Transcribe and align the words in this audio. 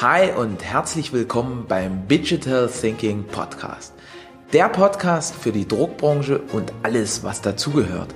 Hi 0.00 0.32
und 0.32 0.64
herzlich 0.64 1.12
willkommen 1.12 1.66
beim 1.68 2.08
Digital 2.08 2.68
Thinking 2.68 3.22
Podcast. 3.22 3.92
Der 4.52 4.68
Podcast 4.68 5.36
für 5.36 5.52
die 5.52 5.68
Druckbranche 5.68 6.40
und 6.52 6.72
alles, 6.82 7.22
was 7.22 7.42
dazugehört. 7.42 8.12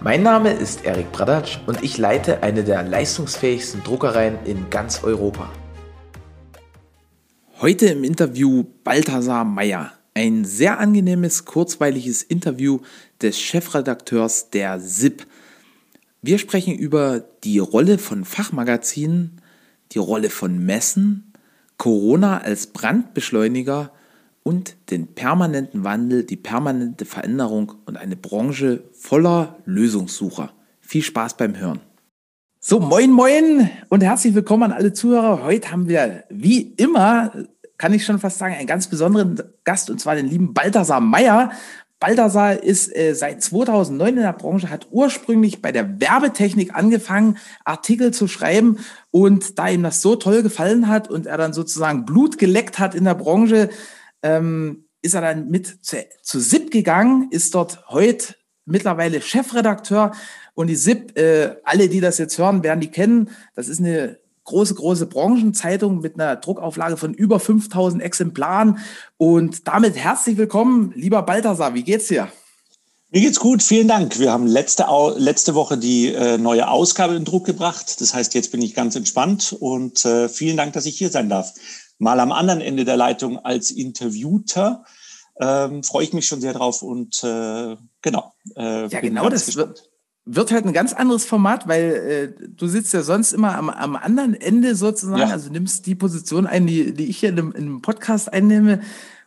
Mein 0.00 0.22
Name 0.22 0.50
ist 0.50 0.86
Erik 0.86 1.12
Bradatsch 1.12 1.58
und 1.66 1.82
ich 1.82 1.98
leite 1.98 2.42
eine 2.42 2.64
der 2.64 2.84
leistungsfähigsten 2.84 3.84
Druckereien 3.84 4.38
in 4.46 4.70
ganz 4.70 5.04
Europa. 5.04 5.50
Heute 7.60 7.88
im 7.88 8.02
Interview 8.02 8.64
Balthasar 8.82 9.44
Meyer. 9.44 9.92
Ein 10.14 10.46
sehr 10.46 10.80
angenehmes, 10.80 11.44
kurzweiliges 11.44 12.22
Interview 12.22 12.80
des 13.20 13.38
Chefredakteurs 13.38 14.48
der 14.48 14.80
SIP. 14.80 15.26
Wir 16.22 16.38
sprechen 16.38 16.74
über 16.76 17.20
die 17.44 17.58
Rolle 17.58 17.98
von 17.98 18.24
Fachmagazinen, 18.24 19.39
die 19.92 19.98
Rolle 19.98 20.30
von 20.30 20.58
Messen, 20.64 21.32
Corona 21.76 22.38
als 22.38 22.68
Brandbeschleuniger 22.68 23.92
und 24.42 24.76
den 24.90 25.08
permanenten 25.14 25.84
Wandel, 25.84 26.24
die 26.24 26.36
permanente 26.36 27.04
Veränderung 27.04 27.74
und 27.86 27.96
eine 27.96 28.16
Branche 28.16 28.84
voller 28.92 29.58
Lösungssucher. 29.64 30.52
Viel 30.80 31.02
Spaß 31.02 31.36
beim 31.36 31.56
Hören. 31.56 31.80
So, 32.58 32.78
moin, 32.78 33.10
moin 33.10 33.70
und 33.88 34.02
herzlich 34.02 34.34
willkommen 34.34 34.64
an 34.64 34.72
alle 34.72 34.92
Zuhörer. 34.92 35.42
Heute 35.42 35.72
haben 35.72 35.88
wir, 35.88 36.24
wie 36.28 36.60
immer, 36.60 37.32
kann 37.78 37.94
ich 37.94 38.04
schon 38.04 38.18
fast 38.18 38.36
sagen, 38.36 38.54
einen 38.54 38.66
ganz 38.66 38.88
besonderen 38.88 39.40
Gast 39.64 39.88
und 39.88 39.98
zwar 39.98 40.14
den 40.14 40.28
lieben 40.28 40.52
Balthasar 40.52 41.00
Meyer. 41.00 41.52
Balthasar 42.00 42.62
ist 42.62 42.96
äh, 42.96 43.14
seit 43.14 43.42
2009 43.42 44.16
in 44.16 44.22
der 44.22 44.32
Branche, 44.32 44.70
hat 44.70 44.88
ursprünglich 44.90 45.60
bei 45.60 45.70
der 45.70 46.00
Werbetechnik 46.00 46.74
angefangen, 46.74 47.36
Artikel 47.64 48.12
zu 48.12 48.26
schreiben. 48.26 48.78
Und 49.10 49.58
da 49.58 49.68
ihm 49.68 49.82
das 49.82 50.00
so 50.00 50.16
toll 50.16 50.42
gefallen 50.42 50.88
hat 50.88 51.10
und 51.10 51.26
er 51.26 51.36
dann 51.36 51.52
sozusagen 51.52 52.06
Blut 52.06 52.38
geleckt 52.38 52.78
hat 52.78 52.94
in 52.94 53.04
der 53.04 53.14
Branche, 53.14 53.68
ähm, 54.22 54.86
ist 55.02 55.14
er 55.14 55.20
dann 55.20 55.50
mit 55.50 55.84
zu, 55.84 55.98
zu 56.22 56.40
SIP 56.40 56.70
gegangen, 56.70 57.28
ist 57.30 57.54
dort 57.54 57.88
heute 57.90 58.34
mittlerweile 58.64 59.20
Chefredakteur. 59.20 60.12
Und 60.54 60.68
die 60.68 60.76
SIP, 60.76 61.18
äh, 61.18 61.56
alle, 61.64 61.90
die 61.90 62.00
das 62.00 62.16
jetzt 62.16 62.38
hören, 62.38 62.62
werden 62.62 62.80
die 62.80 62.90
kennen. 62.90 63.28
Das 63.54 63.68
ist 63.68 63.78
eine 63.78 64.18
große, 64.50 64.74
große 64.74 65.06
Branchenzeitung 65.06 66.00
mit 66.00 66.14
einer 66.14 66.36
Druckauflage 66.36 66.96
von 66.96 67.14
über 67.14 67.40
5000 67.40 68.02
Exemplaren. 68.02 68.78
Und 69.16 69.66
damit 69.68 69.96
herzlich 69.96 70.36
willkommen, 70.36 70.92
lieber 70.94 71.22
Balthasar. 71.22 71.74
Wie 71.74 71.84
geht's 71.84 72.08
dir? 72.08 72.28
Mir 73.12 73.22
geht's 73.22 73.40
gut, 73.40 73.62
vielen 73.62 73.88
Dank. 73.88 74.18
Wir 74.18 74.32
haben 74.32 74.46
letzte, 74.46 74.86
letzte 75.16 75.54
Woche 75.54 75.78
die 75.78 76.12
äh, 76.12 76.38
neue 76.38 76.68
Ausgabe 76.68 77.14
in 77.14 77.24
Druck 77.24 77.46
gebracht. 77.46 78.00
Das 78.00 78.14
heißt, 78.14 78.34
jetzt 78.34 78.52
bin 78.52 78.62
ich 78.62 78.74
ganz 78.74 78.94
entspannt 78.96 79.56
und 79.58 80.04
äh, 80.04 80.28
vielen 80.28 80.56
Dank, 80.56 80.72
dass 80.74 80.86
ich 80.86 80.98
hier 80.98 81.10
sein 81.10 81.28
darf. 81.28 81.52
Mal 81.98 82.20
am 82.20 82.32
anderen 82.32 82.60
Ende 82.60 82.84
der 82.84 82.96
Leitung 82.96 83.38
als 83.38 83.70
Interviewter. 83.70 84.84
Ähm, 85.40 85.82
freue 85.84 86.04
ich 86.04 86.12
mich 86.12 86.26
schon 86.26 86.40
sehr 86.40 86.52
drauf 86.52 86.82
und 86.82 87.22
äh, 87.24 87.76
genau. 88.02 88.32
Äh, 88.56 88.88
ja, 88.88 89.00
genau, 89.00 89.28
das 89.28 89.56
wird, 89.56 89.89
wird 90.24 90.52
halt 90.52 90.66
ein 90.66 90.72
ganz 90.72 90.92
anderes 90.92 91.24
Format, 91.24 91.66
weil 91.66 92.34
äh, 92.38 92.48
du 92.48 92.66
sitzt 92.68 92.92
ja 92.92 93.02
sonst 93.02 93.32
immer 93.32 93.56
am, 93.56 93.70
am 93.70 93.96
anderen 93.96 94.34
Ende 94.34 94.74
sozusagen, 94.74 95.20
ja. 95.20 95.28
also 95.28 95.50
nimmst 95.50 95.86
die 95.86 95.94
Position 95.94 96.46
ein, 96.46 96.66
die, 96.66 96.92
die 96.92 97.06
ich 97.06 97.18
hier 97.18 97.30
in 97.30 97.38
einem, 97.38 97.52
in 97.52 97.64
einem 97.64 97.82
Podcast 97.82 98.32
einnehme. 98.32 98.80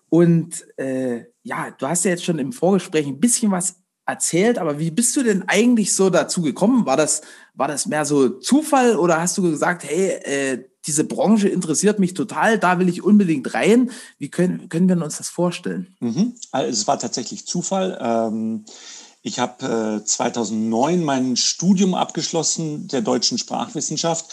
Und 0.09 0.65
äh, 0.77 1.25
ja, 1.41 1.71
du 1.71 1.87
hast 1.87 2.05
ja 2.05 2.11
jetzt 2.11 2.23
schon 2.23 2.39
im 2.39 2.53
Vorgespräch 2.53 3.07
ein 3.07 3.19
bisschen 3.19 3.51
was 3.51 3.77
erzählt, 4.05 4.57
aber 4.57 4.79
wie 4.79 4.91
bist 4.91 5.15
du 5.15 5.23
denn 5.23 5.43
eigentlich 5.47 5.95
so 5.95 6.09
dazu 6.09 6.41
gekommen? 6.41 6.85
War 6.85 6.97
das, 6.97 7.21
war 7.53 7.67
das 7.67 7.85
mehr 7.87 8.05
so 8.05 8.29
Zufall 8.29 8.95
oder 8.95 9.19
hast 9.19 9.37
du 9.37 9.41
gesagt, 9.41 9.83
hey, 9.85 10.09
äh, 10.23 10.65
diese 10.85 11.05
Branche 11.05 11.47
interessiert 11.47 11.99
mich 11.99 12.13
total, 12.13 12.59
da 12.59 12.77
will 12.77 12.89
ich 12.89 13.03
unbedingt 13.03 13.53
rein? 13.53 13.91
Wie 14.19 14.29
können, 14.29 14.67
können 14.67 14.89
wir 14.89 15.01
uns 15.01 15.17
das 15.17 15.29
vorstellen? 15.29 15.95
Mhm. 16.01 16.35
Also 16.51 16.69
es 16.69 16.87
war 16.87 16.99
tatsächlich 16.99 17.47
Zufall. 17.47 17.97
Ähm 18.01 18.65
ich 19.23 19.39
habe 19.39 20.01
äh, 20.01 20.05
2009 20.05 21.03
mein 21.03 21.37
Studium 21.37 21.95
abgeschlossen 21.95 22.89
der 22.89 23.01
deutschen 23.01 23.37
Sprachwissenschaft 23.37 24.25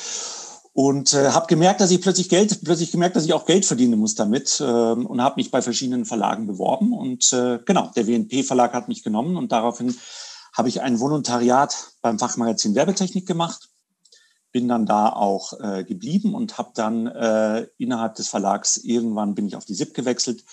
und 0.72 1.14
äh, 1.14 1.30
habe 1.30 1.46
gemerkt, 1.46 1.80
dass 1.80 1.92
ich 1.92 2.00
plötzlich 2.00 2.28
Geld, 2.28 2.60
plötzlich 2.64 2.90
gemerkt, 2.90 3.14
dass 3.14 3.24
ich 3.24 3.32
auch 3.32 3.46
Geld 3.46 3.64
verdienen 3.64 4.00
muss 4.00 4.16
damit 4.16 4.60
äh, 4.60 4.64
und 4.64 5.22
habe 5.22 5.36
mich 5.36 5.52
bei 5.52 5.62
verschiedenen 5.62 6.04
Verlagen 6.04 6.48
beworben 6.48 6.92
und 6.92 7.32
äh, 7.32 7.60
genau, 7.64 7.92
der 7.94 8.08
WNP 8.08 8.42
Verlag 8.42 8.74
hat 8.74 8.88
mich 8.88 9.04
genommen 9.04 9.36
und 9.36 9.52
daraufhin 9.52 9.96
habe 10.52 10.68
ich 10.68 10.80
ein 10.80 10.98
Volontariat 10.98 11.92
beim 12.02 12.18
Fachmagazin 12.18 12.74
Werbetechnik 12.74 13.26
gemacht, 13.26 13.68
bin 14.50 14.66
dann 14.66 14.86
da 14.86 15.10
auch 15.10 15.52
äh, 15.60 15.84
geblieben 15.84 16.34
und 16.34 16.58
habe 16.58 16.72
dann 16.74 17.06
äh, 17.06 17.68
innerhalb 17.78 18.16
des 18.16 18.26
Verlags 18.26 18.76
irgendwann 18.76 19.36
bin 19.36 19.46
ich 19.46 19.54
auf 19.54 19.64
die 19.64 19.74
SIP 19.74 19.94
gewechselt 19.94 20.44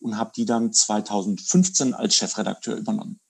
und 0.00 0.18
habe 0.18 0.32
die 0.36 0.44
dann 0.44 0.74
2015 0.74 1.94
als 1.94 2.14
Chefredakteur 2.14 2.76
übernommen. 2.76 3.20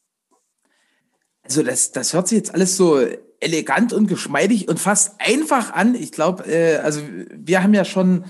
Also 1.46 1.62
das, 1.62 1.92
das 1.92 2.12
hört 2.12 2.28
sich 2.28 2.36
jetzt 2.36 2.54
alles 2.54 2.76
so 2.76 3.00
elegant 3.40 3.92
und 3.92 4.06
geschmeidig 4.06 4.68
und 4.68 4.78
fast 4.78 5.20
einfach 5.20 5.72
an. 5.72 5.94
Ich 5.94 6.12
glaube, 6.12 6.44
äh, 6.44 6.76
also 6.76 7.00
wir 7.30 7.62
haben 7.62 7.74
ja 7.74 7.84
schon 7.84 8.24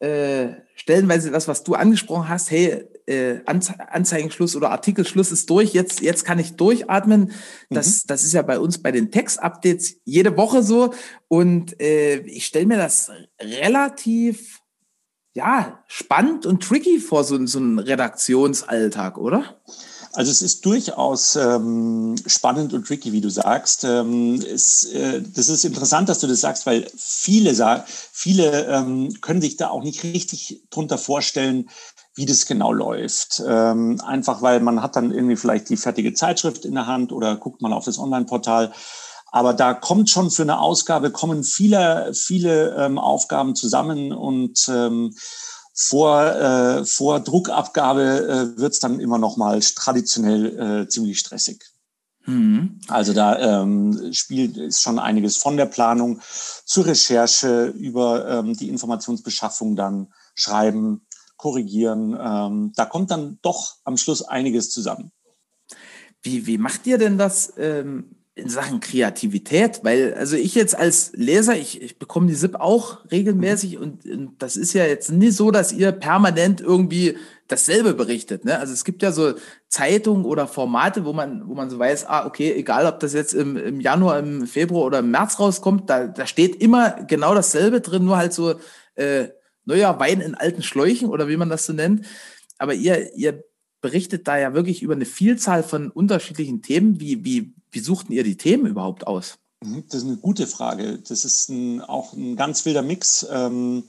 äh, 0.00 0.48
stellenweise 0.74 1.30
das, 1.30 1.48
was 1.48 1.62
du 1.64 1.74
angesprochen 1.74 2.28
hast, 2.28 2.50
hey, 2.50 2.84
äh, 3.06 3.40
Anzeigenschluss 3.46 4.56
oder 4.56 4.70
Artikelschluss 4.70 5.32
ist 5.32 5.50
durch, 5.50 5.72
jetzt, 5.72 6.00
jetzt 6.00 6.24
kann 6.24 6.38
ich 6.38 6.56
durchatmen. 6.56 7.32
Das, 7.70 8.04
mhm. 8.04 8.08
das 8.08 8.24
ist 8.24 8.32
ja 8.32 8.42
bei 8.42 8.58
uns 8.58 8.78
bei 8.78 8.92
den 8.92 9.10
Text-Updates 9.10 9.96
jede 10.04 10.36
Woche 10.36 10.62
so. 10.62 10.94
Und 11.28 11.80
äh, 11.80 12.18
ich 12.20 12.46
stelle 12.46 12.66
mir 12.66 12.78
das 12.78 13.10
relativ 13.40 14.60
ja, 15.34 15.82
spannend 15.86 16.46
und 16.46 16.62
tricky 16.62 16.98
vor, 17.00 17.24
so, 17.24 17.44
so 17.46 17.58
einem 17.58 17.78
Redaktionsalltag, 17.78 19.18
oder? 19.18 19.62
Also 20.14 20.30
es 20.30 20.42
ist 20.42 20.66
durchaus 20.66 21.36
ähm, 21.36 22.16
spannend 22.26 22.74
und 22.74 22.86
tricky, 22.86 23.12
wie 23.12 23.22
du 23.22 23.30
sagst. 23.30 23.84
Ähm, 23.84 24.34
es, 24.34 24.84
äh, 24.84 25.22
das 25.22 25.48
ist 25.48 25.64
interessant, 25.64 26.08
dass 26.08 26.18
du 26.18 26.26
das 26.26 26.40
sagst, 26.40 26.66
weil 26.66 26.90
viele, 26.96 27.54
viele 28.12 28.66
ähm, 28.66 29.20
können 29.22 29.40
sich 29.40 29.56
da 29.56 29.68
auch 29.68 29.82
nicht 29.82 30.02
richtig 30.02 30.62
drunter 30.70 30.98
vorstellen, 30.98 31.70
wie 32.14 32.26
das 32.26 32.44
genau 32.44 32.72
läuft. 32.72 33.42
Ähm, 33.46 34.00
einfach 34.04 34.42
weil 34.42 34.60
man 34.60 34.82
hat 34.82 34.96
dann 34.96 35.12
irgendwie 35.12 35.36
vielleicht 35.36 35.70
die 35.70 35.78
fertige 35.78 36.12
Zeitschrift 36.12 36.66
in 36.66 36.74
der 36.74 36.86
Hand 36.86 37.10
oder 37.10 37.36
guckt 37.36 37.62
mal 37.62 37.72
auf 37.72 37.86
das 37.86 37.98
Online-Portal. 37.98 38.72
Aber 39.30 39.54
da 39.54 39.72
kommt 39.72 40.10
schon 40.10 40.30
für 40.30 40.42
eine 40.42 40.60
Ausgabe, 40.60 41.10
kommen 41.10 41.42
viele, 41.42 42.12
viele 42.12 42.76
ähm, 42.76 42.98
Aufgaben 42.98 43.54
zusammen 43.54 44.12
und 44.12 44.68
ähm, 44.68 45.14
vor, 45.74 46.22
äh, 46.22 46.84
vor 46.84 47.20
Druckabgabe 47.20 48.54
äh, 48.56 48.58
wird 48.58 48.74
es 48.74 48.78
dann 48.78 49.00
immer 49.00 49.18
noch 49.18 49.36
mal 49.36 49.60
traditionell 49.60 50.82
äh, 50.82 50.88
ziemlich 50.88 51.18
stressig. 51.18 51.64
Mhm. 52.26 52.80
Also 52.88 53.12
da 53.12 53.62
ähm, 53.62 54.12
spielt 54.12 54.56
ist 54.56 54.82
schon 54.82 54.98
einiges 54.98 55.36
von 55.36 55.56
der 55.56 55.66
Planung 55.66 56.20
zur 56.64 56.86
Recherche 56.86 57.66
über 57.66 58.28
ähm, 58.28 58.56
die 58.56 58.68
Informationsbeschaffung 58.68 59.74
dann 59.74 60.12
schreiben, 60.34 61.06
korrigieren. 61.36 62.16
Ähm, 62.20 62.72
da 62.76 62.84
kommt 62.84 63.10
dann 63.10 63.38
doch 63.42 63.76
am 63.84 63.96
Schluss 63.96 64.22
einiges 64.22 64.70
zusammen. 64.70 65.10
Wie, 66.22 66.46
wie 66.46 66.58
macht 66.58 66.86
ihr 66.86 66.98
denn 66.98 67.18
das? 67.18 67.52
Ähm 67.56 68.21
in 68.34 68.48
Sachen 68.48 68.80
Kreativität, 68.80 69.80
weil 69.82 70.14
also 70.14 70.36
ich 70.36 70.54
jetzt 70.54 70.74
als 70.74 71.12
Leser, 71.14 71.54
ich, 71.54 71.82
ich 71.82 71.98
bekomme 71.98 72.28
die 72.28 72.34
SIP 72.34 72.54
auch 72.54 73.04
regelmäßig 73.10 73.76
und, 73.76 74.06
und, 74.06 74.42
das 74.42 74.56
ist 74.56 74.72
ja 74.72 74.86
jetzt 74.86 75.12
nicht 75.12 75.36
so, 75.36 75.50
dass 75.50 75.70
ihr 75.70 75.92
permanent 75.92 76.62
irgendwie 76.62 77.18
dasselbe 77.48 77.92
berichtet. 77.92 78.46
Ne? 78.46 78.58
Also 78.58 78.72
es 78.72 78.84
gibt 78.84 79.02
ja 79.02 79.12
so 79.12 79.34
Zeitungen 79.68 80.24
oder 80.24 80.46
Formate, 80.46 81.04
wo 81.04 81.12
man, 81.12 81.46
wo 81.46 81.54
man 81.54 81.68
so 81.68 81.78
weiß, 81.78 82.06
ah, 82.06 82.24
okay, 82.24 82.54
egal 82.54 82.86
ob 82.86 83.00
das 83.00 83.12
jetzt 83.12 83.34
im, 83.34 83.58
im 83.58 83.80
Januar, 83.80 84.18
im 84.18 84.46
Februar 84.46 84.86
oder 84.86 85.00
im 85.00 85.10
März 85.10 85.38
rauskommt, 85.38 85.90
da, 85.90 86.06
da 86.06 86.26
steht 86.26 86.56
immer 86.56 87.04
genau 87.06 87.34
dasselbe 87.34 87.82
drin, 87.82 88.06
nur 88.06 88.16
halt 88.16 88.32
so 88.32 88.54
äh, 88.94 89.28
neuer 89.66 90.00
Wein 90.00 90.22
in 90.22 90.34
alten 90.34 90.62
Schläuchen 90.62 91.10
oder 91.10 91.28
wie 91.28 91.36
man 91.36 91.50
das 91.50 91.66
so 91.66 91.74
nennt. 91.74 92.06
Aber 92.56 92.72
ihr, 92.72 93.14
ihr 93.14 93.44
berichtet 93.82 94.26
da 94.26 94.38
ja 94.38 94.54
wirklich 94.54 94.82
über 94.82 94.94
eine 94.94 95.04
Vielzahl 95.04 95.62
von 95.62 95.90
unterschiedlichen 95.90 96.62
Themen. 96.62 96.98
Wie, 96.98 97.24
wie, 97.24 97.52
wie 97.72 97.80
suchten 97.80 98.12
ihr 98.12 98.22
die 98.22 98.36
Themen 98.36 98.66
überhaupt 98.66 99.06
aus? 99.06 99.38
Mhm, 99.62 99.84
das 99.88 100.02
ist 100.02 100.08
eine 100.08 100.18
gute 100.18 100.46
Frage. 100.46 100.98
Das 100.98 101.24
ist 101.24 101.48
ein, 101.48 101.80
auch 101.80 102.12
ein 102.12 102.36
ganz 102.36 102.64
wilder 102.64 102.82
Mix. 102.82 103.26
Ähm, 103.30 103.84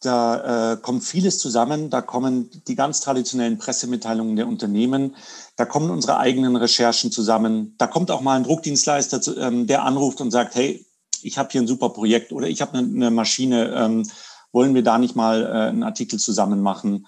da 0.00 0.72
äh, 0.72 0.76
kommt 0.76 1.02
vieles 1.02 1.38
zusammen. 1.38 1.90
Da 1.90 2.02
kommen 2.02 2.50
die 2.68 2.74
ganz 2.74 3.00
traditionellen 3.00 3.58
Pressemitteilungen 3.58 4.36
der 4.36 4.46
Unternehmen. 4.46 5.16
Da 5.56 5.64
kommen 5.64 5.90
unsere 5.90 6.18
eigenen 6.18 6.56
Recherchen 6.56 7.10
zusammen. 7.10 7.74
Da 7.78 7.86
kommt 7.86 8.10
auch 8.10 8.20
mal 8.20 8.36
ein 8.36 8.44
Druckdienstleister, 8.44 9.20
zu, 9.20 9.36
ähm, 9.38 9.66
der 9.66 9.82
anruft 9.84 10.20
und 10.20 10.30
sagt, 10.30 10.54
hey, 10.54 10.86
ich 11.22 11.38
habe 11.38 11.48
hier 11.50 11.62
ein 11.62 11.66
super 11.66 11.88
Projekt 11.88 12.32
oder 12.32 12.48
ich 12.48 12.60
habe 12.60 12.78
eine, 12.78 12.86
eine, 12.86 13.10
Maschine. 13.10 13.72
Ähm, 13.74 14.08
wollen 14.52 14.74
wir 14.74 14.82
da 14.82 14.98
nicht 14.98 15.16
mal 15.16 15.42
äh, 15.42 15.68
einen 15.70 15.82
Artikel 15.82 16.18
zusammen 16.18 16.60
machen? 16.60 17.06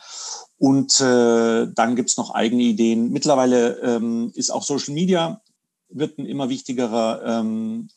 Und 0.59 1.01
äh, 1.01 1.67
dann 1.71 1.97
gibt's 1.97 2.17
noch 2.17 2.31
eigene 2.31 2.63
Ideen. 2.63 3.11
Mittlerweile 3.11 3.79
ähm, 3.83 4.33
ist 4.35 4.51
auch 4.51 4.63
Social 4.63 4.95
Media 4.95 5.43
wird 5.89 6.19
ein 6.19 6.27
immer 6.27 6.49
wichtigerer 6.49 7.23
ähm, 7.25 7.89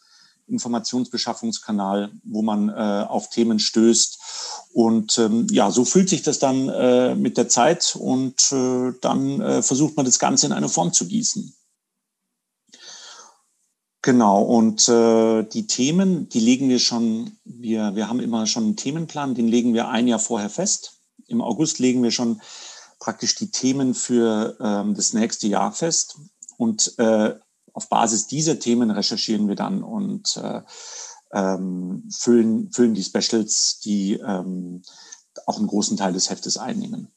Informationsbeschaffungskanal, 0.47 2.12
wo 2.24 2.41
man 2.41 2.69
äh, 2.69 3.06
auf 3.07 3.30
Themen 3.30 3.59
stößt. 3.59 4.19
Und 4.74 5.18
ähm, 5.18 5.47
ja, 5.51 5.71
so 5.71 5.86
fühlt 5.86 6.09
sich 6.09 6.21
das 6.21 6.39
dann 6.39 6.69
äh, 6.69 7.15
mit 7.15 7.38
der 7.38 7.50
Zeit 7.50 7.95
und 8.00 8.51
äh, 8.51 8.94
dann 9.01 9.41
äh, 9.41 9.62
versucht 9.62 9.95
man 9.95 10.06
das 10.06 10.19
Ganze 10.19 10.47
in 10.47 10.53
eine 10.53 10.69
Form 10.69 10.94
zu 10.94 11.07
gießen. 11.07 11.56
Genau, 14.01 14.42
und 14.42 14.88
äh, 14.88 15.44
die 15.44 15.68
Themen, 15.68 16.30
die 16.30 16.39
legen 16.39 16.69
wir 16.69 16.80
schon, 16.80 17.38
wir, 17.44 17.95
wir 17.95 18.07
haben 18.07 18.21
immer 18.21 18.47
schon 18.47 18.63
einen 18.63 18.75
Themenplan, 18.77 19.35
den 19.35 19.50
legen 19.50 19.74
wir 19.74 19.89
ein 19.89 20.07
Jahr 20.07 20.19
vorher 20.19 20.50
fest. 20.50 21.01
Im 21.27 21.42
August 21.42 21.80
legen 21.80 22.01
wir 22.01 22.12
schon 22.12 22.42
praktisch 23.00 23.35
die 23.35 23.51
Themen 23.51 23.94
für 23.94 24.57
ähm, 24.62 24.95
das 24.95 25.13
nächste 25.13 25.47
Jahr 25.47 25.74
fest. 25.74 26.18
Und 26.57 26.97
äh, 26.97 27.35
auf 27.80 27.88
Basis 27.88 28.28
dieser 28.28 28.60
Themen 28.60 28.92
recherchieren 28.92 29.48
wir 29.48 29.56
dann 29.56 29.84
und 29.84 30.36
äh, 30.36 30.62
ähm, 31.31 32.10
füllen, 32.12 32.70
füllen 32.74 32.94
die 32.94 33.06
Specials, 33.06 33.80
die 33.80 34.16
ähm, 34.16 34.81
auch 35.46 35.58
einen 35.58 35.68
großen 35.68 35.96
Teil 35.96 36.12
des 36.12 36.30
Heftes 36.30 36.58
einnehmen. 36.58 37.08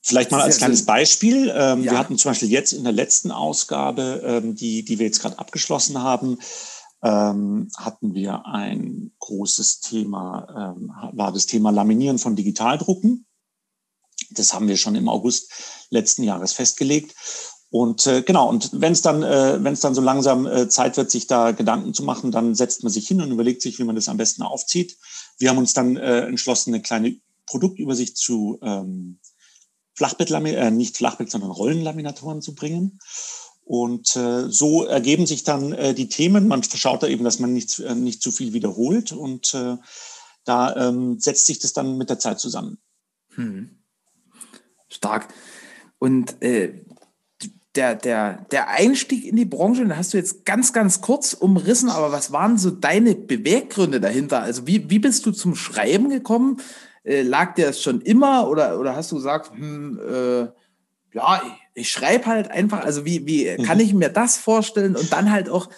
Vielleicht 0.00 0.30
mal 0.30 0.40
als 0.40 0.56
kleines 0.56 0.86
Beispiel. 0.86 1.52
Ähm, 1.54 1.84
ja. 1.84 1.92
Wir 1.92 1.98
hatten 1.98 2.16
zum 2.16 2.30
Beispiel 2.30 2.50
jetzt 2.50 2.72
in 2.72 2.84
der 2.84 2.94
letzten 2.94 3.30
Ausgabe, 3.30 4.22
ähm, 4.24 4.54
die, 4.54 4.82
die 4.82 4.98
wir 4.98 5.04
jetzt 5.04 5.20
gerade 5.20 5.38
abgeschlossen 5.38 5.98
haben, 5.98 6.38
ähm, 7.02 7.68
hatten 7.76 8.14
wir 8.14 8.46
ein 8.46 9.12
großes 9.18 9.80
Thema, 9.80 10.74
ähm, 10.78 10.90
war 11.12 11.32
das 11.32 11.44
Thema 11.44 11.70
Laminieren 11.70 12.18
von 12.18 12.36
Digitaldrucken. 12.36 13.26
Das 14.30 14.54
haben 14.54 14.68
wir 14.68 14.78
schon 14.78 14.94
im 14.94 15.10
August 15.10 15.52
letzten 15.90 16.22
Jahres 16.22 16.54
festgelegt. 16.54 17.14
Und 17.70 18.06
äh, 18.06 18.22
genau, 18.22 18.48
und 18.48 18.70
wenn 18.80 18.92
es 18.92 19.02
dann, 19.02 19.22
äh, 19.22 19.62
wenn 19.62 19.74
es 19.74 19.80
dann 19.80 19.94
so 19.94 20.00
langsam 20.00 20.46
äh, 20.46 20.68
Zeit 20.68 20.96
wird, 20.96 21.10
sich 21.10 21.26
da 21.26 21.52
Gedanken 21.52 21.92
zu 21.92 22.02
machen, 22.02 22.30
dann 22.30 22.54
setzt 22.54 22.82
man 22.82 22.90
sich 22.90 23.06
hin 23.06 23.20
und 23.20 23.30
überlegt 23.30 23.60
sich, 23.60 23.78
wie 23.78 23.84
man 23.84 23.94
das 23.94 24.08
am 24.08 24.16
besten 24.16 24.42
aufzieht. 24.42 24.96
Wir 25.38 25.50
haben 25.50 25.58
uns 25.58 25.74
dann 25.74 25.96
äh, 25.96 26.20
entschlossen, 26.22 26.72
eine 26.72 26.82
kleine 26.82 27.16
Produktübersicht 27.46 28.16
zu 28.16 28.58
ähm, 28.62 29.18
Flachbettlami 29.94 30.52
äh, 30.52 30.70
nicht 30.70 30.96
Flachbett, 30.96 31.30
sondern 31.30 31.50
Rollenlaminatoren 31.50 32.40
zu 32.40 32.54
bringen. 32.54 33.00
Und 33.64 34.16
äh, 34.16 34.48
so 34.48 34.84
ergeben 34.84 35.26
sich 35.26 35.44
dann 35.44 35.72
äh, 35.72 35.92
die 35.92 36.08
Themen. 36.08 36.48
Man 36.48 36.62
schaut 36.62 37.02
da 37.02 37.06
eben, 37.06 37.24
dass 37.24 37.38
man 37.38 37.52
nicht, 37.52 37.80
äh, 37.80 37.94
nicht 37.94 38.22
zu 38.22 38.32
viel 38.32 38.54
wiederholt 38.54 39.12
und 39.12 39.52
äh, 39.52 39.76
da 40.44 40.88
ähm, 40.88 41.20
setzt 41.20 41.46
sich 41.46 41.58
das 41.58 41.74
dann 41.74 41.98
mit 41.98 42.08
der 42.08 42.18
Zeit 42.18 42.40
zusammen. 42.40 42.78
Hm. 43.34 43.82
Stark. 44.88 45.34
Und 45.98 46.40
äh, 46.40 46.82
der, 47.74 47.94
der, 47.94 48.46
der 48.50 48.68
Einstieg 48.68 49.24
in 49.24 49.36
die 49.36 49.44
Branche, 49.44 49.82
den 49.82 49.96
hast 49.96 50.14
du 50.14 50.18
jetzt 50.18 50.44
ganz, 50.44 50.72
ganz 50.72 51.00
kurz 51.00 51.34
umrissen, 51.34 51.90
aber 51.90 52.12
was 52.12 52.32
waren 52.32 52.58
so 52.58 52.70
deine 52.70 53.14
Beweggründe 53.14 54.00
dahinter? 54.00 54.42
Also 54.42 54.66
wie, 54.66 54.90
wie 54.90 54.98
bist 54.98 55.26
du 55.26 55.32
zum 55.32 55.54
Schreiben 55.54 56.08
gekommen? 56.08 56.60
Äh, 57.04 57.22
lag 57.22 57.54
dir 57.54 57.66
das 57.66 57.82
schon 57.82 58.00
immer 58.00 58.48
oder, 58.48 58.78
oder 58.80 58.96
hast 58.96 59.12
du 59.12 59.16
gesagt, 59.16 59.52
hm, 59.54 60.00
äh, 60.00 60.40
ja, 61.14 61.42
ich, 61.44 61.82
ich 61.82 61.88
schreibe 61.88 62.26
halt 62.26 62.50
einfach, 62.50 62.84
also 62.84 63.04
wie, 63.04 63.26
wie 63.26 63.56
mhm. 63.56 63.62
kann 63.62 63.80
ich 63.80 63.94
mir 63.94 64.08
das 64.08 64.36
vorstellen? 64.36 64.96
Und 64.96 65.12
dann 65.12 65.30
halt 65.30 65.48
auch 65.48 65.68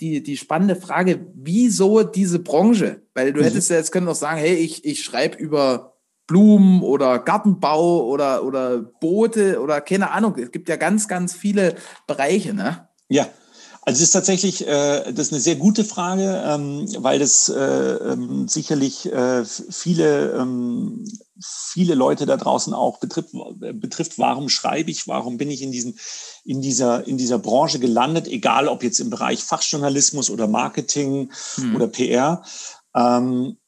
die, 0.00 0.22
die 0.22 0.36
spannende 0.36 0.76
Frage, 0.76 1.26
wieso 1.34 2.02
diese 2.02 2.38
Branche? 2.38 3.02
Weil 3.14 3.32
du 3.32 3.40
mhm. 3.40 3.44
hättest 3.44 3.70
ja 3.70 3.76
jetzt 3.76 3.92
können 3.92 4.08
auch 4.08 4.14
sagen, 4.14 4.38
hey, 4.38 4.54
ich, 4.54 4.84
ich 4.84 5.02
schreibe 5.02 5.36
über 5.38 5.93
Blumen 6.26 6.82
oder 6.82 7.18
Gartenbau 7.18 8.04
oder, 8.04 8.44
oder 8.44 8.78
Boote 8.78 9.60
oder 9.60 9.80
keine 9.80 10.10
Ahnung. 10.10 10.36
Es 10.38 10.50
gibt 10.50 10.68
ja 10.68 10.76
ganz, 10.76 11.08
ganz 11.08 11.34
viele 11.34 11.76
Bereiche, 12.06 12.54
ne? 12.54 12.88
Ja. 13.08 13.26
Also 13.86 13.98
es 13.98 14.04
ist 14.04 14.12
tatsächlich, 14.12 14.66
äh, 14.66 15.12
das 15.12 15.26
ist 15.26 15.32
eine 15.32 15.42
sehr 15.42 15.56
gute 15.56 15.84
Frage, 15.84 16.42
ähm, 16.46 16.88
weil 17.00 17.18
das 17.18 17.50
äh, 17.50 17.54
ähm, 17.60 18.48
sicherlich 18.48 19.12
äh, 19.12 19.44
viele, 19.44 20.32
ähm, 20.32 21.04
viele 21.38 21.94
Leute 21.94 22.24
da 22.24 22.38
draußen 22.38 22.72
auch 22.72 22.98
betrifft, 22.98 23.32
betrifft. 23.58 24.18
Warum 24.18 24.48
schreibe 24.48 24.90
ich? 24.90 25.06
Warum 25.06 25.36
bin 25.36 25.50
ich 25.50 25.60
in, 25.60 25.70
diesen, 25.70 25.98
in, 26.44 26.62
dieser, 26.62 27.06
in 27.06 27.18
dieser 27.18 27.38
Branche 27.38 27.78
gelandet? 27.78 28.26
Egal, 28.26 28.68
ob 28.68 28.82
jetzt 28.82 29.00
im 29.00 29.10
Bereich 29.10 29.44
Fachjournalismus 29.44 30.30
oder 30.30 30.46
Marketing 30.46 31.30
hm. 31.56 31.76
oder 31.76 31.86
PR. 31.86 32.42
Ähm, 32.96 33.58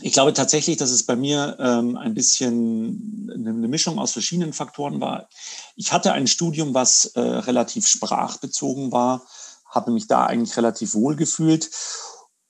ich 0.00 0.12
glaube 0.12 0.32
tatsächlich, 0.32 0.76
dass 0.76 0.90
es 0.90 1.04
bei 1.04 1.16
mir 1.16 1.56
ähm, 1.60 1.96
ein 1.96 2.14
bisschen 2.14 3.30
eine, 3.34 3.68
Mischung 3.68 3.98
aus 3.98 4.12
verschiedenen 4.12 4.52
Faktoren 4.52 5.00
war. 5.00 5.28
Ich 5.76 5.92
hatte 5.92 6.12
ein 6.12 6.26
Studium, 6.26 6.74
was 6.74 7.06
äh, 7.14 7.20
relativ 7.20 7.86
sprachbezogen 7.86 8.92
war, 8.92 9.26
habe 9.68 9.90
mich 9.90 10.06
da 10.06 10.26
eigentlich 10.26 10.56
relativ 10.56 10.94
wohl 10.94 11.16
gefühlt 11.16 11.70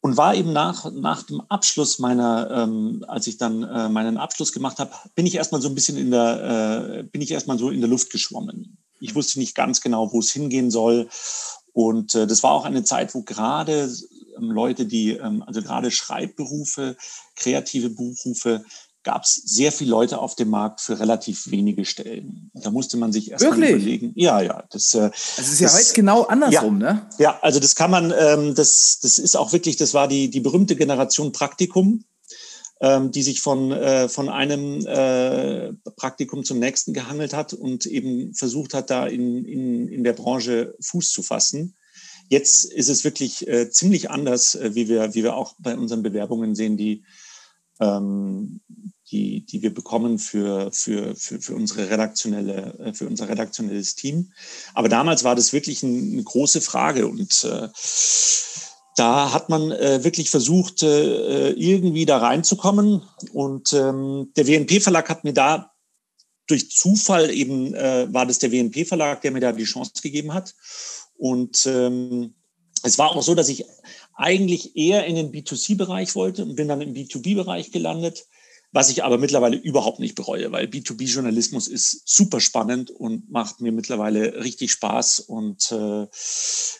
und 0.01 0.17
war 0.17 0.35
eben 0.35 0.53
nach, 0.53 0.91
nach 0.93 1.25
dem 1.25 1.41
Abschluss 1.49 1.99
meiner, 1.99 2.51
ähm, 2.51 3.05
als 3.09 3.27
ich 3.27 3.39
dann 3.39 3.63
äh, 3.63 3.89
meinen 3.89 4.17
Abschluss 4.17 4.53
gemacht 4.53 4.79
habe, 4.79 4.93
bin 5.15 5.27
ich 5.27 5.35
erstmal 5.35 5.61
so 5.61 5.69
ein 5.69 5.75
bisschen 5.75 5.97
in 5.97 6.11
der, 6.11 7.01
äh, 7.01 7.03
bin 7.03 7.21
ich 7.21 7.31
erstmal 7.31 7.59
so 7.59 7.71
in 7.71 7.81
der 7.81 7.91
Luft 7.91 8.11
geschwommen. 8.11 8.79
Ich 9.01 9.15
wusste 9.15 9.39
nicht 9.39 9.55
ganz 9.55 9.81
genau, 9.81 10.13
wo 10.13 10.21
es 10.21 10.31
hingehen 10.31 10.71
soll. 10.71 11.09
Und 11.73 12.15
äh, 12.15 12.27
das 12.27 12.43
war 12.43 12.53
auch 12.53 12.65
eine 12.65 12.85
Zeit, 12.85 13.15
wo 13.15 13.23
gerade 13.23 13.93
Leute, 14.41 14.87
die, 14.87 15.13
ähm, 15.13 15.43
also 15.47 15.63
gerade 15.63 15.91
Schreibberufe, 15.91 16.97
kreative 17.37 17.91
Berufe, 17.91 18.65
gab 19.09 19.23
es 19.23 19.37
sehr 19.37 19.73
viele 19.73 19.91
Leute 19.91 20.19
auf 20.19 20.35
dem 20.35 20.51
Markt 20.51 20.83
für 20.83 21.01
relativ 21.01 21.51
wenige 21.51 21.87
Stellen. 21.87 22.51
Da 22.53 22.71
musste 22.71 22.99
man 22.99 23.11
sich 23.11 23.31
erst 23.31 23.43
mal 23.43 23.57
überlegen. 23.57 24.13
Ja, 24.17 24.43
ja. 24.43 24.65
Das, 24.71 24.93
äh, 24.93 25.11
das 25.37 25.49
ist 25.49 25.61
ja 25.61 25.73
heute 25.73 25.95
genau 25.95 26.25
andersrum, 26.25 26.81
ja, 26.83 26.93
ne? 26.93 27.07
Ja, 27.19 27.39
also 27.41 27.59
das 27.59 27.75
kann 27.75 27.91
man, 27.91 28.13
ähm, 28.19 28.55
das, 28.55 28.99
das 29.01 29.19
ist 29.19 29.35
auch 29.35 29.53
wirklich, 29.53 29.77
das 29.77 29.95
war 29.95 30.09
die, 30.09 30.29
die 30.29 30.41
berühmte 30.41 30.77
Generation 30.77 31.33
Praktikum, 31.33 32.05
ähm, 32.83 33.11
die 33.11 33.23
sich 33.23 33.41
von, 33.41 33.73
äh, 33.73 34.11
von 34.11 34.29
einem 34.29 34.85
äh, 34.87 35.73
Praktikum 35.97 36.45
zum 36.45 36.59
nächsten 36.59 36.93
gehangelt 36.93 37.33
hat 37.33 37.55
und 37.55 37.87
eben 37.87 38.35
versucht 38.35 38.75
hat, 38.75 38.91
da 38.91 39.07
in, 39.07 39.47
in, 39.47 39.89
in 39.89 40.05
der 40.05 40.13
Branche 40.13 40.77
Fuß 40.83 41.11
zu 41.11 41.23
fassen. 41.23 41.78
Jetzt 42.29 42.65
ist 42.65 42.89
es 42.89 43.05
wirklich 43.05 43.47
äh, 43.49 43.71
ziemlich 43.71 44.11
anders, 44.11 44.55
äh, 44.55 44.75
wie, 44.75 44.89
wir, 44.89 45.15
wie 45.15 45.23
wir 45.23 45.35
auch 45.35 45.55
bei 45.59 45.77
unseren 45.77 46.03
Bewerbungen 46.03 46.55
sehen, 46.55 46.77
die, 46.77 47.05
ähm, 47.81 48.61
die, 49.11 49.47
die 49.47 49.63
wir 49.63 49.73
bekommen 49.73 50.19
für, 50.19 50.71
für, 50.73 51.17
für, 51.17 51.41
für, 51.41 51.55
unsere 51.55 51.91
redaktionelle, 51.91 52.79
äh, 52.79 52.93
für 52.93 53.07
unser 53.07 53.29
redaktionelles 53.29 53.95
Team. 53.95 54.33
Aber 54.75 54.89
damals 54.89 55.25
war 55.25 55.35
das 55.35 55.53
wirklich 55.53 55.83
ein, 55.83 56.13
eine 56.13 56.23
große 56.23 56.61
Frage 56.61 57.07
und 57.07 57.45
äh, 57.45 57.69
da 58.99 59.33
hat 59.33 59.49
man 59.49 59.71
äh, 59.71 60.03
wirklich 60.03 60.29
versucht, 60.29 60.83
äh, 60.83 61.51
irgendwie 61.51 62.05
da 62.05 62.19
reinzukommen. 62.19 63.03
Und 63.33 63.73
ähm, 63.73 64.33
der 64.37 64.49
WNP-Verlag 64.49 65.09
hat 65.09 65.23
mir 65.23 65.33
da 65.33 65.73
durch 66.49 66.71
Zufall 66.71 67.31
eben, 67.31 67.75
äh, 67.75 68.13
war 68.13 68.27
das 68.27 68.41
der 68.41 68.51
WNP-Verlag, 68.51 69.21
der 69.21 69.31
mir 69.31 69.41
da 69.41 69.53
die 69.53 69.65
Chance 69.65 69.93
gegeben 70.03 70.35
hat. 70.35 70.55
Und 71.19 71.67
ähm, 71.67 72.35
es 72.83 72.99
war 72.99 73.11
auch 73.11 73.23
so, 73.23 73.35
dass 73.35 73.49
ich 73.49 73.67
eigentlich 74.15 74.77
eher 74.77 75.05
in 75.05 75.17
den 75.17 75.33
B2C-Bereich 75.33 76.15
wollte 76.15 76.45
und 76.45 76.57
bin 76.57 76.69
dann 76.69 76.81
im 76.81 76.95
B2B-Bereich 76.95 77.73
gelandet, 77.73 78.27
was 78.71 78.91
ich 78.91 79.03
aber 79.03 79.19
mittlerweile 79.19 79.57
überhaupt 79.57 79.99
nicht 79.99 80.15
bereue, 80.15 80.53
weil 80.53 80.67
B2B-Journalismus 80.67 81.69
ist 81.69 82.03
super 82.07 82.39
spannend 82.39 82.91
und 82.91 83.31
macht 83.31 83.61
mir 83.61 83.73
mittlerweile 83.73 84.45
richtig 84.45 84.73
Spaß 84.73 85.21
und 85.21 85.73
äh, 85.73 86.07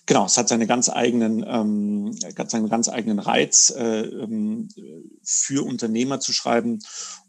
genau, 0.07 0.27
es 0.27 0.37
hat 0.37 0.49
seine 0.49 0.67
ganz 0.67 0.91
eigenen, 0.91 1.45
ähm, 1.49 2.13
seinen 2.49 2.69
ganz 2.69 2.89
eigenen 2.89 3.19
Reiz, 3.19 3.73
äh, 3.77 4.03
ähm, 4.03 4.69
für 5.23 5.65
Unternehmer 5.65 6.21
zu 6.21 6.33
schreiben 6.33 6.81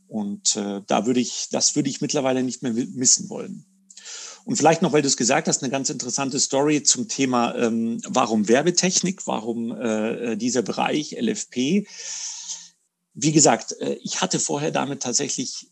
und 0.07 0.57
äh, 0.57 0.81
da 0.85 1.05
würde 1.05 1.21
ich, 1.21 1.47
das 1.51 1.75
würde 1.75 1.89
ich 1.89 2.01
mittlerweile 2.01 2.43
nicht 2.43 2.61
mehr 2.61 2.73
missen 2.73 3.29
wollen. 3.29 3.65
Und 4.45 4.55
vielleicht 4.55 4.81
noch, 4.81 4.93
weil 4.93 5.01
du 5.01 5.07
es 5.07 5.17
gesagt 5.17 5.47
hast, 5.47 5.61
eine 5.63 5.71
ganz 5.71 5.89
interessante 5.89 6.39
Story 6.39 6.83
zum 6.83 7.07
Thema, 7.07 7.55
ähm, 7.55 8.01
warum 8.07 8.47
Werbetechnik, 8.47 9.27
warum 9.27 9.71
äh, 9.71 10.35
dieser 10.35 10.61
Bereich 10.61 11.15
LFP. 11.19 11.87
Wie 13.13 13.31
gesagt, 13.31 13.73
äh, 13.79 13.97
ich 14.01 14.21
hatte 14.21 14.39
vorher 14.39 14.71
damit 14.71 15.01
tatsächlich 15.03 15.69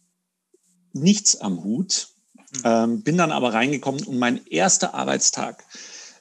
nichts 0.94 1.40
am 1.40 1.64
Hut, 1.64 2.10
hm. 2.36 2.62
ähm, 2.64 3.02
bin 3.04 3.18
dann 3.18 3.32
aber 3.32 3.54
reingekommen 3.54 4.04
und 4.06 4.18
mein 4.18 4.46
erster 4.48 4.94
Arbeitstag 4.94 5.64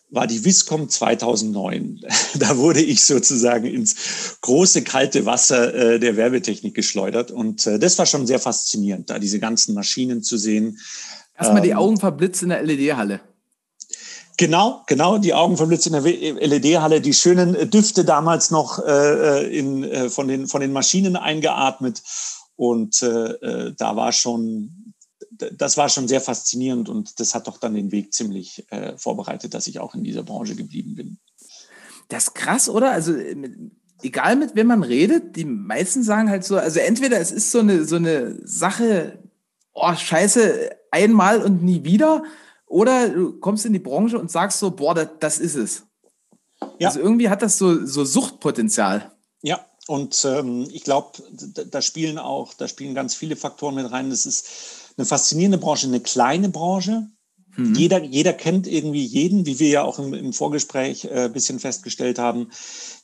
war 0.09 0.27
die 0.27 0.45
Viscom 0.45 0.89
2009. 0.89 2.01
Da 2.39 2.59
wurde 2.59 2.83
ich 2.83 3.05
sozusagen 3.05 3.67
ins 3.67 4.37
große 4.43 4.83
kalte 4.83 5.25
Wasser 5.25 5.75
äh, 5.75 5.99
der 5.99 6.17
Werbetechnik 6.17 6.75
geschleudert 6.75 7.31
und 7.31 7.67
äh, 7.67 7.79
das 7.79 7.99
war 7.99 8.07
schon 8.07 8.27
sehr 8.27 8.39
faszinierend, 8.39 9.11
da 9.11 9.19
diese 9.19 9.41
ganzen 9.41 9.75
Maschinen 9.75 10.23
zu 10.23 10.37
sehen, 10.37 10.79
Erstmal 11.39 11.63
die 11.63 11.71
ähm, 11.71 11.79
Augen 11.79 11.97
verblitzt 11.99 12.43
in 12.43 12.49
der 12.51 12.63
LED-Halle. 12.63 13.21
Genau, 14.39 14.83
genau, 14.87 15.17
die 15.17 15.33
Augen 15.33 15.57
verblitzt 15.57 15.87
in 15.87 15.95
der 15.95 16.03
LED-Halle, 16.03 17.01
die 17.01 17.15
schönen 17.15 17.71
Düfte 17.71 18.05
damals 18.05 18.51
noch 18.51 18.79
äh, 18.85 19.45
äh, 19.45 19.59
in, 19.59 19.85
äh, 19.85 20.11
von, 20.11 20.29
den, 20.29 20.47
von 20.47 20.61
den 20.61 20.73
Maschinen 20.73 21.17
eingeatmet. 21.17 22.03
Und 22.57 23.03
äh, 23.03 23.33
äh, 23.33 23.75
da 23.77 23.97
war 23.97 24.13
schon, 24.13 24.95
das 25.31 25.77
war 25.77 25.89
schon 25.89 26.09
sehr 26.09 26.21
faszinierend 26.21 26.89
und 26.89 27.19
das 27.19 27.35
hat 27.35 27.47
doch 27.47 27.59
dann 27.59 27.75
den 27.75 27.93
Weg 27.93 28.13
ziemlich 28.13 28.65
äh, 28.71 28.97
vorbereitet, 28.99 29.55
dass 29.55 29.67
ich 29.67 29.79
auch 29.79 29.95
in 29.95 30.05
dieser 30.05 30.23
Branche 30.23 30.55
geblieben 30.55 30.95
bin. 30.95 31.19
Das 32.09 32.25
ist 32.25 32.35
krass, 32.35 32.69
oder? 32.69 32.93
Also 32.93 33.15
egal 34.03 34.37
mit 34.37 34.55
wem 34.55 34.69
man 34.69 34.83
redet, 34.83 35.37
die 35.37 35.45
meisten 35.45 36.03
sagen 36.03 36.31
halt 36.31 36.45
so, 36.45 36.57
also 36.57 36.79
entweder 36.81 37.21
es 37.21 37.31
ist 37.31 37.51
so 37.51 37.61
eine, 37.61 37.85
so 37.85 37.97
eine 37.97 38.39
Sache, 38.47 39.19
oh, 39.77 39.95
scheiße, 39.95 40.71
einmal 40.91 41.43
und 41.43 41.63
nie 41.63 41.85
wieder, 41.85 42.25
oder 42.67 43.09
du 43.09 43.39
kommst 43.39 43.65
in 43.65 43.73
die 43.73 43.79
Branche 43.79 44.19
und 44.19 44.31
sagst 44.31 44.59
so, 44.59 44.71
boah, 44.73 44.95
das, 44.95 45.09
das 45.21 45.39
ist 45.39 45.55
es. 45.55 45.83
Ja. 46.79 46.89
Also 46.89 47.01
irgendwie 47.01 47.29
hat 47.29 47.43
das 47.43 47.59
so, 47.59 47.87
so 47.87 48.05
Suchtpotenzial. 48.05 49.13
Ja, 49.43 49.65
und 49.87 50.25
ähm, 50.25 50.67
ich 50.73 50.83
glaube, 50.83 51.13
da, 51.71 51.81
spielen 51.81 52.19
auch, 52.19 52.55
da 52.55 52.67
spielen 52.67 52.95
ganz 52.95 53.15
viele 53.15 53.37
Faktoren 53.37 53.77
mit 53.77 53.91
rein. 53.91 54.11
Das 54.11 54.27
ist 54.27 54.49
eine 54.97 55.07
faszinierende 55.07 55.59
Branche, 55.59 55.87
eine 55.87 56.01
kleine 56.01 56.49
Branche. 56.49 57.09
Mhm. 57.57 57.75
Jeder, 57.75 58.03
jeder 58.03 58.33
kennt 58.33 58.67
irgendwie 58.67 59.05
jeden, 59.05 59.47
wie 59.47 59.61
wir 59.61 59.69
ja 59.69 59.83
auch 59.83 59.99
im, 59.99 60.13
im 60.13 60.33
Vorgespräch 60.33 61.05
äh, 61.05 61.27
ein 61.27 61.33
bisschen 61.33 61.61
festgestellt 61.61 62.19
haben. 62.19 62.51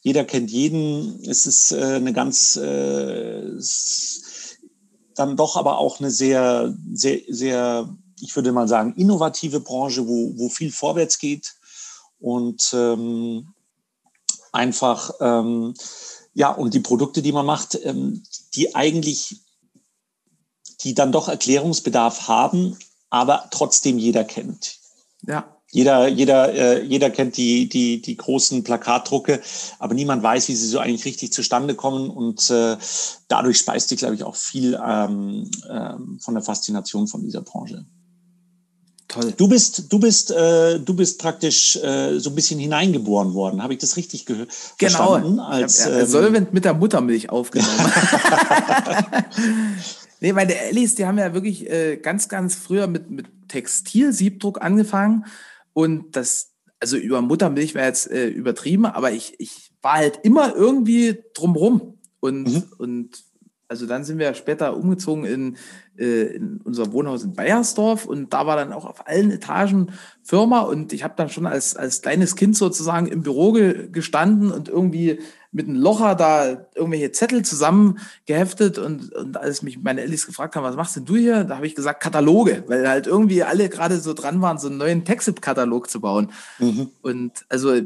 Jeder 0.00 0.24
kennt 0.24 0.50
jeden. 0.50 1.22
Es 1.28 1.46
ist 1.46 1.72
äh, 1.72 1.94
eine 1.94 2.12
ganz, 2.12 2.56
äh, 2.56 3.58
dann 5.18 5.36
doch 5.36 5.56
aber 5.56 5.78
auch 5.78 6.00
eine 6.00 6.10
sehr, 6.10 6.74
sehr, 6.92 7.20
sehr, 7.28 7.88
ich 8.20 8.34
würde 8.36 8.52
mal 8.52 8.68
sagen, 8.68 8.94
innovative 8.96 9.60
Branche, 9.60 10.06
wo, 10.06 10.32
wo 10.36 10.48
viel 10.48 10.72
vorwärts 10.72 11.18
geht 11.18 11.54
und 12.20 12.72
ähm, 12.72 13.54
einfach, 14.52 15.10
ähm, 15.20 15.74
ja, 16.34 16.50
und 16.50 16.74
die 16.74 16.80
Produkte, 16.80 17.22
die 17.22 17.32
man 17.32 17.46
macht, 17.46 17.78
ähm, 17.84 18.22
die 18.54 18.74
eigentlich, 18.74 19.40
die 20.80 20.94
dann 20.94 21.12
doch 21.12 21.28
Erklärungsbedarf 21.28 22.28
haben, 22.28 22.78
aber 23.10 23.48
trotzdem 23.50 23.98
jeder 23.98 24.24
kennt. 24.24 24.78
Ja. 25.22 25.61
Jeder, 25.74 26.06
jeder, 26.06 26.52
äh, 26.52 26.84
jeder 26.84 27.08
kennt 27.08 27.38
die, 27.38 27.66
die, 27.66 28.02
die 28.02 28.18
großen 28.18 28.62
Plakatdrucke, 28.62 29.40
aber 29.78 29.94
niemand 29.94 30.22
weiß, 30.22 30.48
wie 30.48 30.54
sie 30.54 30.68
so 30.68 30.78
eigentlich 30.78 31.06
richtig 31.06 31.32
zustande 31.32 31.74
kommen. 31.74 32.10
Und 32.10 32.50
äh, 32.50 32.76
dadurch 33.28 33.56
speist 33.56 33.88
sich, 33.88 33.98
glaube 33.98 34.14
ich, 34.14 34.22
auch 34.22 34.36
viel 34.36 34.78
ähm, 34.86 35.50
ähm, 35.70 36.18
von 36.20 36.34
der 36.34 36.42
Faszination 36.42 37.08
von 37.08 37.22
dieser 37.22 37.40
Branche. 37.40 37.86
Toll. 39.08 39.32
Du 39.34 39.48
bist, 39.48 39.90
du 39.90 39.98
bist, 39.98 40.30
äh, 40.30 40.78
du 40.78 40.92
bist 40.92 41.18
praktisch 41.18 41.76
äh, 41.76 42.18
so 42.18 42.28
ein 42.28 42.34
bisschen 42.34 42.60
hineingeboren 42.60 43.32
worden. 43.32 43.62
Habe 43.62 43.72
ich 43.72 43.78
das 43.78 43.96
richtig 43.96 44.26
gehört? 44.26 44.50
Genau. 44.76 45.12
Verstanden? 45.12 45.40
Als, 45.40 45.86
ich 45.86 45.90
ähm, 45.90 46.06
solvent 46.06 46.52
mit 46.52 46.66
der 46.66 46.74
Muttermilch 46.74 47.30
aufgenommen. 47.30 47.80
nee, 50.20 50.34
meine 50.34 50.54
Ellis, 50.54 50.96
die 50.96 51.06
haben 51.06 51.16
ja 51.16 51.32
wirklich 51.32 51.70
äh, 51.70 51.96
ganz, 51.96 52.28
ganz 52.28 52.56
früher 52.56 52.88
mit, 52.88 53.10
mit 53.10 53.26
Textilsiebdruck 53.48 54.60
angefangen. 54.60 55.24
Und 55.72 56.16
das, 56.16 56.52
also 56.80 56.96
über 56.96 57.22
Muttermilch 57.22 57.74
wäre 57.74 57.86
jetzt 57.86 58.10
äh, 58.10 58.28
übertrieben, 58.28 58.86
aber 58.86 59.12
ich, 59.12 59.34
ich 59.38 59.72
war 59.82 59.94
halt 59.94 60.20
immer 60.22 60.54
irgendwie 60.54 61.22
drumrum. 61.34 61.98
Und, 62.20 62.44
mhm. 62.44 62.64
und 62.78 63.24
also 63.72 63.86
dann 63.86 64.04
sind 64.04 64.18
wir 64.18 64.34
später 64.34 64.76
umgezogen 64.76 65.24
in, 65.24 65.56
äh, 65.96 66.24
in 66.36 66.60
unser 66.62 66.92
Wohnhaus 66.92 67.24
in 67.24 67.32
Bayersdorf 67.32 68.04
und 68.04 68.34
da 68.34 68.46
war 68.46 68.54
dann 68.54 68.70
auch 68.70 68.84
auf 68.84 69.08
allen 69.08 69.30
Etagen 69.30 69.92
Firma 70.22 70.60
und 70.60 70.92
ich 70.92 71.04
habe 71.04 71.14
dann 71.16 71.30
schon 71.30 71.46
als, 71.46 71.74
als 71.74 72.02
kleines 72.02 72.36
Kind 72.36 72.54
sozusagen 72.54 73.06
im 73.06 73.22
Büro 73.22 73.52
ge 73.52 73.88
gestanden 73.90 74.52
und 74.52 74.68
irgendwie 74.68 75.20
mit 75.52 75.68
einem 75.68 75.76
Locher 75.76 76.14
da 76.14 76.66
irgendwelche 76.74 77.12
Zettel 77.12 77.46
zusammengeheftet 77.46 78.76
und, 78.76 79.10
und 79.14 79.38
als 79.38 79.62
mich 79.62 79.82
meine 79.82 80.02
Ellis 80.02 80.26
gefragt 80.26 80.54
haben, 80.54 80.64
was 80.64 80.76
machst 80.76 80.96
denn 80.96 81.06
du 81.06 81.16
hier? 81.16 81.44
Da 81.44 81.56
habe 81.56 81.66
ich 81.66 81.74
gesagt, 81.74 82.02
Kataloge, 82.02 82.64
weil 82.66 82.86
halt 82.86 83.06
irgendwie 83.06 83.42
alle 83.42 83.70
gerade 83.70 83.98
so 84.00 84.12
dran 84.12 84.42
waren, 84.42 84.58
so 84.58 84.68
einen 84.68 84.76
neuen 84.76 85.06
Texip-Katalog 85.06 85.88
zu 85.88 86.02
bauen. 86.02 86.30
Mhm. 86.58 86.90
Und 87.00 87.46
also 87.48 87.80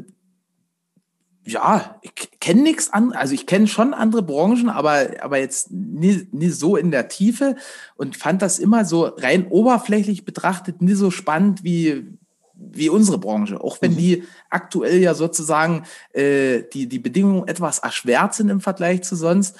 ja, 1.47 1.97
ich 2.01 2.39
kenne 2.41 2.61
nichts 2.61 2.91
an, 2.91 3.13
also 3.13 3.33
ich 3.33 3.45
kenne 3.45 3.67
schon 3.67 3.93
andere 3.93 4.21
Branchen, 4.21 4.67
aber, 4.67 5.07
aber 5.21 5.39
jetzt 5.39 5.71
nie, 5.71 6.27
nie 6.31 6.49
so 6.49 6.75
in 6.75 6.91
der 6.91 7.07
Tiefe 7.07 7.55
und 7.95 8.17
fand 8.17 8.41
das 8.41 8.59
immer 8.59 8.83
so 8.83 9.05
rein 9.05 9.47
oberflächlich 9.47 10.25
betrachtet 10.25 10.81
nie 10.81 10.93
so 10.93 11.09
spannend 11.09 11.63
wie, 11.63 12.17
wie 12.53 12.89
unsere 12.89 13.17
Branche. 13.17 13.61
Auch 13.61 13.77
wenn 13.81 13.93
mhm. 13.93 13.97
die 13.97 14.23
aktuell 14.49 14.99
ja 14.99 15.13
sozusagen 15.13 15.85
äh, 16.11 16.63
die, 16.73 16.89
die 16.89 16.99
Bedingungen 16.99 17.47
etwas 17.47 17.79
erschwert 17.79 18.33
sind 18.33 18.49
im 18.49 18.59
Vergleich 18.59 19.03
zu 19.03 19.15
sonst. 19.15 19.55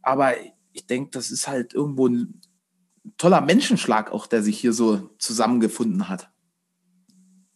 Aber 0.00 0.34
ich 0.72 0.86
denke, 0.86 1.10
das 1.10 1.32
ist 1.32 1.48
halt 1.48 1.74
irgendwo 1.74 2.06
ein 2.06 2.40
toller 3.18 3.40
Menschenschlag 3.40 4.12
auch, 4.12 4.28
der 4.28 4.44
sich 4.44 4.60
hier 4.60 4.72
so 4.72 5.10
zusammengefunden 5.18 6.08
hat. 6.08 6.31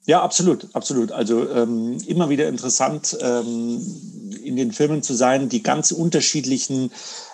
Ja, 0.06 0.22
absolut, 0.22 0.68
absolut. 0.72 1.10
Also 1.10 1.50
ähm, 1.50 1.98
immer 2.06 2.28
wieder 2.30 2.48
interessant, 2.48 3.18
ähm, 3.20 3.84
in 4.42 4.54
den 4.54 4.70
Filmen 4.70 5.02
zu 5.02 5.14
sein, 5.14 5.48
die 5.48 5.64
ganz 5.64 5.90
unterschiedlichen, 5.90 6.92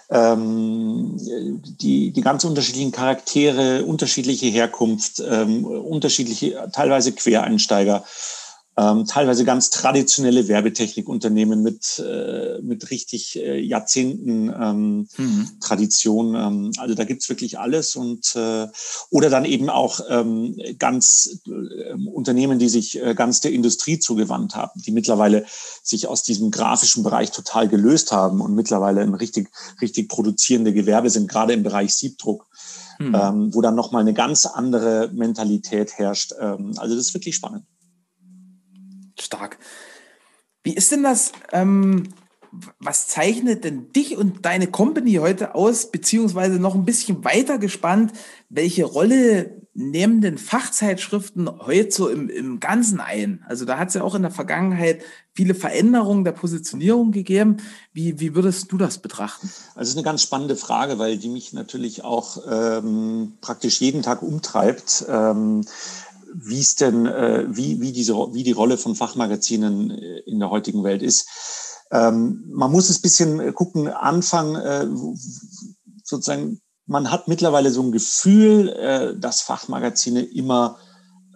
ähm, 0.09 1.19
die, 1.19 2.13
die 2.13 2.21
ganz 2.23 2.45
unterschiedlichen 2.45 2.91
Charaktere, 2.91 3.85
unterschiedliche 3.85 4.47
Herkunft, 4.47 5.23
ähm, 5.27 5.67
unterschiedliche, 5.67 6.71
teilweise 6.73 7.13
Quereinsteiger 7.13 8.05
ähm, 8.75 9.05
teilweise 9.05 9.45
ganz 9.45 9.69
traditionelle 9.69 10.49
Werbetechnikunternehmen 10.49 11.63
mit, 11.63 11.99
äh, 11.99 12.59
mit 12.63 12.91
richtig 12.91 13.37
äh, 13.37 13.61
Jahrzehnten 13.61 14.49
ähm, 14.49 15.09
mhm. 15.19 15.49
Tradition. 15.61 16.35
Ähm, 16.35 16.73
also 16.79 16.95
da 16.95 17.05
gibt's 17.05 17.29
wirklich 17.29 17.59
alles 17.59 17.97
und 17.97 18.35
äh, 18.35 18.69
oder 19.11 19.29
dann 19.29 19.45
eben 19.45 19.69
auch 19.69 20.01
ähm, 20.09 20.57
ganz 20.79 21.41
äh, 21.47 21.93
Unternehmen, 22.07 22.59
die 22.59 22.71
sich 22.71 22.99
äh, 23.03 23.15
ganz 23.15 23.41
der 23.41 23.53
Industrie 23.53 23.99
zugewandt 23.99 24.57
haben, 24.57 24.81
die 24.87 24.93
mittlerweile 24.93 25.45
sich 25.83 26.07
aus 26.07 26.23
diesem 26.23 26.51
grafischen 26.51 27.03
Bereich 27.03 27.31
total 27.31 27.69
gelöst 27.69 28.11
haben 28.11 28.41
und 28.41 28.55
mittlerweile 28.55 29.03
ein 29.03 29.15
richtig, 29.15 29.51
richtig 29.83 30.09
produzierende 30.09 30.73
Gewerbe 30.73 31.11
sind, 31.11 31.29
gerade 31.29 31.53
im 31.53 31.63
Bereich 31.63 31.95
Siebdruck. 31.95 32.47
Mhm. 32.99 33.15
Ähm, 33.15 33.55
wo 33.55 33.63
dann 33.63 33.75
nochmal 33.75 34.03
eine 34.03 34.13
ganz 34.13 34.45
andere 34.45 35.11
Mentalität 35.13 35.99
herrscht. 35.99 36.35
Ähm, 36.39 36.75
also 36.77 36.95
das 36.95 37.07
ist 37.07 37.15
wirklich 37.15 37.35
spannend. 37.35 37.65
Stark. 39.33 39.59
Wie 40.63 40.75
ist 40.75 40.93
denn 40.93 41.03
das? 41.03 41.33
Ähm, 41.53 42.09
was 42.79 43.09
zeichnet 43.09 43.65
denn 43.65 43.91
dich 43.93 44.19
und 44.19 44.45
deine 44.45 44.67
Company 44.67 45.15
heute 45.15 45.55
aus, 45.55 45.91
beziehungsweise 45.91 46.59
noch 46.59 46.75
ein 46.75 46.85
bisschen 46.85 47.25
weiter 47.25 47.57
gespannt, 47.57 48.13
welche 48.51 48.85
Rolle 48.85 49.63
nehmen 49.73 50.21
denn 50.21 50.37
Fachzeitschriften 50.37 51.49
heute 51.61 51.91
so 51.91 52.09
im, 52.11 52.29
im 52.29 52.61
Ganzen 52.61 53.01
ein? 53.01 53.43
Also 53.49 53.65
da 53.65 53.79
hat 53.79 53.89
es 53.89 53.95
ja 53.95 54.03
auch 54.03 54.15
in 54.15 54.21
der 54.21 54.31
Vergangenheit 54.31 55.03
viele 55.33 55.55
Veränderungen 55.55 56.25
der 56.25 56.33
Positionierung 56.33 57.11
gegeben. 57.11 57.57
Wie, 57.95 58.21
wie 58.21 58.35
würdest 58.35 58.71
du 58.71 58.77
das 58.77 58.99
betrachten? 58.99 59.51
Also 59.75 59.93
ist 59.93 59.97
eine 59.97 60.05
ganz 60.05 60.21
spannende 60.21 60.57
Frage, 60.57 60.99
weil 60.99 61.17
die 61.17 61.31
mich 61.31 61.55
natürlich 61.55 62.05
auch 62.05 62.37
ähm, 62.47 63.33
praktisch 63.41 63.81
jeden 63.81 64.03
Tag 64.03 64.21
umtreibt. 64.21 65.07
Ähm, 65.09 65.65
wie 66.35 66.61
es 66.61 66.75
denn, 66.77 67.07
äh, 67.07 67.45
wie, 67.49 67.81
wie, 67.81 67.93
diese, 67.93 68.15
wie 68.15 68.43
die 68.43 68.53
Rolle 68.53 68.79
von 68.79 68.95
Fachmagazinen 68.95 69.91
äh, 69.91 70.19
in 70.27 70.39
der 70.39 70.51
heutigen 70.51 70.85
Welt 70.85 71.03
ist. 71.03 71.29
Ähm, 71.91 72.45
man 72.49 72.71
muss 72.71 72.89
es 72.89 73.01
bisschen 73.01 73.55
gucken, 73.55 73.89
Anfang 73.89 74.57
äh, 74.57 74.87
sozusagen, 76.05 76.61
man 76.87 77.11
hat 77.11 77.29
mittlerweile 77.29 77.71
so 77.71 77.83
ein 77.83 77.93
Gefühl, 77.93 78.69
äh, 78.71 79.19
dass 79.19 79.43
Fachmagazine 79.43 80.23
immer 80.23 80.79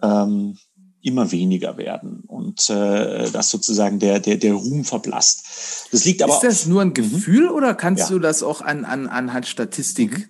ähm, 0.01 0.57
immer 1.01 1.31
weniger 1.31 1.77
werden 1.77 2.23
und 2.27 2.69
äh, 2.69 3.29
dass 3.29 3.49
sozusagen 3.49 3.99
der, 3.99 4.19
der, 4.19 4.37
der 4.37 4.53
Ruhm 4.53 4.83
verblasst. 4.83 5.43
Das 5.91 6.05
liegt 6.05 6.21
aber. 6.21 6.33
Ist 6.33 6.43
das 6.43 6.65
nur 6.65 6.81
ein 6.81 6.89
mhm. 6.89 6.93
Gefühl 6.95 7.49
oder 7.49 7.75
kannst 7.75 8.03
ja. 8.03 8.09
du 8.09 8.19
das 8.19 8.43
auch 8.43 8.61
an, 8.61 8.83
an, 8.83 9.07
anhand 9.07 9.47
Statistik? 9.47 10.17
Mhm. 10.17 10.25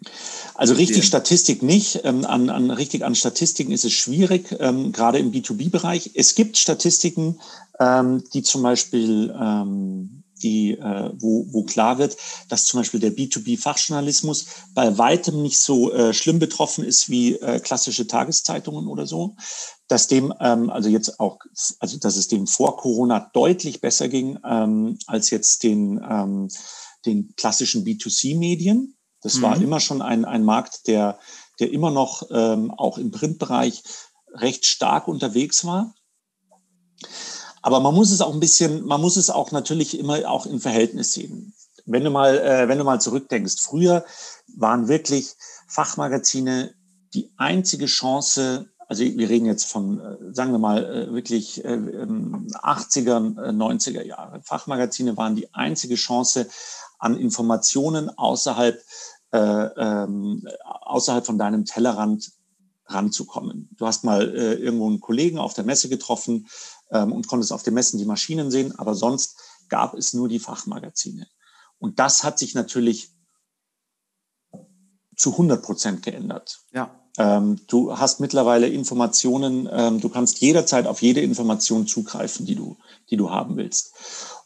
Also 0.55 0.73
richtig 0.73 1.05
Statistik 1.05 1.63
nicht. 1.63 2.01
Ähm, 2.03 2.25
an, 2.25 2.49
an, 2.49 2.69
richtig 2.69 3.05
an 3.05 3.15
Statistiken 3.15 3.71
ist 3.71 3.85
es 3.85 3.93
schwierig, 3.93 4.55
ähm, 4.59 4.91
gerade 4.91 5.19
im 5.19 5.31
B2B-Bereich. 5.31 6.11
Es 6.15 6.35
gibt 6.35 6.57
Statistiken, 6.57 7.39
ähm, 7.79 8.23
die 8.33 8.43
zum 8.43 8.61
Beispiel 8.61 9.33
ähm, 9.39 10.23
die, 10.43 10.71
äh, 10.71 11.11
wo, 11.15 11.45
wo 11.51 11.63
klar 11.63 11.97
wird, 11.97 12.17
dass 12.49 12.65
zum 12.65 12.79
Beispiel 12.79 12.99
der 12.99 13.15
B2B-Fachjournalismus 13.15 14.47
bei 14.73 14.97
weitem 14.97 15.41
nicht 15.41 15.59
so 15.59 15.91
äh, 15.91 16.13
schlimm 16.13 16.39
betroffen 16.39 16.83
ist 16.83 17.09
wie 17.09 17.35
äh, 17.35 17.59
klassische 17.59 18.07
Tageszeitungen 18.07 18.87
oder 18.87 19.07
so. 19.07 19.35
Dass 19.87 20.07
dem, 20.07 20.33
ähm, 20.39 20.69
also 20.69 20.89
jetzt 20.89 21.19
auch, 21.19 21.39
also 21.79 21.97
dass 21.97 22.17
es 22.17 22.27
dem 22.27 22.47
vor 22.47 22.77
Corona 22.77 23.29
deutlich 23.33 23.81
besser 23.81 24.09
ging 24.09 24.37
ähm, 24.45 24.97
als 25.07 25.29
jetzt 25.29 25.63
den, 25.63 26.01
ähm, 26.07 26.49
den 27.05 27.33
klassischen 27.35 27.85
B2C-Medien. 27.85 28.97
Das 29.21 29.35
mhm. 29.35 29.41
war 29.41 29.61
immer 29.61 29.79
schon 29.79 30.01
ein, 30.01 30.25
ein 30.25 30.43
Markt, 30.43 30.87
der, 30.87 31.19
der 31.59 31.71
immer 31.71 31.91
noch 31.91 32.23
ähm, 32.31 32.71
auch 32.71 32.97
im 32.97 33.11
Printbereich 33.11 33.83
recht 34.33 34.65
stark 34.65 35.07
unterwegs 35.07 35.65
war. 35.65 35.93
Aber 37.67 37.81
man 37.81 37.93
muss 37.93 38.11
es 38.11 38.21
auch 38.21 38.33
ein 38.33 38.39
bisschen, 38.39 38.85
man 38.85 39.01
muss 39.01 39.17
es 39.17 39.29
auch 39.29 39.51
natürlich 39.51 39.99
immer 39.99 40.19
auch 40.31 40.45
im 40.45 40.61
Verhältnis 40.61 41.11
sehen. 41.11 41.53
Wenn 41.85 42.05
du 42.05 42.09
mal, 42.09 42.37
äh, 42.37 42.69
wenn 42.69 42.77
du 42.77 42.85
mal 42.85 43.01
zurückdenkst, 43.01 43.59
früher 43.59 44.05
waren 44.55 44.87
wirklich 44.87 45.35
Fachmagazine 45.67 46.73
die 47.13 47.29
einzige 47.35 47.87
Chance, 47.87 48.69
also 48.87 49.03
wir 49.03 49.27
reden 49.27 49.47
jetzt 49.47 49.65
von, 49.65 49.99
äh, 49.99 50.33
sagen 50.33 50.53
wir 50.53 50.59
mal, 50.59 50.85
äh, 50.85 51.13
wirklich 51.13 51.61
80er, 51.65 53.49
äh, 53.49 53.51
90er 53.51 54.05
Jahre. 54.05 54.39
Fachmagazine 54.45 55.17
waren 55.17 55.35
die 55.35 55.53
einzige 55.53 55.95
Chance 55.95 56.47
an 56.99 57.17
Informationen 57.17 58.09
außerhalb, 58.17 58.81
äh, 59.33 59.39
ähm, 59.39 60.47
außerhalb 60.63 61.25
von 61.25 61.37
deinem 61.37 61.65
Tellerrand 61.65 62.31
ranzukommen. 62.85 63.69
Du 63.77 63.85
hast 63.85 64.05
mal 64.05 64.33
äh, 64.33 64.53
irgendwo 64.53 64.87
einen 64.87 65.01
Kollegen 65.01 65.37
auf 65.37 65.53
der 65.53 65.65
Messe 65.65 65.89
getroffen 65.89 66.47
ähm, 66.91 67.11
und 67.11 67.27
konntest 67.27 67.51
auf 67.51 67.63
den 67.63 67.73
Messen 67.73 67.99
die 67.99 68.05
Maschinen 68.05 68.51
sehen, 68.51 68.77
aber 68.77 68.95
sonst 68.95 69.37
gab 69.69 69.93
es 69.93 70.13
nur 70.13 70.29
die 70.29 70.39
Fachmagazine. 70.39 71.27
Und 71.79 71.99
das 71.99 72.23
hat 72.23 72.39
sich 72.39 72.55
natürlich 72.55 73.11
zu 75.15 75.31
100 75.31 75.61
Prozent 75.61 76.03
geändert. 76.03 76.59
Ja. 76.73 76.95
Ähm, 77.17 77.59
du 77.67 77.97
hast 77.97 78.19
mittlerweile 78.19 78.67
Informationen, 78.67 79.67
ähm, 79.71 79.99
du 79.99 80.09
kannst 80.09 80.39
jederzeit 80.39 80.85
auf 80.85 81.01
jede 81.01 81.21
Information 81.21 81.87
zugreifen, 81.87 82.45
die 82.45 82.55
du, 82.55 82.77
die 83.09 83.17
du 83.17 83.31
haben 83.31 83.57
willst. 83.57 83.93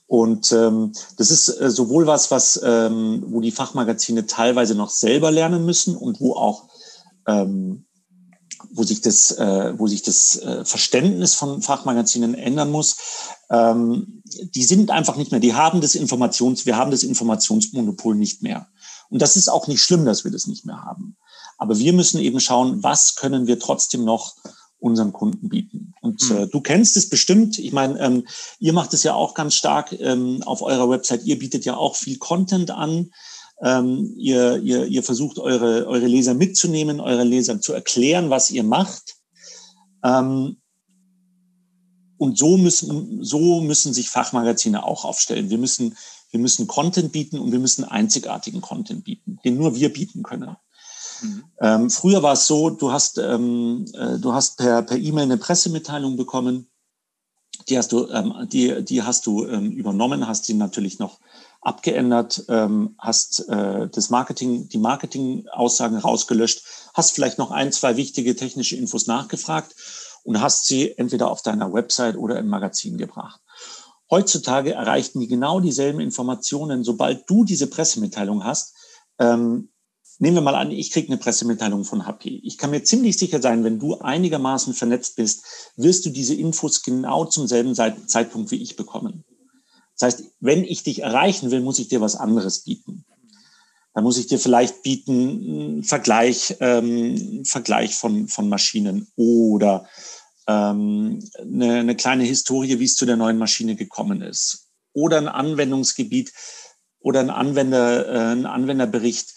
Und 0.08 0.52
ähm, 0.52 0.94
das 1.18 1.32
ist 1.32 1.50
äh, 1.50 1.70
sowohl 1.70 2.08
was, 2.08 2.32
was 2.32 2.60
ähm, 2.64 3.24
wo 3.28 3.42
die 3.42 3.52
Fachmagazine 3.52 4.26
teilweise 4.26 4.76
noch 4.76 4.90
selber 4.90 5.32
lernen 5.32 5.66
müssen 5.66 5.96
und 5.96 6.20
wo 6.20 6.34
auch 6.34 6.70
ähm, 7.28 7.86
wo 8.72 8.84
sich 8.84 9.02
das, 9.02 9.32
äh, 9.32 9.74
wo 9.78 9.88
sich 9.88 10.02
das 10.02 10.38
äh, 10.38 10.66
Verständnis 10.66 11.36
von 11.36 11.62
Fachmagazinen 11.62 12.36
ändern 12.36 12.72
muss. 12.72 12.98
Ähm, 13.50 14.22
die 14.56 14.64
sind 14.64 14.92
einfach 14.92 15.16
nicht 15.16 15.32
mehr, 15.32 15.40
die 15.40 15.54
haben 15.54 15.82
das 15.82 15.96
Informations, 15.96 16.66
wir 16.66 16.78
haben 16.78 16.92
das 16.92 17.04
Informationsmonopol 17.04 18.16
nicht 18.16 18.42
mehr. 18.42 18.68
Und 19.10 19.22
das 19.22 19.36
ist 19.36 19.50
auch 19.50 19.68
nicht 19.68 19.84
schlimm, 19.84 20.06
dass 20.06 20.24
wir 20.24 20.32
das 20.32 20.48
nicht 20.48 20.66
mehr 20.66 20.84
haben. 20.84 21.18
Aber 21.58 21.78
wir 21.78 21.94
müssen 21.94 22.20
eben 22.20 22.40
schauen, 22.40 22.82
was 22.82 23.16
können 23.16 23.46
wir 23.46 23.60
trotzdem 23.60 24.04
noch 24.04 24.36
unseren 24.80 25.14
Kunden 25.14 25.48
bieten. 25.48 25.94
Und 26.02 26.28
mhm. 26.30 26.38
äh, 26.38 26.48
du 26.48 26.60
kennst 26.60 26.98
es 26.98 27.08
bestimmt. 27.08 27.60
Ich 27.60 27.72
meine, 27.72 28.00
ähm, 28.00 28.28
ihr 28.60 28.74
macht 28.74 28.94
es 28.94 29.04
ja 29.04 29.14
auch 29.14 29.36
ganz 29.36 29.54
stark 29.54 29.94
ähm, 30.00 30.42
auf 30.44 30.64
eurer 30.64 30.90
Website. 30.90 31.24
Ihr 31.24 31.38
bietet 31.38 31.66
ja 31.66 31.78
auch 31.78 31.96
viel 31.96 32.18
Content 32.18 32.72
an. 32.72 33.12
Ähm, 33.64 34.16
ihr, 34.18 34.58
ihr, 34.58 34.86
ihr 34.88 35.04
versucht, 35.04 35.38
eure, 35.38 35.86
eure 35.88 36.08
Leser 36.08 36.34
mitzunehmen, 36.34 37.00
eure 37.00 37.24
Leser 37.24 37.62
zu 37.62 37.74
erklären, 37.74 38.30
was 38.30 38.50
ihr 38.50 38.64
macht. 38.64 39.18
Ähm, 40.04 40.58
und 42.18 42.38
so 42.38 42.58
müssen, 42.58 43.24
so 43.24 43.62
müssen 43.62 43.94
sich 43.94 44.10
Fachmagazine 44.10 44.84
auch 44.86 45.06
aufstellen. 45.06 45.50
Wir 45.50 45.58
müssen, 45.58 45.98
wir 46.30 46.40
müssen 46.40 46.68
Content 46.68 47.12
bieten 47.12 47.40
und 47.40 47.52
wir 47.52 47.60
müssen 47.60 47.84
einzigartigen 47.84 48.62
Content 48.62 49.04
bieten, 49.04 49.40
den 49.44 49.58
nur 49.58 49.76
wir 49.76 49.92
bieten 49.92 50.22
können. 50.22 50.56
Mhm. 51.22 51.44
Ähm, 51.60 51.90
früher 51.90 52.22
war 52.24 52.34
es 52.34 52.48
so, 52.48 52.70
du 52.70 52.92
hast, 52.92 53.18
ähm, 53.18 53.86
äh, 53.94 54.18
du 54.20 54.34
hast 54.34 54.58
per, 54.58 54.82
per 54.84 54.98
E-Mail 54.98 55.24
eine 55.24 55.38
Pressemitteilung 55.38 56.16
bekommen. 56.16 56.68
Die 57.70 57.78
hast 57.78 57.92
du, 57.92 58.08
ähm, 58.10 58.48
die, 58.52 58.84
die 58.84 59.04
hast 59.04 59.26
du 59.26 59.46
ähm, 59.48 59.72
übernommen, 59.72 60.28
hast 60.28 60.46
sie 60.46 60.54
natürlich 60.54 61.00
noch 61.00 61.20
abgeändert, 61.62 62.44
ähm, 62.50 62.96
hast 62.98 63.48
äh, 63.48 63.88
das 63.88 64.10
Marketing, 64.10 64.68
die 64.70 64.80
Marketing-Aussagen 64.80 65.98
rausgelöscht, 65.98 66.64
hast 66.94 67.14
vielleicht 67.14 67.38
noch 67.38 67.52
ein, 67.52 67.72
zwei 67.72 67.98
wichtige 67.98 68.36
technische 68.36 68.76
Infos 68.76 69.08
nachgefragt 69.08 69.76
und 70.24 70.42
hast 70.42 70.66
sie 70.66 70.98
entweder 70.98 71.30
auf 71.30 71.42
deiner 71.42 71.72
Website 71.72 72.18
oder 72.18 72.40
im 72.40 72.48
Magazin 72.48 72.98
gebracht. 72.98 73.40
Heutzutage 74.10 74.74
erreichten 74.74 75.20
die 75.20 75.28
genau 75.28 75.60
dieselben 75.60 76.00
Informationen, 76.00 76.84
sobald 76.84 77.30
du 77.30 77.46
diese 77.46 77.68
Pressemitteilung 77.68 78.44
hast, 78.44 78.76
ähm, 79.20 79.70
Nehmen 80.22 80.38
wir 80.38 80.42
mal 80.42 80.54
an, 80.54 80.70
ich 80.70 80.92
kriege 80.92 81.08
eine 81.08 81.18
Pressemitteilung 81.18 81.84
von 81.84 82.06
HP. 82.06 82.42
Ich 82.44 82.60
kann 82.60 82.70
mir 82.70 82.84
ziemlich 82.84 83.18
sicher 83.18 83.42
sein, 83.42 83.64
wenn 83.64 83.80
du 83.80 83.98
einigermaßen 83.98 84.76
vernetzt 84.76 85.16
bist, 85.16 85.44
wirst 85.78 86.06
du 86.06 86.12
diese 86.12 86.36
Infos 86.36 86.84
genau 86.84 87.26
zum 87.26 87.48
selben 87.48 87.74
Zeitpunkt 87.74 88.52
wie 88.52 88.62
ich 88.62 88.76
bekommen. 88.76 89.24
Das 90.02 90.16
heißt, 90.16 90.32
wenn 90.40 90.64
ich 90.64 90.82
dich 90.82 91.04
erreichen 91.04 91.52
will, 91.52 91.62
muss 91.62 91.78
ich 91.78 91.88
dir 91.88 92.02
was 92.02 92.16
anderes 92.16 92.64
bieten. 92.64 93.06
Da 93.94 94.02
muss 94.02 94.18
ich 94.18 94.26
dir 94.26 94.40
vielleicht 94.40 94.82
bieten, 94.82 95.12
einen 95.12 95.84
Vergleich, 95.84 96.56
ähm, 96.60 97.46
Vergleich 97.46 97.94
von, 97.94 98.28
von 98.28 98.50
Maschinen 98.50 99.12
oder 99.16 99.88
ähm, 100.48 101.20
eine, 101.38 101.80
eine 101.82 101.96
kleine 101.96 102.24
Historie, 102.24 102.80
wie 102.80 102.86
es 102.86 102.96
zu 102.96 103.06
der 103.06 103.16
neuen 103.16 103.38
Maschine 103.38 103.76
gekommen 103.76 104.24
ist. 104.24 104.72
Oder 104.94 105.20
ein 105.20 105.28
Anwendungsgebiet 105.28 106.34
oder 107.00 107.20
ein 107.20 107.30
Anwender, 107.30 108.08
äh, 108.08 108.32
ein 108.32 108.48
Anwenderbericht, 108.48 109.36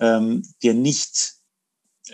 ähm, 0.00 0.42
der 0.62 0.72
nicht 0.72 1.34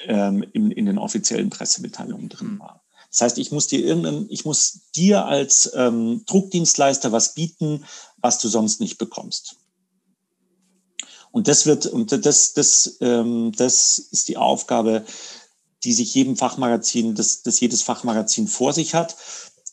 ähm, 0.06 0.44
in, 0.52 0.72
in 0.72 0.86
den 0.86 0.98
offiziellen 0.98 1.50
Pressemitteilungen 1.50 2.28
drin 2.28 2.54
mhm. 2.54 2.58
war. 2.58 2.81
Das 3.12 3.20
heißt, 3.20 3.38
ich 3.38 3.52
muss 3.52 3.66
dir 3.66 3.84
irgendein, 3.84 4.26
ich 4.30 4.46
muss 4.46 4.80
dir 4.96 5.26
als 5.26 5.70
ähm, 5.76 6.22
Druckdienstleister 6.26 7.12
was 7.12 7.34
bieten, 7.34 7.84
was 8.16 8.38
du 8.38 8.48
sonst 8.48 8.80
nicht 8.80 8.96
bekommst. 8.96 9.56
Und 11.30 11.46
das 11.46 11.66
wird, 11.66 11.86
und 11.86 12.10
das, 12.24 12.54
das, 12.54 12.96
ähm, 13.00 13.52
das 13.54 13.98
ist 13.98 14.28
die 14.28 14.38
Aufgabe, 14.38 15.04
die 15.84 15.92
sich 15.92 16.14
jedem 16.14 16.36
Fachmagazin, 16.36 17.14
das, 17.14 17.42
das 17.42 17.60
jedes 17.60 17.82
Fachmagazin 17.82 18.48
vor 18.48 18.72
sich 18.72 18.94
hat. 18.94 19.16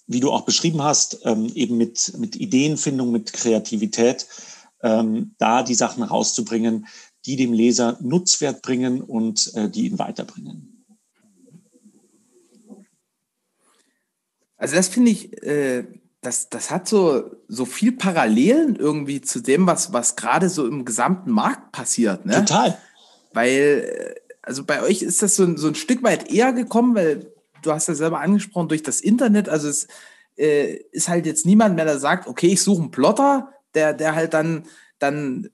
Wie 0.06 0.20
du 0.20 0.32
auch 0.32 0.42
beschrieben 0.42 0.82
hast, 0.82 1.20
ähm, 1.24 1.52
eben 1.56 1.78
mit, 1.78 2.18
mit 2.18 2.36
Ideenfindung, 2.36 3.12
mit 3.12 3.32
Kreativität, 3.32 4.28
ähm, 4.82 5.36
da 5.38 5.64
die 5.64 5.76
Sachen 5.76 6.04
rauszubringen, 6.04 6.88
die 7.26 7.38
dem 7.38 7.54
Leser 7.54 7.98
Nutzwert 8.02 8.62
bringen 8.62 9.02
und 9.02 9.54
äh, 9.54 9.70
die 9.70 9.86
ihn 9.86 10.00
weiterbringen. 10.00 10.79
Also 14.60 14.76
das 14.76 14.90
finde 14.90 15.12
ich, 15.12 15.42
äh, 15.42 15.86
das, 16.22 16.50
das 16.50 16.70
hat 16.70 16.88
so, 16.88 17.32
so 17.48 17.66
viel 17.66 17.94
Parallelen 17.94 18.76
irgendwie 18.76 19.22
zu 19.22 19.40
dem, 19.40 19.66
was, 19.66 19.94
was 19.94 20.16
gerade 20.16 20.50
so 20.50 20.68
im 20.68 20.86
gesamten 20.86 21.32
Markt 21.32 21.72
passiert. 21.72 22.26
Ne? 22.26 22.46
Total. 22.46 22.78
Weil, 23.34 24.16
äh, 24.16 24.16
also 24.42 24.66
bei 24.66 24.84
euch 24.84 25.02
ist 25.02 25.24
das 25.24 25.36
so, 25.36 25.56
so 25.56 25.70
ein 25.70 25.76
Stück 25.76 26.04
weit 26.04 26.32
eher 26.32 26.52
gekommen, 26.54 26.94
weil 26.94 27.32
du 27.62 27.72
hast 27.72 27.88
ja 27.88 27.96
selber 27.96 28.20
angesprochen, 28.20 28.68
durch 28.68 28.84
das 28.84 29.00
Internet, 29.00 29.48
also 29.48 29.70
es 29.70 29.88
äh, 30.38 30.76
ist 30.92 31.08
halt 31.08 31.26
jetzt 31.26 31.46
niemand 31.46 31.76
mehr, 31.76 31.86
der 31.86 32.00
sagt, 32.00 32.28
okay, 32.28 32.48
ich 32.48 32.62
suche 32.62 32.82
einen 32.82 32.92
Plotter, 32.92 33.54
der, 33.74 33.94
der 33.94 34.16
halt 34.16 34.34
dann, 34.34 34.64
dann 34.98 35.50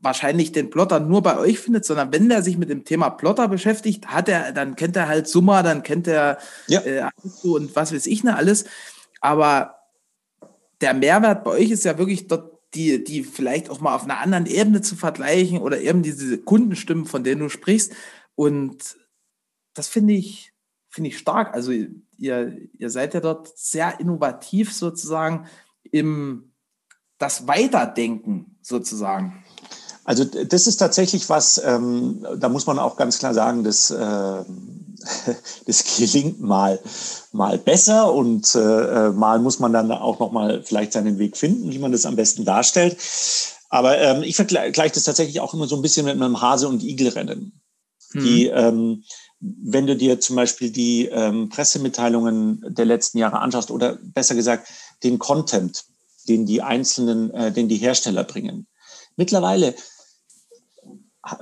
wahrscheinlich 0.00 0.52
den 0.52 0.70
Plotter 0.70 1.00
nur 1.00 1.22
bei 1.22 1.38
euch 1.38 1.58
findet, 1.58 1.84
sondern 1.84 2.12
wenn 2.12 2.28
der 2.28 2.42
sich 2.42 2.56
mit 2.56 2.70
dem 2.70 2.84
Thema 2.84 3.10
Plotter 3.10 3.48
beschäftigt, 3.48 4.08
hat 4.08 4.28
er, 4.28 4.52
dann 4.52 4.76
kennt 4.76 4.96
er 4.96 5.08
halt 5.08 5.28
Summa, 5.28 5.62
dann 5.62 5.82
kennt 5.82 6.06
er 6.06 6.38
ja. 6.68 6.80
äh, 6.80 7.10
und 7.42 7.76
was 7.76 7.92
weiß 7.92 8.06
ich 8.06 8.24
ne 8.24 8.36
alles. 8.36 8.64
Aber 9.20 9.76
der 10.80 10.94
Mehrwert 10.94 11.44
bei 11.44 11.50
euch 11.50 11.70
ist 11.70 11.84
ja 11.84 11.98
wirklich 11.98 12.28
dort 12.28 12.58
die, 12.74 13.02
die 13.02 13.24
vielleicht 13.24 13.68
auch 13.68 13.80
mal 13.80 13.94
auf 13.94 14.04
einer 14.04 14.20
anderen 14.20 14.46
Ebene 14.46 14.80
zu 14.80 14.96
vergleichen 14.96 15.58
oder 15.58 15.80
eben 15.80 16.02
diese 16.02 16.38
Kundenstimmen, 16.38 17.04
von 17.04 17.24
denen 17.24 17.40
du 17.40 17.48
sprichst. 17.48 17.92
Und 18.36 18.96
das 19.74 19.88
finde 19.88 20.14
ich, 20.14 20.52
finde 20.88 21.08
ich 21.08 21.18
stark. 21.18 21.52
Also 21.52 21.72
ihr, 22.16 22.56
ihr 22.78 22.90
seid 22.90 23.14
ja 23.14 23.20
dort 23.20 23.56
sehr 23.58 23.98
innovativ 23.98 24.72
sozusagen 24.72 25.46
im 25.82 26.50
das 27.18 27.46
Weiterdenken 27.46 28.56
sozusagen. 28.62 29.44
Also 30.10 30.24
das 30.24 30.66
ist 30.66 30.78
tatsächlich 30.78 31.28
was, 31.28 31.62
ähm, 31.64 32.26
da 32.36 32.48
muss 32.48 32.66
man 32.66 32.80
auch 32.80 32.96
ganz 32.96 33.20
klar 33.20 33.32
sagen, 33.32 33.62
das, 33.62 33.92
äh, 33.92 34.44
das 35.66 35.84
gelingt 35.96 36.40
mal, 36.40 36.80
mal 37.30 37.58
besser 37.58 38.12
und 38.12 38.52
äh, 38.56 39.10
mal 39.10 39.38
muss 39.38 39.60
man 39.60 39.72
dann 39.72 39.92
auch 39.92 40.18
noch 40.18 40.32
mal 40.32 40.64
vielleicht 40.64 40.94
seinen 40.94 41.20
Weg 41.20 41.36
finden, 41.36 41.70
wie 41.70 41.78
man 41.78 41.92
das 41.92 42.06
am 42.06 42.16
besten 42.16 42.44
darstellt. 42.44 42.96
Aber 43.68 43.98
ähm, 43.98 44.24
ich 44.24 44.34
vergleiche 44.34 44.94
das 44.94 45.04
tatsächlich 45.04 45.38
auch 45.38 45.54
immer 45.54 45.68
so 45.68 45.76
ein 45.76 45.82
bisschen 45.82 46.06
mit 46.06 46.16
einem 46.16 46.40
Hase- 46.40 46.66
und 46.66 46.82
Igelrennen. 46.82 47.52
Hm. 48.10 48.24
Die, 48.24 48.46
ähm, 48.48 49.04
wenn 49.38 49.86
du 49.86 49.94
dir 49.94 50.18
zum 50.18 50.34
Beispiel 50.34 50.72
die 50.72 51.06
ähm, 51.06 51.50
Pressemitteilungen 51.50 52.64
der 52.66 52.84
letzten 52.84 53.18
Jahre 53.18 53.38
anschaust 53.38 53.70
oder 53.70 53.96
besser 54.02 54.34
gesagt 54.34 54.66
den 55.04 55.20
Content, 55.20 55.84
den 56.26 56.46
die 56.46 56.62
einzelnen, 56.62 57.32
äh, 57.32 57.52
den 57.52 57.68
die 57.68 57.76
Hersteller 57.76 58.24
bringen. 58.24 58.66
Mittlerweile 59.16 59.74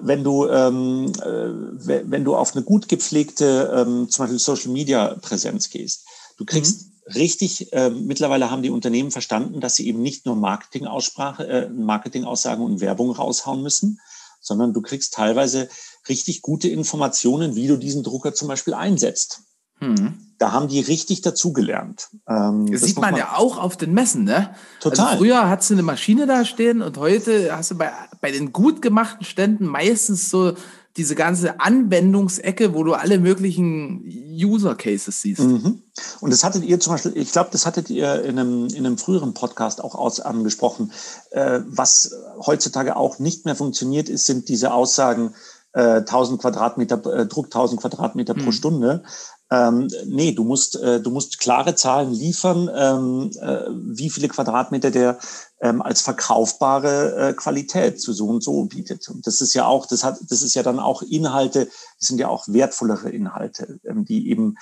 wenn 0.00 0.24
du, 0.24 0.48
ähm, 0.48 1.12
äh, 1.22 2.00
wenn 2.10 2.24
du 2.24 2.34
auf 2.34 2.54
eine 2.54 2.64
gut 2.64 2.88
gepflegte, 2.88 3.72
ähm, 3.74 4.10
zum 4.10 4.24
Beispiel 4.24 4.38
Social 4.38 4.72
Media 4.72 5.14
Präsenz 5.20 5.70
gehst, 5.70 6.06
du 6.36 6.44
kriegst 6.44 6.86
mhm. 6.86 7.12
richtig, 7.12 7.72
äh, 7.72 7.90
mittlerweile 7.90 8.50
haben 8.50 8.62
die 8.62 8.70
Unternehmen 8.70 9.10
verstanden, 9.10 9.60
dass 9.60 9.76
sie 9.76 9.86
eben 9.86 10.02
nicht 10.02 10.26
nur 10.26 10.34
Marketing-Aussprache, 10.34 11.46
äh, 11.46 11.68
Marketing-Aussagen 11.68 12.64
und 12.64 12.80
Werbung 12.80 13.12
raushauen 13.12 13.62
müssen, 13.62 14.00
sondern 14.40 14.72
du 14.72 14.82
kriegst 14.82 15.14
teilweise 15.14 15.68
richtig 16.08 16.42
gute 16.42 16.68
Informationen, 16.68 17.54
wie 17.54 17.68
du 17.68 17.76
diesen 17.76 18.02
Drucker 18.02 18.34
zum 18.34 18.48
Beispiel 18.48 18.74
einsetzt. 18.74 19.42
Mhm. 19.80 20.14
Da 20.38 20.52
haben 20.52 20.68
die 20.68 20.80
richtig 20.80 21.22
dazugelernt. 21.22 22.08
Ähm, 22.28 22.70
das 22.70 22.82
sieht 22.82 22.96
man, 22.98 23.10
man, 23.10 23.18
ja 23.18 23.36
auch 23.36 23.58
auf 23.58 23.76
den 23.76 23.92
Messen, 23.92 24.24
ne? 24.24 24.54
Total. 24.80 25.06
Also 25.06 25.18
früher 25.18 25.48
hattest 25.48 25.70
du 25.70 25.74
eine 25.74 25.82
Maschine 25.82 26.26
da 26.26 26.44
stehen 26.44 26.80
und 26.80 26.96
heute 26.96 27.56
hast 27.56 27.72
du 27.72 27.74
bei, 27.76 27.90
bei 28.20 28.30
den 28.30 28.52
gut 28.52 28.80
gemachten 28.80 29.24
Ständen 29.24 29.66
meistens 29.66 30.30
so 30.30 30.54
diese 30.98 31.14
ganze 31.14 31.60
Anwendungsecke, 31.60 32.74
wo 32.74 32.82
du 32.82 32.94
alle 32.94 33.18
möglichen 33.20 34.02
User 34.04 34.74
Cases 34.74 35.22
siehst. 35.22 35.40
Mhm. 35.40 35.82
Und 36.20 36.32
das 36.32 36.42
hattet 36.42 36.64
ihr 36.64 36.80
zum 36.80 36.94
Beispiel, 36.94 37.16
ich 37.16 37.30
glaube, 37.30 37.50
das 37.52 37.66
hattet 37.66 37.88
ihr 37.88 38.24
in 38.24 38.38
einem, 38.38 38.66
in 38.66 38.84
einem 38.84 38.98
früheren 38.98 39.32
Podcast 39.32 39.82
auch 39.82 39.94
aus, 39.94 40.18
angesprochen. 40.18 40.92
Äh, 41.30 41.60
was 41.66 42.14
heutzutage 42.44 42.96
auch 42.96 43.20
nicht 43.20 43.44
mehr 43.44 43.54
funktioniert, 43.54 44.08
ist, 44.08 44.26
sind 44.26 44.48
diese 44.48 44.72
Aussagen, 44.72 45.34
äh, 45.72 45.98
1000 45.98 46.40
Quadratmeter, 46.40 46.96
äh, 47.14 47.26
Druck 47.26 47.46
1000 47.46 47.80
Quadratmeter 47.80 48.34
mhm. 48.34 48.44
pro 48.44 48.52
Stunde. 48.52 49.04
Ähm, 49.50 49.88
nee, 50.06 50.32
du 50.32 50.44
musst, 50.44 50.76
äh, 50.76 51.00
du 51.00 51.10
musst 51.10 51.38
klare 51.38 51.74
Zahlen 51.74 52.12
liefern, 52.12 52.70
ähm, 52.74 53.30
äh, 53.40 53.70
wie 53.70 54.10
viele 54.10 54.28
Quadratmeter 54.28 54.90
der 54.90 55.18
ähm, 55.60 55.80
als 55.80 56.02
verkaufbare 56.02 57.30
äh, 57.30 57.32
Qualität 57.32 58.00
zu 58.00 58.12
so 58.12 58.26
und 58.28 58.42
so 58.42 58.64
bietet. 58.66 59.08
Und 59.08 59.26
das 59.26 59.40
ist 59.40 59.54
ja 59.54 59.64
auch, 59.64 59.86
das 59.86 60.04
hat, 60.04 60.18
das 60.28 60.42
ist 60.42 60.54
ja 60.54 60.62
dann 60.62 60.78
auch 60.78 61.02
Inhalte, 61.02 61.66
das 61.66 62.08
sind 62.08 62.18
ja 62.18 62.28
auch 62.28 62.46
wertvollere 62.48 63.10
Inhalte, 63.10 63.80
ähm, 63.84 64.04
die 64.04 64.28
eben, 64.28 64.56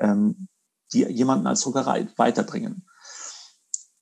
ähm, 0.00 0.48
die 0.92 1.04
jemanden 1.04 1.46
als 1.46 1.62
Druckerei 1.62 2.08
weiterbringen. 2.16 2.86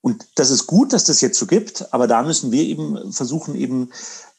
Und 0.00 0.26
das 0.34 0.50
ist 0.50 0.66
gut, 0.66 0.92
dass 0.92 1.04
das 1.04 1.22
jetzt 1.22 1.38
so 1.38 1.46
gibt, 1.46 1.94
aber 1.94 2.06
da 2.06 2.22
müssen 2.22 2.52
wir 2.52 2.64
eben 2.64 3.10
versuchen, 3.12 3.54
eben 3.54 3.90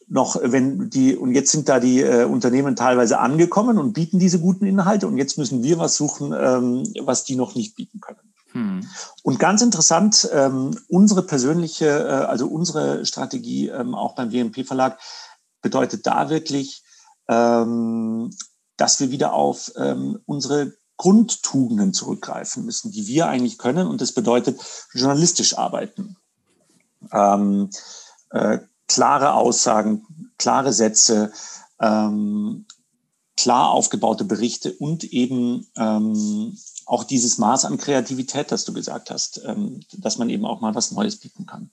noch, 0.07 0.37
wenn 0.41 0.89
die, 0.89 1.15
und 1.15 1.33
jetzt 1.33 1.51
sind 1.51 1.67
da 1.67 1.79
die 1.79 2.01
äh, 2.01 2.25
Unternehmen 2.25 2.75
teilweise 2.75 3.19
angekommen 3.19 3.77
und 3.77 3.93
bieten 3.93 4.19
diese 4.19 4.39
guten 4.39 4.65
Inhalte 4.65 5.07
und 5.07 5.17
jetzt 5.17 5.37
müssen 5.37 5.63
wir 5.63 5.79
was 5.79 5.95
suchen, 5.95 6.33
ähm, 6.37 6.83
was 7.03 7.23
die 7.23 7.35
noch 7.35 7.55
nicht 7.55 7.75
bieten 7.75 7.99
können. 7.99 8.33
Hm. 8.51 8.87
Und 9.23 9.39
ganz 9.39 9.61
interessant, 9.61 10.29
ähm, 10.31 10.77
unsere 10.87 11.23
persönliche, 11.23 11.87
äh, 11.87 12.25
also 12.25 12.47
unsere 12.47 13.05
Strategie 13.05 13.69
ähm, 13.69 13.95
auch 13.95 14.15
beim 14.15 14.31
WMP 14.31 14.63
Verlag 14.63 14.99
bedeutet 15.61 16.05
da 16.05 16.29
wirklich, 16.29 16.83
ähm, 17.27 18.29
dass 18.77 18.99
wir 18.99 19.11
wieder 19.11 19.33
auf 19.33 19.71
ähm, 19.77 20.19
unsere 20.25 20.73
Grundtugenden 20.97 21.93
zurückgreifen 21.93 22.65
müssen, 22.65 22.91
die 22.91 23.07
wir 23.07 23.27
eigentlich 23.27 23.57
können. 23.57 23.87
Und 23.87 23.99
das 23.99 24.13
bedeutet 24.13 24.61
journalistisch 24.93 25.57
arbeiten. 25.57 26.15
Ähm, 27.11 27.69
äh, 28.29 28.59
klare 28.87 29.33
Aussagen, 29.33 30.05
klare 30.37 30.73
Sätze, 30.73 31.31
ähm, 31.79 32.65
klar 33.37 33.71
aufgebaute 33.71 34.25
Berichte 34.25 34.73
und 34.73 35.03
eben 35.03 35.67
ähm, 35.75 36.57
auch 36.85 37.03
dieses 37.03 37.37
Maß 37.37 37.65
an 37.65 37.77
Kreativität, 37.77 38.51
das 38.51 38.65
du 38.65 38.73
gesagt 38.73 39.09
hast, 39.09 39.41
ähm, 39.45 39.81
dass 39.97 40.17
man 40.17 40.29
eben 40.29 40.45
auch 40.45 40.61
mal 40.61 40.75
was 40.75 40.91
Neues 40.91 41.17
bieten 41.17 41.45
kann. 41.45 41.71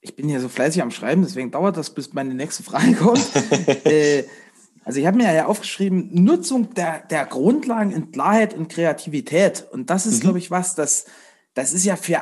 Ich 0.00 0.14
bin 0.14 0.28
hier 0.28 0.40
so 0.40 0.48
fleißig 0.48 0.80
am 0.82 0.90
Schreiben, 0.90 1.22
deswegen 1.22 1.50
dauert 1.50 1.76
das, 1.76 1.90
bis 1.90 2.12
meine 2.12 2.34
nächste 2.34 2.62
Frage 2.62 2.94
kommt. 2.94 3.26
äh, 3.84 4.24
also 4.84 5.00
ich 5.00 5.06
habe 5.06 5.18
mir 5.18 5.34
ja 5.34 5.46
aufgeschrieben, 5.46 6.10
Nutzung 6.12 6.72
der, 6.74 7.00
der 7.00 7.26
Grundlagen 7.26 7.90
in 7.90 8.12
Klarheit 8.12 8.54
und 8.54 8.68
Kreativität. 8.68 9.66
Und 9.70 9.90
das 9.90 10.06
ist, 10.06 10.18
mhm. 10.18 10.20
glaube 10.20 10.38
ich, 10.38 10.50
was, 10.50 10.74
das, 10.74 11.06
das 11.52 11.74
ist 11.74 11.84
ja 11.84 11.96
für 11.96 12.20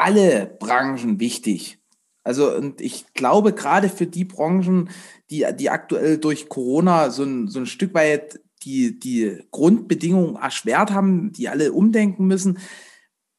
alle 0.00 0.46
Branchen 0.58 1.20
wichtig. 1.20 1.78
Also, 2.22 2.54
und 2.54 2.80
ich 2.80 3.12
glaube, 3.14 3.52
gerade 3.52 3.88
für 3.88 4.06
die 4.06 4.24
Branchen, 4.24 4.90
die, 5.30 5.46
die 5.58 5.70
aktuell 5.70 6.18
durch 6.18 6.48
Corona 6.48 7.10
so 7.10 7.24
ein, 7.24 7.48
so 7.48 7.60
ein 7.60 7.66
Stück 7.66 7.94
weit 7.94 8.40
die, 8.62 8.98
die 8.98 9.38
Grundbedingungen 9.50 10.36
erschwert 10.36 10.90
haben, 10.90 11.32
die 11.32 11.48
alle 11.48 11.72
umdenken 11.72 12.26
müssen, 12.26 12.58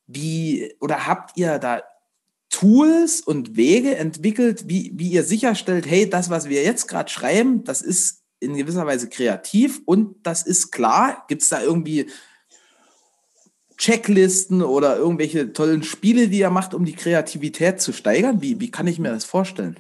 wie, 0.08 0.74
oder 0.80 1.06
habt 1.06 1.38
ihr 1.38 1.60
da 1.60 1.84
Tools 2.50 3.22
und 3.22 3.56
Wege 3.56 3.96
entwickelt, 3.96 4.68
wie, 4.68 4.92
wie 4.96 5.10
ihr 5.10 5.24
sicherstellt, 5.24 5.90
hey, 5.90 6.10
das, 6.10 6.30
was 6.30 6.50
wir 6.50 6.64
jetzt 6.64 6.88
gerade 6.88 7.10
schreiben, 7.10 7.64
das 7.64 7.82
ist 7.82 8.24
in 8.40 8.56
gewisser 8.56 8.86
Weise 8.86 9.08
kreativ 9.08 9.82
und 9.86 10.16
das 10.24 10.44
ist 10.44 10.72
klar. 10.72 11.26
Gibt 11.28 11.44
es 11.44 11.50
da 11.50 11.62
irgendwie 11.62 12.08
Checklisten 13.82 14.62
oder 14.62 14.96
irgendwelche 14.96 15.54
tollen 15.54 15.82
Spiele, 15.82 16.28
die 16.28 16.40
er 16.40 16.52
macht, 16.52 16.76
um 16.76 16.86
die 16.86 16.94
Kreativität 16.94 17.82
zu 17.82 17.94
steigern? 17.94 18.40
Wie, 18.40 18.60
wie 18.60 18.70
kann 18.70 18.86
ich 18.86 19.00
mir 19.00 19.10
das 19.10 19.26
vorstellen? 19.26 19.76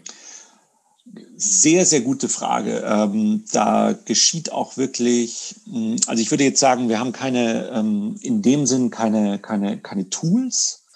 Sehr, 1.35 1.85
sehr 1.85 2.01
gute 2.01 2.27
Frage. 2.27 2.83
Ähm, 2.83 3.43
da 3.51 3.93
geschieht 4.05 4.51
auch 4.51 4.75
wirklich, 4.75 5.53
hm, 5.65 5.97
also 6.07 6.19
ich 6.19 6.31
würde 6.31 6.43
jetzt 6.43 6.59
sagen, 6.59 6.89
wir 6.89 6.99
haben 6.99 7.11
keine, 7.11 7.69
ähm, 7.69 8.15
in 8.21 8.41
dem 8.41 8.65
Sinn 8.65 8.89
keine, 8.89 9.37
keine, 9.37 9.79
keine 9.79 10.09
Tools, 10.09 10.87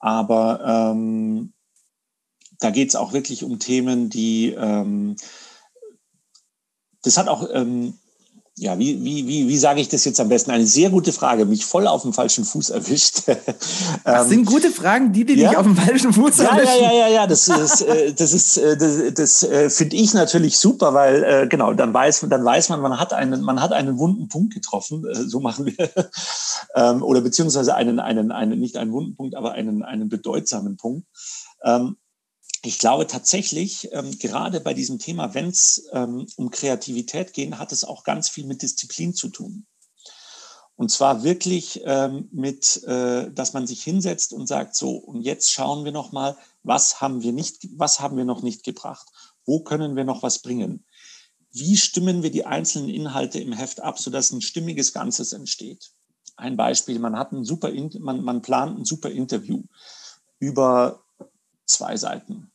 aber 0.00 0.92
ähm, 0.94 1.52
da 2.58 2.70
geht 2.70 2.88
es 2.88 2.96
auch 2.96 3.12
wirklich 3.12 3.44
um 3.44 3.60
Themen, 3.60 4.10
die, 4.10 4.50
ähm, 4.50 5.14
das 7.02 7.18
hat 7.18 7.28
auch, 7.28 7.48
ähm, 7.52 8.00
ja, 8.58 8.78
wie, 8.78 9.04
wie, 9.04 9.26
wie, 9.26 9.48
wie 9.48 9.58
sage 9.58 9.82
ich 9.82 9.88
das 9.88 10.06
jetzt 10.06 10.18
am 10.18 10.30
besten? 10.30 10.50
Eine 10.50 10.66
sehr 10.66 10.88
gute 10.88 11.12
Frage, 11.12 11.44
mich 11.44 11.66
voll 11.66 11.86
auf 11.86 12.02
dem 12.02 12.14
falschen 12.14 12.44
Fuß 12.44 12.70
erwischt. 12.70 13.22
Das 14.04 14.24
ähm, 14.24 14.28
sind 14.28 14.44
gute 14.46 14.70
Fragen, 14.70 15.12
die, 15.12 15.24
die 15.24 15.34
ja? 15.34 15.48
dich 15.48 15.58
auf 15.58 15.64
dem 15.64 15.76
falschen 15.76 16.12
Fuß 16.12 16.38
ja, 16.38 16.56
erwischen. 16.56 16.82
Ja, 16.82 16.92
ja, 16.92 16.98
ja, 16.98 17.08
ja, 17.08 17.26
das 17.26 17.48
ist, 17.48 17.80
äh, 17.82 18.12
das 18.12 18.32
ist, 18.32 18.56
äh, 18.56 18.76
das, 18.76 19.14
das 19.14 19.42
äh, 19.42 19.68
finde 19.68 19.96
ich 19.96 20.14
natürlich 20.14 20.58
super, 20.58 20.94
weil 20.94 21.48
genau, 21.48 21.72
dann 21.72 21.92
weiß, 21.92 22.26
dann 22.28 22.44
weiß 22.44 22.68
man, 22.68 22.80
man 22.80 22.98
hat 22.98 23.12
einen, 23.12 23.42
man 23.42 23.60
hat 23.60 23.72
einen 23.72 23.98
wunden 23.98 24.28
Punkt 24.28 24.54
getroffen. 24.54 25.04
So 25.26 25.40
machen 25.40 25.66
wir, 25.66 25.90
ähm, 26.76 27.02
oder 27.02 27.20
beziehungsweise 27.20 27.74
einen, 27.74 27.98
einen, 27.98 28.30
einen, 28.30 28.60
nicht 28.60 28.76
einen 28.76 28.92
wunden 28.92 29.16
Punkt, 29.16 29.34
aber 29.34 29.52
einen, 29.52 29.82
einen 29.82 30.08
bedeutsamen 30.08 30.76
Punkt. 30.76 31.06
Ähm, 31.64 31.96
ich 32.66 32.80
glaube 32.80 33.06
tatsächlich, 33.06 33.88
ähm, 33.92 34.18
gerade 34.18 34.60
bei 34.60 34.74
diesem 34.74 34.98
Thema, 34.98 35.34
wenn 35.34 35.48
es 35.48 35.88
ähm, 35.92 36.26
um 36.36 36.50
Kreativität 36.50 37.32
geht, 37.32 37.56
hat 37.58 37.70
es 37.70 37.84
auch 37.84 38.02
ganz 38.02 38.28
viel 38.28 38.44
mit 38.44 38.62
Disziplin 38.62 39.14
zu 39.14 39.28
tun. 39.28 39.66
Und 40.74 40.90
zwar 40.90 41.22
wirklich 41.22 41.80
ähm, 41.84 42.28
mit, 42.32 42.82
äh, 42.84 43.30
dass 43.32 43.52
man 43.52 43.68
sich 43.68 43.84
hinsetzt 43.84 44.32
und 44.32 44.48
sagt, 44.48 44.74
so, 44.74 44.96
und 44.96 45.22
jetzt 45.22 45.52
schauen 45.52 45.84
wir 45.84 45.92
noch 45.92 46.10
mal, 46.10 46.36
was 46.64 47.00
haben 47.00 47.22
wir 47.22 47.32
was 47.76 48.00
haben 48.00 48.16
wir 48.16 48.24
noch 48.24 48.42
nicht 48.42 48.64
gebracht? 48.64 49.06
Wo 49.44 49.60
können 49.60 49.94
wir 49.94 50.04
noch 50.04 50.24
was 50.24 50.40
bringen? 50.40 50.84
Wie 51.52 51.76
stimmen 51.76 52.24
wir 52.24 52.32
die 52.32 52.46
einzelnen 52.46 52.88
Inhalte 52.88 53.38
im 53.38 53.52
Heft 53.52 53.80
ab, 53.80 53.98
sodass 53.98 54.32
ein 54.32 54.42
stimmiges 54.42 54.92
Ganzes 54.92 55.32
entsteht? 55.32 55.92
Ein 56.34 56.56
Beispiel, 56.56 56.98
man 56.98 57.16
hat 57.16 57.32
ein 57.32 57.44
super, 57.44 57.70
man, 58.00 58.22
man 58.22 58.42
plant 58.42 58.78
ein 58.78 58.84
super 58.84 59.10
Interview 59.10 59.62
über 60.40 61.04
zwei 61.64 61.96
Seiten 61.96 62.50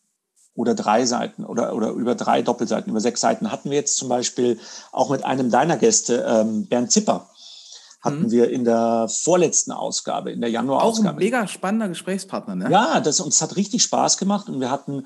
oder 0.53 0.75
drei 0.75 1.05
Seiten 1.05 1.45
oder, 1.45 1.75
oder 1.75 1.91
über 1.91 2.15
drei 2.15 2.41
Doppelseiten, 2.41 2.89
über 2.89 2.99
sechs 2.99 3.21
Seiten 3.21 3.51
hatten 3.51 3.69
wir 3.69 3.77
jetzt 3.77 3.97
zum 3.97 4.09
Beispiel 4.09 4.59
auch 4.91 5.09
mit 5.09 5.23
einem 5.23 5.49
deiner 5.49 5.77
Gäste, 5.77 6.25
ähm, 6.27 6.67
Bernd 6.67 6.91
Zipper, 6.91 7.29
hatten 8.01 8.23
mhm. 8.23 8.31
wir 8.31 8.49
in 8.49 8.65
der 8.65 9.07
vorletzten 9.07 9.71
Ausgabe, 9.71 10.31
in 10.31 10.41
der 10.41 10.49
Januar-Ausgabe. 10.49 11.09
Auch 11.09 11.13
ein 11.13 11.19
mega 11.19 11.47
spannender 11.47 11.87
Gesprächspartner, 11.87 12.55
ne? 12.55 12.69
Ja, 12.69 12.99
das 12.99 13.19
uns 13.19 13.41
hat 13.41 13.55
richtig 13.55 13.83
Spaß 13.83 14.17
gemacht 14.17 14.49
und 14.49 14.59
wir 14.59 14.71
hatten 14.71 15.05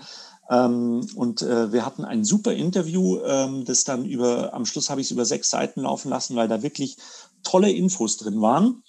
ähm, 0.49 1.08
und 1.15 1.41
äh, 1.41 1.71
wir 1.71 1.86
hatten 1.86 2.05
ein 2.05 2.23
super 2.23 2.53
Interview, 2.53 3.19
ähm, 3.23 3.65
das 3.65 3.84
dann 3.84 4.05
über, 4.05 4.53
am 4.53 4.65
Schluss 4.65 4.89
habe 4.89 5.01
ich 5.01 5.08
es 5.08 5.12
über 5.12 5.25
sechs 5.25 5.49
Seiten 5.49 5.81
laufen 5.81 6.10
lassen, 6.10 6.36
weil 6.36 6.47
da 6.47 6.62
wirklich 6.62 6.97
tolle 7.43 7.71
Infos 7.71 8.17
drin 8.17 8.41
waren. 8.41 8.84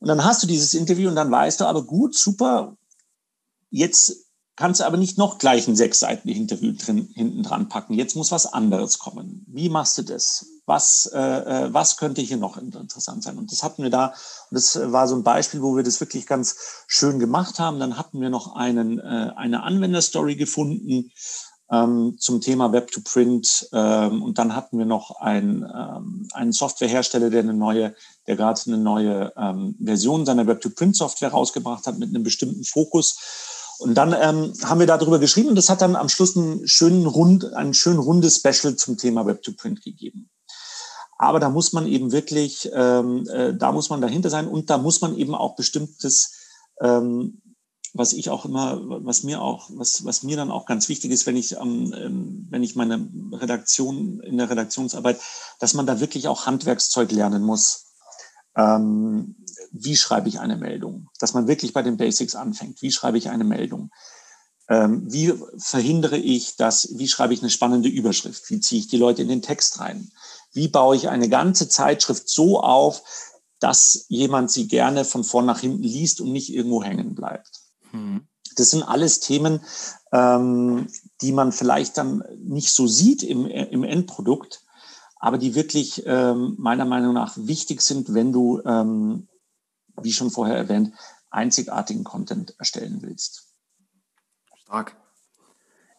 Und 0.00 0.08
dann 0.08 0.24
hast 0.24 0.42
du 0.42 0.46
dieses 0.46 0.74
Interview 0.74 1.08
und 1.08 1.16
dann 1.16 1.30
weißt 1.30 1.60
du 1.60 1.64
aber 1.64 1.84
gut, 1.84 2.14
super, 2.14 2.76
jetzt 3.70 4.23
kannst 4.56 4.80
du 4.80 4.84
aber 4.84 4.96
nicht 4.96 5.18
noch 5.18 5.38
gleich 5.38 5.66
ein 5.66 5.76
sechs 5.76 6.00
Seiten 6.00 6.28
Interview 6.28 6.72
drin, 6.72 7.08
hinten 7.14 7.42
dran 7.42 7.68
packen. 7.68 7.94
Jetzt 7.94 8.14
muss 8.14 8.30
was 8.30 8.46
anderes 8.46 8.98
kommen. 8.98 9.44
Wie 9.48 9.68
machst 9.68 9.98
du 9.98 10.02
das? 10.02 10.46
Was, 10.66 11.10
äh, 11.12 11.18
äh, 11.18 11.74
was 11.74 11.96
könnte 11.96 12.22
hier 12.22 12.36
noch 12.36 12.56
interessant 12.56 13.22
sein? 13.22 13.36
Und 13.36 13.52
das 13.52 13.62
hatten 13.62 13.82
wir 13.82 13.90
da, 13.90 14.06
und 14.06 14.54
das 14.54 14.78
war 14.92 15.08
so 15.08 15.16
ein 15.16 15.24
Beispiel, 15.24 15.60
wo 15.60 15.76
wir 15.76 15.82
das 15.82 16.00
wirklich 16.00 16.26
ganz 16.26 16.56
schön 16.86 17.18
gemacht 17.18 17.58
haben. 17.58 17.80
Dann 17.80 17.98
hatten 17.98 18.20
wir 18.20 18.30
noch 18.30 18.54
einen, 18.54 18.98
äh, 18.98 19.32
eine 19.36 19.64
Anwenderstory 19.64 20.36
gefunden 20.36 21.10
ähm, 21.70 22.16
zum 22.18 22.40
Thema 22.40 22.72
Web 22.72 22.92
to 22.92 23.00
Print. 23.00 23.68
Ähm, 23.72 24.22
und 24.22 24.38
dann 24.38 24.54
hatten 24.54 24.78
wir 24.78 24.86
noch 24.86 25.20
ein, 25.20 25.64
ähm, 25.74 26.28
einen 26.32 26.52
Softwarehersteller, 26.52 27.28
der 27.28 27.40
eine 27.40 27.54
neue, 27.54 27.94
der 28.26 28.36
gerade 28.36 28.60
eine 28.66 28.78
neue 28.78 29.32
ähm, 29.36 29.76
Version 29.82 30.24
seiner 30.24 30.46
Web 30.46 30.60
to 30.60 30.70
Print 30.70 30.96
Software 30.96 31.30
rausgebracht 31.30 31.86
hat 31.86 31.98
mit 31.98 32.10
einem 32.10 32.22
bestimmten 32.22 32.64
Fokus 32.64 33.18
und 33.78 33.94
dann 33.94 34.12
ähm, 34.12 34.52
haben 34.64 34.80
wir 34.80 34.86
darüber 34.86 35.18
geschrieben 35.18 35.48
und 35.48 35.56
das 35.56 35.68
hat 35.68 35.82
dann 35.82 35.96
am 35.96 36.08
Schluss 36.08 36.36
einen 36.36 36.66
schönen 36.66 37.06
Rund, 37.06 37.52
ein 37.54 37.74
schön 37.74 37.98
rundes 37.98 38.36
Special 38.36 38.76
zum 38.76 38.96
Thema 38.96 39.22
Web2Print 39.22 39.82
gegeben. 39.82 40.30
Aber 41.18 41.40
da 41.40 41.48
muss 41.48 41.72
man 41.72 41.86
eben 41.86 42.12
wirklich, 42.12 42.70
ähm, 42.74 43.26
äh, 43.28 43.54
da 43.54 43.72
muss 43.72 43.90
man 43.90 44.00
dahinter 44.00 44.30
sein 44.30 44.48
und 44.48 44.70
da 44.70 44.78
muss 44.78 45.00
man 45.00 45.16
eben 45.16 45.34
auch 45.34 45.56
bestimmtes, 45.56 46.32
ähm, 46.80 47.40
was 47.92 48.12
ich 48.12 48.28
auch 48.28 48.44
immer, 48.44 48.80
was 48.82 49.22
mir 49.22 49.40
auch, 49.40 49.70
was, 49.72 50.04
was 50.04 50.24
mir 50.24 50.36
dann 50.36 50.50
auch 50.50 50.66
ganz 50.66 50.88
wichtig 50.88 51.12
ist, 51.12 51.26
wenn 51.26 51.36
ich, 51.36 51.52
ähm, 51.52 52.46
wenn 52.50 52.64
ich 52.64 52.74
meine 52.74 53.08
Redaktion, 53.32 54.20
in 54.20 54.36
der 54.36 54.50
Redaktionsarbeit, 54.50 55.20
dass 55.60 55.74
man 55.74 55.86
da 55.86 56.00
wirklich 56.00 56.26
auch 56.26 56.46
Handwerkszeug 56.46 57.12
lernen 57.12 57.42
muss. 57.42 57.93
Ähm, 58.56 59.36
wie 59.72 59.96
schreibe 59.96 60.28
ich 60.28 60.40
eine 60.40 60.56
Meldung? 60.56 61.08
Dass 61.18 61.34
man 61.34 61.48
wirklich 61.48 61.72
bei 61.72 61.82
den 61.82 61.96
Basics 61.96 62.34
anfängt. 62.34 62.82
Wie 62.82 62.92
schreibe 62.92 63.18
ich 63.18 63.28
eine 63.28 63.44
Meldung? 63.44 63.90
Ähm, 64.68 65.12
wie 65.12 65.34
verhindere 65.58 66.16
ich 66.16 66.56
das? 66.56 66.88
Wie 66.96 67.08
schreibe 67.08 67.34
ich 67.34 67.40
eine 67.40 67.50
spannende 67.50 67.88
Überschrift? 67.88 68.48
Wie 68.50 68.60
ziehe 68.60 68.80
ich 68.80 68.88
die 68.88 68.96
Leute 68.96 69.22
in 69.22 69.28
den 69.28 69.42
Text 69.42 69.80
rein? 69.80 70.10
Wie 70.52 70.68
baue 70.68 70.96
ich 70.96 71.08
eine 71.08 71.28
ganze 71.28 71.68
Zeitschrift 71.68 72.28
so 72.28 72.60
auf, 72.60 73.02
dass 73.60 74.06
jemand 74.08 74.50
sie 74.50 74.68
gerne 74.68 75.04
von 75.04 75.24
vorn 75.24 75.46
nach 75.46 75.60
hinten 75.60 75.82
liest 75.82 76.20
und 76.20 76.32
nicht 76.32 76.52
irgendwo 76.52 76.82
hängen 76.82 77.14
bleibt? 77.14 77.60
Hm. 77.90 78.26
Das 78.56 78.70
sind 78.70 78.84
alles 78.84 79.20
Themen, 79.20 79.60
ähm, 80.12 80.86
die 81.20 81.32
man 81.32 81.52
vielleicht 81.52 81.98
dann 81.98 82.22
nicht 82.38 82.72
so 82.72 82.86
sieht 82.86 83.22
im, 83.22 83.46
im 83.46 83.82
Endprodukt, 83.82 84.63
aber 85.24 85.38
die 85.38 85.54
wirklich 85.54 86.02
ähm, 86.04 86.54
meiner 86.58 86.84
Meinung 86.84 87.14
nach 87.14 87.34
wichtig 87.38 87.80
sind, 87.80 88.12
wenn 88.12 88.30
du, 88.30 88.60
ähm, 88.66 89.26
wie 90.02 90.12
schon 90.12 90.30
vorher 90.30 90.54
erwähnt, 90.54 90.92
einzigartigen 91.30 92.04
Content 92.04 92.54
erstellen 92.58 92.98
willst. 93.00 93.48
Stark. 94.54 94.94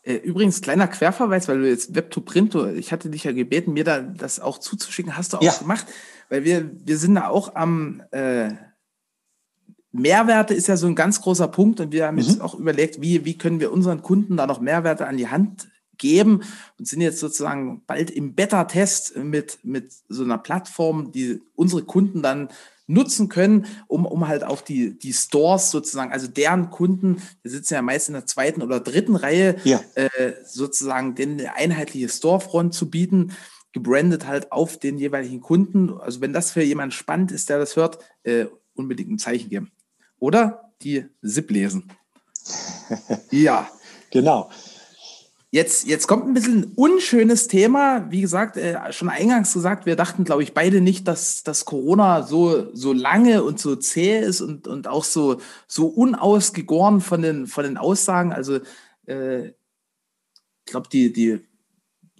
Äh, 0.03 0.17
übrigens, 0.17 0.61
kleiner 0.61 0.88
Querverweis, 0.88 1.47
weil 1.47 1.57
du 1.57 1.67
jetzt 1.67 1.95
Web 1.95 2.11
to 2.11 2.21
Print, 2.21 2.53
ich 2.75 2.91
hatte 2.91 3.09
dich 3.09 3.23
ja 3.23 3.31
gebeten, 3.31 3.73
mir 3.73 3.83
da 3.83 4.01
das 4.01 4.39
auch 4.39 4.59
zuzuschicken, 4.59 5.17
hast 5.17 5.33
du 5.33 5.38
auch 5.38 5.41
ja. 5.41 5.53
gemacht, 5.53 5.88
weil 6.29 6.43
wir, 6.43 6.69
wir 6.85 6.99
sind 6.99 7.15
da 7.15 7.29
auch 7.29 7.55
am 7.55 8.03
äh, 8.11 8.51
Mehrwerte 9.91 10.53
ist 10.53 10.67
ja 10.67 10.77
so 10.77 10.85
ein 10.85 10.93
ganz 10.93 11.19
großer 11.21 11.47
Punkt 11.47 11.79
und 11.79 11.91
wir 11.91 12.05
haben 12.05 12.17
mhm. 12.17 12.21
jetzt 12.21 12.41
auch 12.41 12.53
überlegt, 12.53 13.01
wie, 13.01 13.25
wie 13.25 13.39
können 13.39 13.59
wir 13.59 13.71
unseren 13.71 14.03
Kunden 14.03 14.38
da 14.38 14.45
noch 14.45 14.61
Mehrwerte 14.61 15.07
an 15.07 15.17
die 15.17 15.29
Hand 15.29 15.67
geben 15.97 16.43
und 16.77 16.88
sind 16.88 17.01
jetzt 17.01 17.19
sozusagen 17.19 17.84
bald 17.86 18.12
im 18.12 18.34
Beta-Test 18.34 19.17
mit, 19.17 19.60
mit 19.63 19.91
so 20.10 20.23
einer 20.23 20.38
Plattform, 20.38 21.12
die 21.12 21.41
unsere 21.55 21.84
Kunden 21.84 22.21
dann 22.21 22.49
nutzen 22.88 23.29
können, 23.29 23.65
um, 23.88 24.05
um 24.05 24.27
halt 24.27 24.43
auch 24.43 24.62
die, 24.62 24.97
die 24.97 25.13
Stores 25.13 25.71
sozusagen, 25.71 26.12
also 26.12 26.27
deren 26.27 26.69
Kunden, 26.69 27.21
die 27.43 27.49
sitzen 27.49 27.73
ja 27.73 27.81
meist 27.81 28.10
in 28.10 28.13
der 28.13 28.27
zweiten 28.27 28.62
oder 28.62 28.79
dritten 28.79 29.15
Reihe, 29.15 29.55
ja. 29.63 29.81
äh, 29.95 30.10
sozusagen 30.45 31.15
den 31.15 31.45
einheitliche 31.47 32.10
Storefront 32.10 32.73
zu 32.73 32.89
bieten, 32.89 33.31
gebrandet 33.71 34.27
halt 34.27 34.51
auf 34.51 34.77
den 34.77 34.97
jeweiligen 34.97 35.41
Kunden. 35.41 35.99
Also 35.99 36.21
wenn 36.21 36.31
das 36.31 36.51
für 36.51 36.63
jemanden 36.63 36.91
spannend 36.91 37.31
ist, 37.31 37.49
der 37.49 37.58
das 37.58 37.75
hört, 37.75 37.99
äh, 38.23 38.45
unbedingt 38.75 39.12
ein 39.12 39.19
Zeichen 39.19 39.49
geben. 39.49 39.71
Oder 40.19 40.71
die 40.81 41.05
SIP 41.21 41.51
lesen. 41.51 41.91
ja. 43.31 43.69
Genau. 44.12 44.49
Jetzt, 45.55 45.87
jetzt 45.87 46.07
kommt 46.07 46.27
ein 46.27 46.33
bisschen 46.33 46.63
ein 46.63 46.71
unschönes 46.75 47.47
Thema. 47.47 48.11
Wie 48.11 48.19
gesagt, 48.19 48.57
äh, 48.57 48.91
schon 48.91 49.07
eingangs 49.07 49.53
gesagt, 49.53 49.85
wir 49.85 49.95
dachten, 49.95 50.25
glaube 50.25 50.43
ich, 50.43 50.53
beide 50.53 50.81
nicht, 50.81 51.07
dass, 51.07 51.43
dass 51.43 51.63
Corona 51.63 52.23
so, 52.23 52.75
so 52.75 52.91
lange 52.91 53.41
und 53.41 53.57
so 53.57 53.77
zäh 53.77 54.19
ist 54.19 54.41
und, 54.41 54.67
und 54.67 54.89
auch 54.89 55.05
so, 55.05 55.39
so 55.65 55.87
unausgegoren 55.87 56.99
von 56.99 57.21
den, 57.21 57.47
von 57.47 57.63
den 57.63 57.77
Aussagen. 57.77 58.33
Also, 58.33 58.59
äh, 59.05 59.45
ich 59.45 60.65
glaube, 60.65 60.89
die, 60.91 61.13
die, 61.13 61.39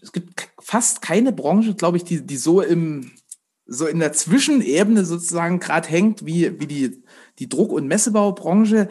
es 0.01 0.13
gibt 0.13 0.47
fast 0.61 1.01
keine 1.01 1.33
Branche, 1.33 1.75
glaube 1.75 1.97
ich, 1.97 2.05
die, 2.05 2.25
die 2.25 2.37
so 2.37 2.61
im, 2.61 3.11
so 3.65 3.85
in 3.85 3.99
der 3.99 4.13
Zwischenebene 4.13 5.03
sozusagen 5.03 5.59
gerade 5.59 5.89
hängt, 5.89 6.25
wie, 6.25 6.57
wie 6.61 6.67
die, 6.67 7.03
die 7.39 7.49
Druck- 7.49 7.73
und 7.73 7.87
Messebaubranche. 7.87 8.87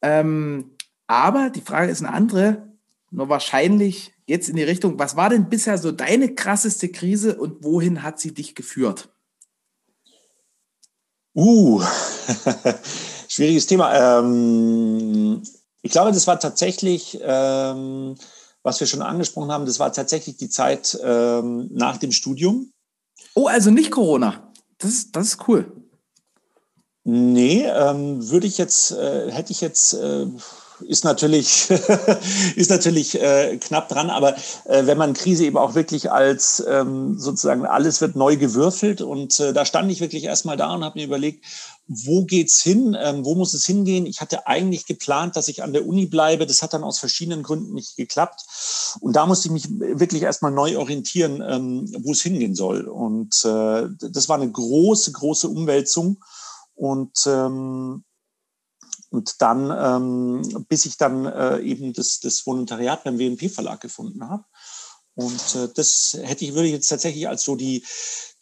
Ähm, 0.00 0.76
aber 1.08 1.50
die 1.50 1.60
Frage 1.60 1.90
ist 1.90 2.04
eine 2.04 2.12
andere 2.12 2.69
nur 3.10 3.28
wahrscheinlich 3.28 4.12
es 4.26 4.48
in 4.48 4.56
die 4.56 4.62
Richtung, 4.62 4.98
was 4.98 5.16
war 5.16 5.30
denn 5.30 5.48
bisher 5.48 5.76
so 5.78 5.90
deine 5.90 6.34
krasseste 6.34 6.88
Krise 6.88 7.36
und 7.36 7.64
wohin 7.64 8.02
hat 8.02 8.20
sie 8.20 8.32
dich 8.32 8.54
geführt? 8.54 9.08
Uh, 11.34 11.82
schwieriges 13.28 13.66
Thema. 13.66 14.20
Ähm, 14.20 15.42
ich 15.82 15.92
glaube, 15.92 16.12
das 16.12 16.26
war 16.26 16.38
tatsächlich, 16.38 17.18
ähm, 17.22 18.14
was 18.62 18.80
wir 18.80 18.86
schon 18.86 19.02
angesprochen 19.02 19.50
haben, 19.50 19.66
das 19.66 19.78
war 19.78 19.92
tatsächlich 19.92 20.36
die 20.36 20.48
Zeit 20.48 20.98
ähm, 21.02 21.68
nach 21.72 21.96
dem 21.96 22.12
Studium. 22.12 22.72
Oh, 23.34 23.46
also 23.46 23.70
nicht 23.70 23.90
Corona. 23.90 24.52
Das 24.78 24.90
ist, 24.90 25.16
das 25.16 25.28
ist 25.28 25.48
cool. 25.48 25.72
Nee, 27.04 27.64
ähm, 27.64 28.28
würde 28.28 28.46
ich 28.46 28.58
jetzt, 28.58 28.92
äh, 28.92 29.30
hätte 29.30 29.52
ich 29.52 29.60
jetzt. 29.60 29.94
Äh, 29.94 30.26
ist 30.82 31.04
natürlich, 31.04 31.70
ist 32.56 32.70
natürlich 32.70 33.20
äh, 33.20 33.58
knapp 33.58 33.88
dran, 33.88 34.10
aber 34.10 34.36
äh, 34.64 34.86
wenn 34.86 34.98
man 34.98 35.14
Krise 35.14 35.44
eben 35.44 35.56
auch 35.56 35.74
wirklich 35.74 36.10
als 36.10 36.64
ähm, 36.68 37.18
sozusagen 37.18 37.66
alles 37.66 38.00
wird 38.00 38.16
neu 38.16 38.36
gewürfelt 38.36 39.02
und 39.02 39.38
äh, 39.40 39.52
da 39.52 39.64
stand 39.64 39.90
ich 39.90 40.00
wirklich 40.00 40.24
erstmal 40.24 40.56
da 40.56 40.74
und 40.74 40.84
habe 40.84 40.98
mir 40.98 41.06
überlegt, 41.06 41.44
wo 41.92 42.24
geht's 42.24 42.62
hin, 42.62 42.96
ähm, 42.98 43.24
wo 43.24 43.34
muss 43.34 43.52
es 43.52 43.66
hingehen? 43.66 44.06
Ich 44.06 44.20
hatte 44.20 44.46
eigentlich 44.46 44.86
geplant, 44.86 45.36
dass 45.36 45.48
ich 45.48 45.64
an 45.64 45.72
der 45.72 45.84
Uni 45.84 46.06
bleibe. 46.06 46.46
Das 46.46 46.62
hat 46.62 46.72
dann 46.72 46.84
aus 46.84 47.00
verschiedenen 47.00 47.42
Gründen 47.42 47.74
nicht 47.74 47.96
geklappt. 47.96 48.42
Und 49.00 49.16
da 49.16 49.26
musste 49.26 49.48
ich 49.48 49.52
mich 49.52 49.68
wirklich 49.68 50.22
erstmal 50.22 50.52
neu 50.52 50.78
orientieren, 50.78 51.42
ähm, 51.44 51.92
wo 52.04 52.12
es 52.12 52.22
hingehen 52.22 52.54
soll. 52.54 52.82
Und 52.82 53.44
äh, 53.44 53.88
das 53.98 54.28
war 54.28 54.36
eine 54.36 54.50
große, 54.50 55.10
große 55.10 55.48
Umwälzung. 55.48 56.22
Und 56.76 57.26
ähm, 57.26 58.04
und 59.10 59.42
dann, 59.42 59.70
ähm, 59.76 60.64
bis 60.68 60.86
ich 60.86 60.96
dann 60.96 61.26
äh, 61.26 61.58
eben 61.60 61.92
das, 61.92 62.20
das 62.20 62.46
Volontariat 62.46 63.04
beim 63.04 63.18
WNP-Verlag 63.18 63.80
gefunden 63.80 64.28
habe. 64.28 64.44
Und 65.14 65.54
äh, 65.56 65.68
das 65.74 66.16
hätte 66.22 66.44
ich, 66.44 66.54
würde 66.54 66.68
ich 66.68 66.72
jetzt 66.72 66.88
tatsächlich 66.88 67.28
als 67.28 67.42
so 67.42 67.56
die, 67.56 67.84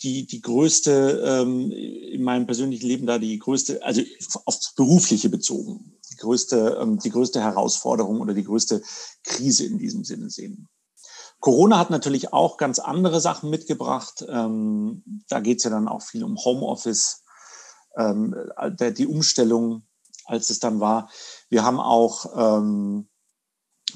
die, 0.03 0.27
die 0.27 0.43
größte, 0.43 1.23
ähm, 1.27 1.73
in 1.73 2.23
meinem 2.23 2.47
persönlichen 2.47 2.87
Leben 2.87 3.07
da 3.07 3.19
die 3.19 3.39
größte, 3.39 3.83
also 3.83 4.03
aufs 4.45 4.75
Berufliche 4.75 5.31
bezogen, 5.31 5.99
die 6.13 6.17
größte, 6.17 6.79
ähm, 6.81 6.99
die 6.99 7.11
größte 7.11 7.41
Herausforderung 7.41 8.21
oder 8.21 8.35
die 8.35 8.45
größte 8.45 8.83
Krise 9.25 9.65
in 9.65 9.79
diesem 9.79 10.05
Sinne 10.05 10.29
sehen. 10.29 10.69
Corona 11.41 11.79
hat 11.79 11.91
natürlich 11.91 12.33
auch 12.33 12.59
ganz 12.59 12.79
andere 12.79 13.21
Sachen 13.21 13.49
mitgebracht. 13.49 14.25
Ähm, 14.29 15.23
da 15.29 15.41
geht 15.41 15.59
es 15.59 15.65
ja 15.65 15.71
dann 15.71 15.89
auch 15.89 16.03
viel 16.03 16.25
um 16.25 16.37
Homeoffice, 16.37 17.23
ähm, 17.97 18.35
die 18.97 19.07
Umstellung 19.07 19.88
als 20.29 20.51
es 20.51 20.61
dann 20.61 20.81
war. 20.81 21.11
Wir 21.49 21.65
haben 21.65 21.81
auch, 21.81 22.27
ähm, 22.37 23.09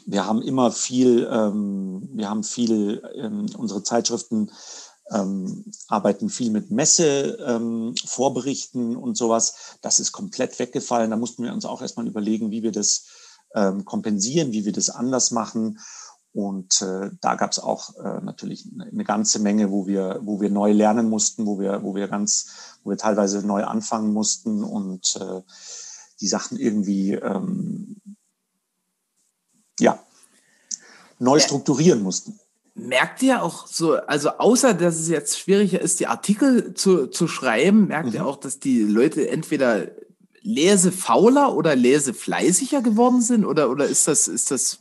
wir 0.07 0.27
haben 0.27 0.43
immer 0.43 0.73
viel, 0.73 1.29
ähm, 1.31 2.09
wir 2.15 2.29
haben 2.29 2.43
viel, 2.43 3.03
ähm, 3.15 3.47
unsere 3.57 3.83
Zeitschriften 3.83 4.51
ähm, 5.11 5.65
arbeiten 5.89 6.31
viel 6.31 6.51
mit 6.51 6.71
Messe, 6.71 7.39
ähm, 7.47 7.95
Vorberichten 8.05 8.97
und 8.97 9.17
sowas. 9.17 9.77
Das 9.83 10.01
ist 10.01 10.13
komplett 10.13 10.59
weggefallen. 10.59 11.11
Da 11.11 11.17
mussten 11.17 11.45
wir 11.45 11.53
uns 11.53 11.67
auch 11.67 11.83
erstmal 11.83 12.07
überlegen, 12.07 12.51
wie 12.51 12.63
wir 12.63 12.73
das 12.73 13.07
ähm, 13.55 13.85
kompensieren, 13.85 14.53
wie 14.53 14.65
wir 14.65 14.73
das 14.73 14.89
anders 14.91 15.31
machen. 15.31 15.79
Und 16.33 16.81
äh, 16.81 17.11
da 17.21 17.35
gab 17.35 17.51
es 17.51 17.59
auch 17.59 17.95
äh, 17.97 18.21
natürlich 18.23 18.67
eine 18.91 19.05
ganze 19.05 19.39
Menge, 19.39 19.71
wo 19.71 19.87
wir, 19.87 20.21
wo 20.23 20.41
wir 20.41 20.49
neu 20.49 20.73
lernen 20.73 21.11
mussten, 21.11 21.45
wo 21.45 21.61
wir, 21.61 21.83
wo 21.83 21.95
wir 21.95 22.09
ganz, 22.09 22.79
wo 22.83 22.91
wir 22.91 22.97
teilweise 22.97 23.47
neu 23.47 23.65
anfangen 23.65 24.15
mussten 24.15 24.65
und 24.65 25.17
äh, 25.17 25.43
die 26.23 26.29
Sachen 26.29 26.59
irgendwie 26.59 27.13
ähm, 27.15 27.97
ja, 29.79 30.03
neu 31.19 31.41
strukturieren 31.41 32.03
mussten. 32.03 32.39
Merkt 32.75 33.23
ihr 33.23 33.43
auch 33.43 33.67
so, 33.67 33.97
also 33.97 34.31
außer 34.31 34.73
dass 34.73 34.99
es 34.99 35.09
jetzt 35.09 35.39
schwieriger 35.39 35.81
ist, 35.81 36.01
die 36.01 36.07
Artikel 36.07 36.73
zu, 36.73 37.09
zu 37.09 37.29
schreiben, 37.29 37.89
merkt 37.89 38.11
mhm. 38.11 38.15
ihr 38.15 38.27
auch, 38.27 38.37
dass 38.37 38.61
die 38.61 38.83
Leute 38.83 39.29
entweder 39.29 39.91
lesefauler 40.41 41.55
oder 41.55 41.77
lesefleißiger 41.77 42.81
geworden 42.81 43.21
sind 43.21 43.45
oder, 43.45 43.69
oder 43.69 43.87
ist, 43.87 44.09
das, 44.09 44.27
ist 44.29 44.51
das 44.51 44.79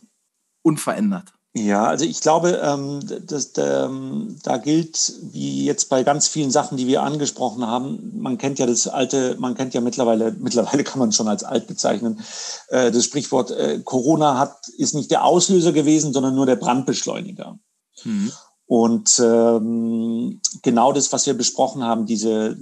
unverändert? 0.62 1.34
Ja, 1.54 1.86
also 1.86 2.06
ich 2.06 2.22
glaube, 2.22 2.62
ähm, 2.64 3.02
das, 3.26 3.52
ähm, 3.58 4.38
da 4.42 4.58
gilt, 4.58 5.14
wie 5.22 5.66
jetzt 5.66 5.90
bei 5.90 6.04
ganz 6.04 6.30
vielen 6.30 6.50
Sachen, 6.50 6.78
die 6.78 6.88
wir 6.88 7.04
angesprochen 7.04 7.68
haben, 7.68 8.14
man 8.16 8.38
kennt 8.38 8.58
ja 8.58 8.66
das 8.66 8.88
alte, 8.88 9.36
man 9.38 9.56
kennt 9.56 9.74
ja 9.74 9.82
mittlerweile, 9.82 10.32
mittlerweile 10.40 10.86
kann 10.86 11.00
man 11.00 11.12
schon 11.12 11.28
als 11.28 11.44
alt 11.44 11.68
bezeichnen, 11.68 12.22
äh, 12.70 12.90
das 12.90 13.04
Sprichwort, 13.04 13.52
äh, 13.52 13.82
Corona 13.84 14.38
hat, 14.38 14.66
ist 14.78 14.96
nicht 14.96 15.12
der 15.12 15.26
Auslöser 15.26 15.74
gewesen, 15.74 16.14
sondern 16.14 16.36
nur 16.36 16.46
der 16.46 16.56
Brandbeschleuniger. 16.56 17.60
Mhm. 18.06 18.32
Und 18.66 19.20
ähm, 19.20 20.40
genau 20.62 20.94
das, 20.94 21.12
was 21.12 21.26
wir 21.26 21.34
besprochen 21.34 21.84
haben, 21.84 22.06
diese, 22.06 22.56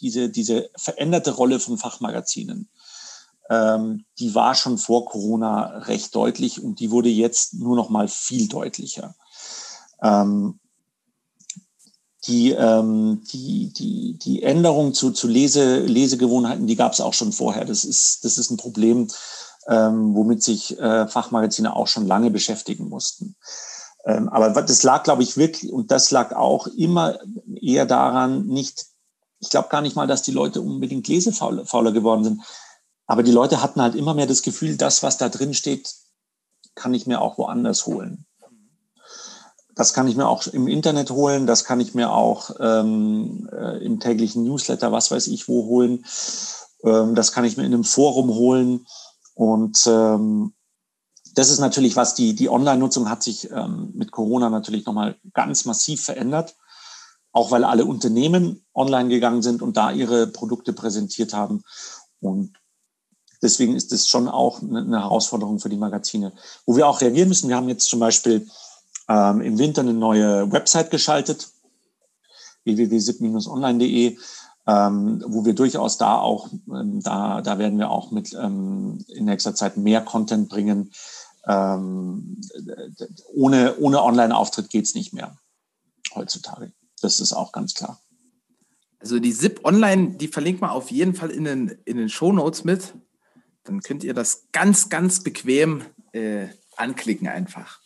diese, 0.00 0.30
diese 0.30 0.70
veränderte 0.74 1.32
Rolle 1.32 1.60
von 1.60 1.76
Fachmagazinen 1.76 2.70
die 3.48 4.34
war 4.34 4.54
schon 4.56 4.76
vor 4.76 5.06
Corona 5.06 5.78
recht 5.78 6.14
deutlich 6.16 6.62
und 6.62 6.80
die 6.80 6.90
wurde 6.90 7.08
jetzt 7.08 7.54
nur 7.54 7.76
noch 7.76 7.90
mal 7.90 8.08
viel 8.08 8.48
deutlicher. 8.48 9.14
Ähm, 10.02 10.58
die, 12.26 12.50
ähm, 12.52 13.22
die, 13.32 13.72
die, 13.72 14.18
die 14.18 14.42
Änderung 14.42 14.94
zu, 14.94 15.12
zu 15.12 15.28
Lese, 15.28 15.80
Lesegewohnheiten, 15.80 16.66
die 16.66 16.76
gab 16.76 16.92
es 16.92 17.00
auch 17.00 17.14
schon 17.14 17.32
vorher. 17.32 17.64
Das 17.64 17.84
ist, 17.84 18.24
das 18.24 18.38
ist 18.38 18.50
ein 18.50 18.56
Problem, 18.56 19.08
ähm, 19.68 20.14
womit 20.14 20.42
sich 20.42 20.78
äh, 20.78 21.06
Fachmagazine 21.06 21.74
auch 21.74 21.86
schon 21.86 22.06
lange 22.06 22.30
beschäftigen 22.30 22.88
mussten. 22.88 23.36
Ähm, 24.04 24.28
aber 24.28 24.50
das 24.62 24.82
lag, 24.82 25.02
glaube 25.02 25.22
ich, 25.22 25.36
wirklich, 25.36 25.72
und 25.72 25.90
das 25.90 26.10
lag 26.10 26.34
auch 26.34 26.66
immer 26.66 27.18
eher 27.60 27.86
daran, 27.86 28.46
nicht, 28.46 28.86
ich 29.40 29.50
glaube 29.50 29.68
gar 29.68 29.82
nicht 29.82 29.96
mal, 29.96 30.06
dass 30.06 30.22
die 30.22 30.32
Leute 30.32 30.60
unbedingt 30.60 31.08
lesefauler 31.08 31.92
geworden 31.92 32.24
sind, 32.24 32.42
aber 33.06 33.22
die 33.22 33.32
Leute 33.32 33.62
hatten 33.62 33.80
halt 33.80 33.94
immer 33.94 34.14
mehr 34.14 34.26
das 34.26 34.42
Gefühl, 34.42 34.76
das, 34.76 35.02
was 35.02 35.16
da 35.16 35.28
drin 35.28 35.54
steht, 35.54 35.94
kann 36.74 36.94
ich 36.94 37.06
mir 37.06 37.20
auch 37.20 37.38
woanders 37.38 37.86
holen. 37.86 38.26
Das 39.74 39.92
kann 39.92 40.08
ich 40.08 40.16
mir 40.16 40.26
auch 40.26 40.46
im 40.46 40.68
Internet 40.68 41.10
holen, 41.10 41.46
das 41.46 41.64
kann 41.64 41.80
ich 41.80 41.94
mir 41.94 42.10
auch 42.10 42.50
ähm, 42.60 43.48
äh, 43.52 43.84
im 43.84 44.00
täglichen 44.00 44.44
Newsletter, 44.44 44.90
was 44.90 45.10
weiß 45.10 45.26
ich, 45.28 45.48
wo 45.48 45.66
holen. 45.66 46.04
Ähm, 46.82 47.14
das 47.14 47.30
kann 47.32 47.44
ich 47.44 47.56
mir 47.56 47.64
in 47.64 47.74
einem 47.74 47.84
Forum 47.84 48.30
holen. 48.30 48.86
Und 49.34 49.86
ähm, 49.86 50.54
das 51.34 51.50
ist 51.50 51.58
natürlich 51.58 51.94
was, 51.94 52.14
die, 52.14 52.34
die 52.34 52.48
Online-Nutzung 52.48 53.10
hat 53.10 53.22
sich 53.22 53.50
ähm, 53.50 53.90
mit 53.94 54.12
Corona 54.12 54.48
natürlich 54.48 54.86
nochmal 54.86 55.16
ganz 55.34 55.66
massiv 55.66 56.02
verändert. 56.02 56.56
Auch 57.32 57.50
weil 57.50 57.64
alle 57.64 57.84
Unternehmen 57.84 58.64
online 58.74 59.10
gegangen 59.10 59.42
sind 59.42 59.60
und 59.60 59.76
da 59.76 59.90
ihre 59.90 60.26
Produkte 60.26 60.72
präsentiert 60.72 61.34
haben. 61.34 61.62
Und 62.20 62.54
deswegen 63.42 63.74
ist 63.74 63.92
es 63.92 64.08
schon 64.08 64.28
auch 64.28 64.62
eine 64.62 65.00
Herausforderung 65.00 65.58
für 65.58 65.68
die 65.68 65.76
Magazine, 65.76 66.32
wo 66.64 66.76
wir 66.76 66.86
auch 66.86 67.00
reagieren 67.00 67.28
müssen. 67.28 67.48
Wir 67.48 67.56
haben 67.56 67.68
jetzt 67.68 67.88
zum 67.88 68.00
Beispiel 68.00 68.46
ähm, 69.08 69.40
im 69.40 69.58
Winter 69.58 69.82
eine 69.82 69.94
neue 69.94 70.50
Website 70.50 70.90
geschaltet, 70.90 71.48
www.sip-online.de, 72.64 74.18
ähm, 74.66 75.24
wo 75.26 75.44
wir 75.44 75.54
durchaus 75.54 75.98
da 75.98 76.18
auch, 76.18 76.48
ähm, 76.68 77.00
da, 77.02 77.40
da 77.40 77.58
werden 77.58 77.78
wir 77.78 77.90
auch 77.90 78.10
mit 78.10 78.34
ähm, 78.34 79.04
in 79.08 79.26
nächster 79.26 79.54
Zeit 79.54 79.76
mehr 79.76 80.00
Content 80.00 80.48
bringen. 80.48 80.92
Ähm, 81.46 82.40
ohne, 83.34 83.76
ohne 83.78 84.02
Online-Auftritt 84.02 84.70
geht's 84.70 84.94
nicht 84.96 85.12
mehr 85.12 85.36
heutzutage. 86.14 86.72
Das 87.00 87.20
ist 87.20 87.32
auch 87.32 87.52
ganz 87.52 87.74
klar. 87.74 88.00
Also 88.98 89.20
die 89.20 89.32
SIP 89.32 89.64
Online, 89.64 90.16
die 90.16 90.26
verlinkt 90.26 90.60
man 90.60 90.70
auf 90.70 90.90
jeden 90.90 91.14
Fall 91.14 91.30
in 91.30 91.44
den, 91.44 91.68
in 91.84 91.98
den 91.98 92.08
Show 92.08 92.32
Notes 92.32 92.64
mit. 92.64 92.94
Dann 93.66 93.80
könnt 93.80 94.04
ihr 94.04 94.14
das 94.14 94.46
ganz, 94.52 94.88
ganz 94.88 95.22
bequem 95.22 95.82
äh, 96.12 96.46
anklicken 96.76 97.28
einfach. 97.28 97.80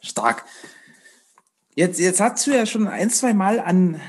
Stark. 0.00 0.44
Jetzt, 1.74 1.98
jetzt 1.98 2.20
hast 2.20 2.46
du 2.46 2.52
ja 2.52 2.64
schon 2.66 2.86
ein, 2.86 3.10
zwei 3.10 3.34
Mal 3.34 3.60
an, 3.60 4.00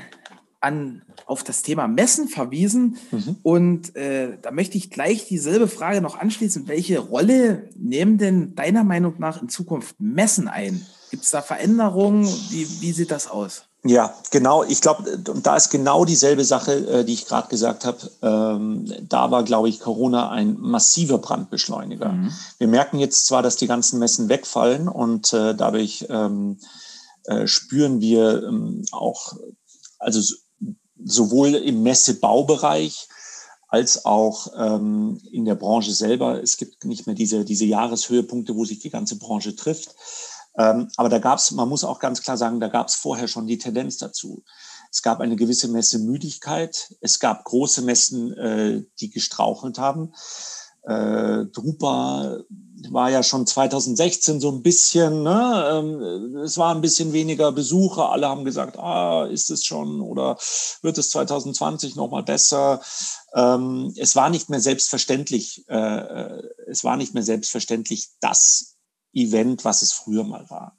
an, 0.60 1.02
auf 1.26 1.44
das 1.44 1.62
Thema 1.62 1.86
Messen 1.86 2.28
verwiesen. 2.28 2.96
Mhm. 3.10 3.36
Und 3.42 3.96
äh, 3.96 4.38
da 4.40 4.50
möchte 4.50 4.78
ich 4.78 4.90
gleich 4.90 5.26
dieselbe 5.26 5.68
Frage 5.68 6.00
noch 6.00 6.18
anschließen. 6.18 6.68
Welche 6.68 6.98
Rolle 6.98 7.68
nehmen 7.76 8.18
denn 8.18 8.54
deiner 8.54 8.84
Meinung 8.84 9.14
nach 9.18 9.42
in 9.42 9.48
Zukunft 9.48 9.96
Messen 10.00 10.48
ein? 10.48 10.86
Gibt 11.10 11.24
es 11.24 11.30
da 11.30 11.42
Veränderungen? 11.42 12.24
Wie, 12.24 12.66
wie 12.80 12.92
sieht 12.92 13.10
das 13.10 13.28
aus? 13.28 13.68
Ja, 13.84 14.12
genau. 14.30 14.64
Ich 14.64 14.80
glaube, 14.80 15.18
da 15.18 15.56
ist 15.56 15.70
genau 15.70 16.04
dieselbe 16.04 16.44
Sache, 16.44 16.72
äh, 16.72 17.04
die 17.04 17.14
ich 17.14 17.26
gerade 17.26 17.48
gesagt 17.48 17.84
habe. 17.84 17.98
Ähm, 18.22 18.92
da 19.08 19.30
war, 19.30 19.44
glaube 19.44 19.68
ich, 19.68 19.78
Corona 19.78 20.30
ein 20.30 20.56
massiver 20.58 21.18
Brandbeschleuniger. 21.18 22.08
Mhm. 22.08 22.32
Wir 22.58 22.66
merken 22.66 22.98
jetzt 22.98 23.26
zwar, 23.26 23.42
dass 23.42 23.56
die 23.56 23.68
ganzen 23.68 24.00
Messen 24.00 24.28
wegfallen 24.28 24.88
und 24.88 25.32
äh, 25.32 25.54
dadurch 25.54 26.06
ähm, 26.10 26.58
äh, 27.24 27.46
spüren 27.46 28.00
wir 28.00 28.42
ähm, 28.42 28.84
auch, 28.90 29.34
also 30.00 30.20
sowohl 31.04 31.54
im 31.54 31.82
Messebaubereich 31.84 33.08
als 33.68 34.04
auch 34.04 34.48
ähm, 34.56 35.20
in 35.30 35.44
der 35.44 35.54
Branche 35.54 35.92
selber. 35.92 36.42
Es 36.42 36.56
gibt 36.56 36.84
nicht 36.84 37.06
mehr 37.06 37.14
diese, 37.14 37.44
diese 37.44 37.66
Jahreshöhepunkte, 37.66 38.56
wo 38.56 38.64
sich 38.64 38.80
die 38.80 38.90
ganze 38.90 39.18
Branche 39.18 39.54
trifft. 39.54 39.94
Ähm, 40.58 40.88
aber 40.96 41.08
da 41.08 41.18
gab 41.18 41.38
es, 41.38 41.52
man 41.52 41.68
muss 41.68 41.84
auch 41.84 42.00
ganz 42.00 42.20
klar 42.20 42.36
sagen, 42.36 42.60
da 42.60 42.68
gab 42.68 42.88
es 42.88 42.96
vorher 42.96 43.28
schon 43.28 43.46
die 43.46 43.58
Tendenz 43.58 43.96
dazu. 43.96 44.42
Es 44.90 45.02
gab 45.02 45.20
eine 45.20 45.36
gewisse 45.36 45.68
Messemüdigkeit. 45.68 46.94
Es 47.00 47.20
gab 47.20 47.44
große 47.44 47.82
Messen, 47.82 48.32
äh, 48.36 48.82
die 49.00 49.10
gestrauchelt 49.10 49.78
haben. 49.78 50.12
Äh, 50.82 51.44
Drupa 51.52 52.38
war 52.90 53.10
ja 53.10 53.22
schon 53.22 53.46
2016 53.46 54.40
so 54.40 54.50
ein 54.50 54.62
bisschen, 54.62 55.22
ne, 55.22 55.68
ähm, 55.72 56.36
es 56.38 56.56
war 56.56 56.74
ein 56.74 56.80
bisschen 56.80 57.12
weniger 57.12 57.52
Besucher. 57.52 58.10
Alle 58.10 58.28
haben 58.28 58.44
gesagt, 58.44 58.78
ah, 58.78 59.26
ist 59.26 59.50
es 59.50 59.64
schon 59.64 60.00
oder 60.00 60.38
wird 60.82 60.96
es 60.96 61.10
2020 61.10 61.96
nochmal 61.96 62.22
besser? 62.22 62.80
Ähm, 63.34 63.92
es 63.96 64.16
war 64.16 64.30
nicht 64.30 64.48
mehr 64.48 64.60
selbstverständlich, 64.60 65.68
äh, 65.68 66.40
es 66.68 66.84
war 66.84 66.96
nicht 66.96 67.14
mehr 67.14 67.24
selbstverständlich, 67.24 68.08
dass 68.20 68.77
Event, 69.12 69.64
was 69.64 69.82
es 69.82 69.92
früher 69.92 70.24
mal 70.24 70.48
war. 70.48 70.76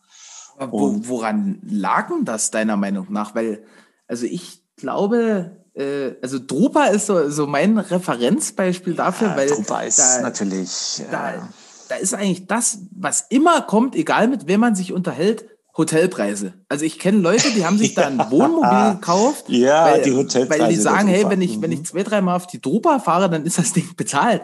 Wo, 0.60 0.94
woran 1.08 1.60
lag 1.64 2.10
denn 2.10 2.26
das 2.26 2.52
deiner 2.52 2.76
Meinung 2.76 3.08
nach? 3.10 3.34
Weil, 3.34 3.64
also 4.08 4.26
ich 4.26 4.62
glaube, 4.76 5.58
äh, 5.74 6.16
also 6.22 6.38
Drupa 6.40 6.86
ist 6.86 7.06
so, 7.06 7.30
so 7.30 7.48
mein 7.48 7.78
Referenzbeispiel 7.78 8.94
dafür, 8.94 9.30
ja, 9.30 9.38
weil. 9.38 9.48
Drupa 9.48 9.82
ist 9.82 10.00
da, 10.00 10.22
natürlich. 10.22 11.02
Da, 11.10 11.36
äh, 11.36 11.40
da 11.88 11.96
ist 11.96 12.14
eigentlich 12.14 12.46
das, 12.48 12.80
was 12.92 13.26
immer 13.30 13.62
kommt, 13.62 13.96
egal 13.96 14.28
mit 14.28 14.48
wem 14.48 14.60
man 14.60 14.76
sich 14.76 14.92
unterhält, 14.92 15.46
Hotelpreise. 15.78 16.54
Also 16.68 16.84
ich 16.84 17.00
kenne 17.00 17.20
Leute, 17.20 17.52
die 17.52 17.66
haben 17.66 17.78
sich 17.78 17.96
da 17.96 18.08
ein 18.08 18.20
Wohnmobil 18.30 18.96
gekauft, 18.96 19.46
ja, 19.48 19.86
weil, 19.86 20.02
die 20.02 20.12
Hotelpreise 20.12 20.62
weil 20.62 20.70
die 20.70 20.76
sagen, 20.76 21.08
hey, 21.08 21.24
wenn 21.30 21.42
ich, 21.42 21.58
mhm. 21.58 21.62
wenn 21.62 21.72
ich 21.72 21.86
zwei, 21.86 22.04
dreimal 22.04 22.36
auf 22.36 22.48
die 22.48 22.62
Drupa 22.62 23.00
fahre, 23.00 23.30
dann 23.30 23.46
ist 23.46 23.58
das 23.58 23.72
Ding 23.72 23.96
bezahlt. 23.96 24.42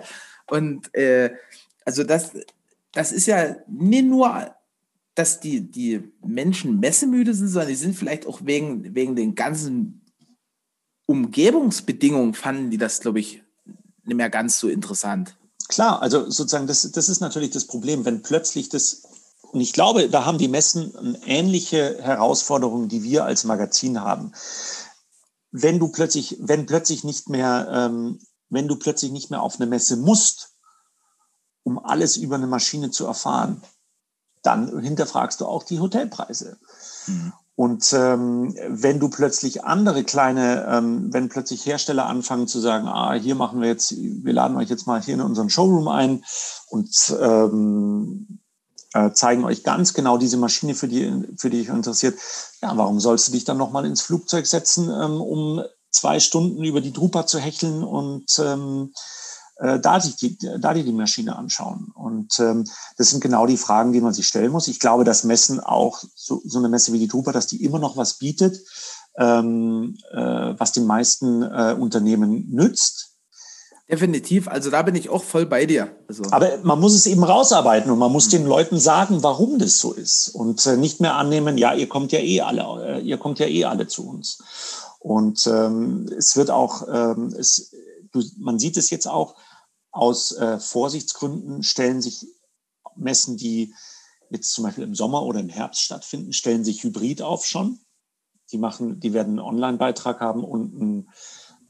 Und 0.47 0.93
äh, 0.95 1.31
also 1.83 2.03
das, 2.03 2.31
das 2.95 3.11
ist 3.11 3.27
ja 3.27 3.55
nicht 3.67 4.05
nur, 4.05 4.55
dass 5.15 5.39
die, 5.39 5.69
die 5.69 6.11
Menschen 6.25 6.79
messemüde 6.79 7.33
sind, 7.33 7.49
sondern 7.49 7.69
die 7.69 7.75
sind 7.75 7.95
vielleicht 7.95 8.25
auch 8.25 8.39
wegen, 8.43 8.95
wegen 8.95 9.15
den 9.15 9.35
ganzen 9.35 10.01
Umgebungsbedingungen, 11.05 12.33
fanden 12.33 12.71
die 12.71 12.77
das, 12.77 13.01
glaube 13.01 13.19
ich, 13.19 13.43
nicht 14.03 14.17
mehr 14.17 14.29
ganz 14.29 14.59
so 14.59 14.69
interessant. 14.69 15.37
Klar, 15.67 16.01
also 16.01 16.29
sozusagen, 16.29 16.67
das, 16.67 16.89
das 16.91 17.09
ist 17.09 17.19
natürlich 17.19 17.51
das 17.51 17.65
Problem, 17.65 18.05
wenn 18.05 18.21
plötzlich 18.21 18.69
das, 18.69 19.03
und 19.51 19.61
ich 19.61 19.73
glaube, 19.73 20.09
da 20.09 20.25
haben 20.25 20.37
die 20.37 20.47
Messen 20.47 20.95
eine 20.95 21.19
ähnliche 21.25 22.01
Herausforderung, 22.01 22.87
die 22.87 23.03
wir 23.03 23.25
als 23.25 23.43
Magazin 23.43 24.01
haben. 24.01 24.31
Wenn 25.51 25.79
du 25.79 25.89
plötzlich, 25.89 26.37
wenn 26.39 26.65
plötzlich 26.65 27.03
nicht 27.03 27.29
mehr, 27.29 27.67
ähm, 27.71 28.19
wenn 28.49 28.67
du 28.67 28.77
plötzlich 28.77 29.11
nicht 29.11 29.31
mehr 29.31 29.41
auf 29.41 29.55
eine 29.55 29.65
Messe 29.65 29.97
musst, 29.97 30.54
um 31.65 31.83
alles 31.83 32.15
über 32.15 32.35
eine 32.35 32.47
Maschine 32.47 32.91
zu 32.91 33.05
erfahren, 33.05 33.61
dann 34.43 34.79
hinterfragst 34.79 35.41
du 35.41 35.45
auch 35.47 35.63
die 35.63 35.79
Hotelpreise. 35.79 36.57
Mhm. 37.07 37.33
Und 37.55 37.93
ähm, 37.93 38.53
wenn 38.67 38.99
du 38.99 39.09
plötzlich 39.09 39.63
andere 39.63 40.03
kleine, 40.03 40.67
ähm, 40.69 41.11
wenn 41.13 41.29
plötzlich 41.29 41.65
Hersteller 41.65 42.05
anfangen 42.05 42.47
zu 42.47 42.59
sagen, 42.59 42.87
ah, 42.87 43.13
hier 43.13 43.35
machen 43.35 43.61
wir 43.61 43.69
jetzt, 43.69 43.95
wir 43.97 44.33
laden 44.33 44.57
euch 44.57 44.69
jetzt 44.69 44.87
mal 44.87 45.01
hier 45.01 45.13
in 45.13 45.21
unseren 45.21 45.49
Showroom 45.49 45.87
ein 45.87 46.23
und 46.67 47.15
ähm, 47.19 48.39
äh, 48.93 49.11
zeigen 49.13 49.45
euch 49.45 49.63
ganz 49.63 49.93
genau 49.93 50.17
diese 50.17 50.37
Maschine, 50.37 50.75
für 50.75 50.89
die, 50.89 51.23
für 51.37 51.49
die 51.49 51.59
dich 51.59 51.69
interessiert. 51.69 52.19
Ja, 52.61 52.75
warum 52.75 52.99
sollst 52.99 53.29
du 53.29 53.31
dich 53.31 53.45
dann 53.45 53.57
nochmal 53.57 53.85
ins 53.85 54.01
Flugzeug 54.01 54.45
setzen, 54.45 54.89
ähm, 54.89 55.21
um 55.21 55.63
zwei 55.91 56.19
Stunden 56.19 56.63
über 56.63 56.81
die 56.81 56.93
Drupa 56.93 57.25
zu 57.25 57.39
hecheln 57.39 57.83
und 57.83 58.37
ähm, 58.37 58.93
äh, 59.57 59.79
da, 59.79 59.99
sich 59.99 60.15
die, 60.15 60.37
da 60.37 60.73
die 60.73 60.83
die 60.83 60.91
Maschine 60.91 61.35
anschauen. 61.35 61.91
Und 61.93 62.39
ähm, 62.39 62.65
das 62.97 63.09
sind 63.09 63.21
genau 63.21 63.45
die 63.45 63.57
Fragen, 63.57 63.93
die 63.93 64.01
man 64.01 64.13
sich 64.13 64.27
stellen 64.27 64.51
muss. 64.51 64.67
Ich 64.67 64.79
glaube, 64.79 65.03
dass 65.03 65.23
Messen 65.23 65.59
auch, 65.59 66.03
so, 66.15 66.41
so 66.45 66.59
eine 66.59 66.69
Messe 66.69 66.93
wie 66.93 66.99
die 66.99 67.07
Drupa, 67.07 67.31
dass 67.31 67.47
die 67.47 67.63
immer 67.63 67.79
noch 67.79 67.97
was 67.97 68.15
bietet, 68.15 68.59
ähm, 69.17 69.97
äh, 70.11 70.53
was 70.57 70.71
den 70.71 70.85
meisten 70.85 71.41
äh, 71.43 71.75
Unternehmen 71.79 72.49
nützt. 72.49 73.11
Definitiv, 73.89 74.47
also 74.47 74.71
da 74.71 74.81
bin 74.81 74.95
ich 74.95 75.09
auch 75.09 75.23
voll 75.23 75.45
bei 75.45 75.67
dir. 75.67 75.89
Also. 76.07 76.23
Aber 76.31 76.57
man 76.63 76.79
muss 76.79 76.95
es 76.95 77.05
eben 77.05 77.23
rausarbeiten 77.23 77.91
und 77.91 77.99
man 77.99 78.11
muss 78.11 78.27
mhm. 78.27 78.31
den 78.31 78.45
Leuten 78.47 78.79
sagen, 78.79 79.21
warum 79.21 79.59
das 79.59 79.79
so 79.79 79.93
ist 79.93 80.29
und 80.29 80.65
äh, 80.65 80.75
nicht 80.75 81.01
mehr 81.01 81.15
annehmen, 81.15 81.59
ja, 81.59 81.73
ihr 81.73 81.87
kommt 81.87 82.11
ja 82.11 82.19
eh 82.19 82.41
alle, 82.41 82.63
äh, 82.83 83.01
ihr 83.01 83.19
kommt 83.19 83.37
ja 83.37 83.45
eh 83.45 83.65
alle 83.65 83.87
zu 83.87 84.09
uns. 84.09 84.39
Und 84.97 85.45
ähm, 85.45 86.09
es 86.17 86.35
wird 86.35 86.49
auch, 86.49 86.87
ähm, 86.91 87.31
es, 87.37 87.71
du, 88.15 88.23
man 88.37 88.59
sieht 88.59 88.77
es 88.77 88.89
jetzt 88.89 89.07
auch, 89.07 89.35
aus 89.91 90.33
äh, 90.33 90.59
Vorsichtsgründen 90.59 91.63
stellen 91.63 92.01
sich 92.01 92.27
Messen, 92.95 93.37
die 93.37 93.73
jetzt 94.29 94.53
zum 94.53 94.63
Beispiel 94.63 94.83
im 94.83 94.95
Sommer 94.95 95.23
oder 95.23 95.39
im 95.39 95.49
Herbst 95.49 95.81
stattfinden, 95.81 96.33
stellen 96.33 96.65
sich 96.65 96.83
hybrid 96.83 97.21
auf 97.21 97.45
schon. 97.45 97.79
Die 98.51 98.57
machen, 98.57 98.99
die 98.99 99.13
werden 99.13 99.39
einen 99.39 99.47
Online-Beitrag 99.47 100.19
haben 100.19 100.43
und, 100.43 100.73
ein, 100.73 101.09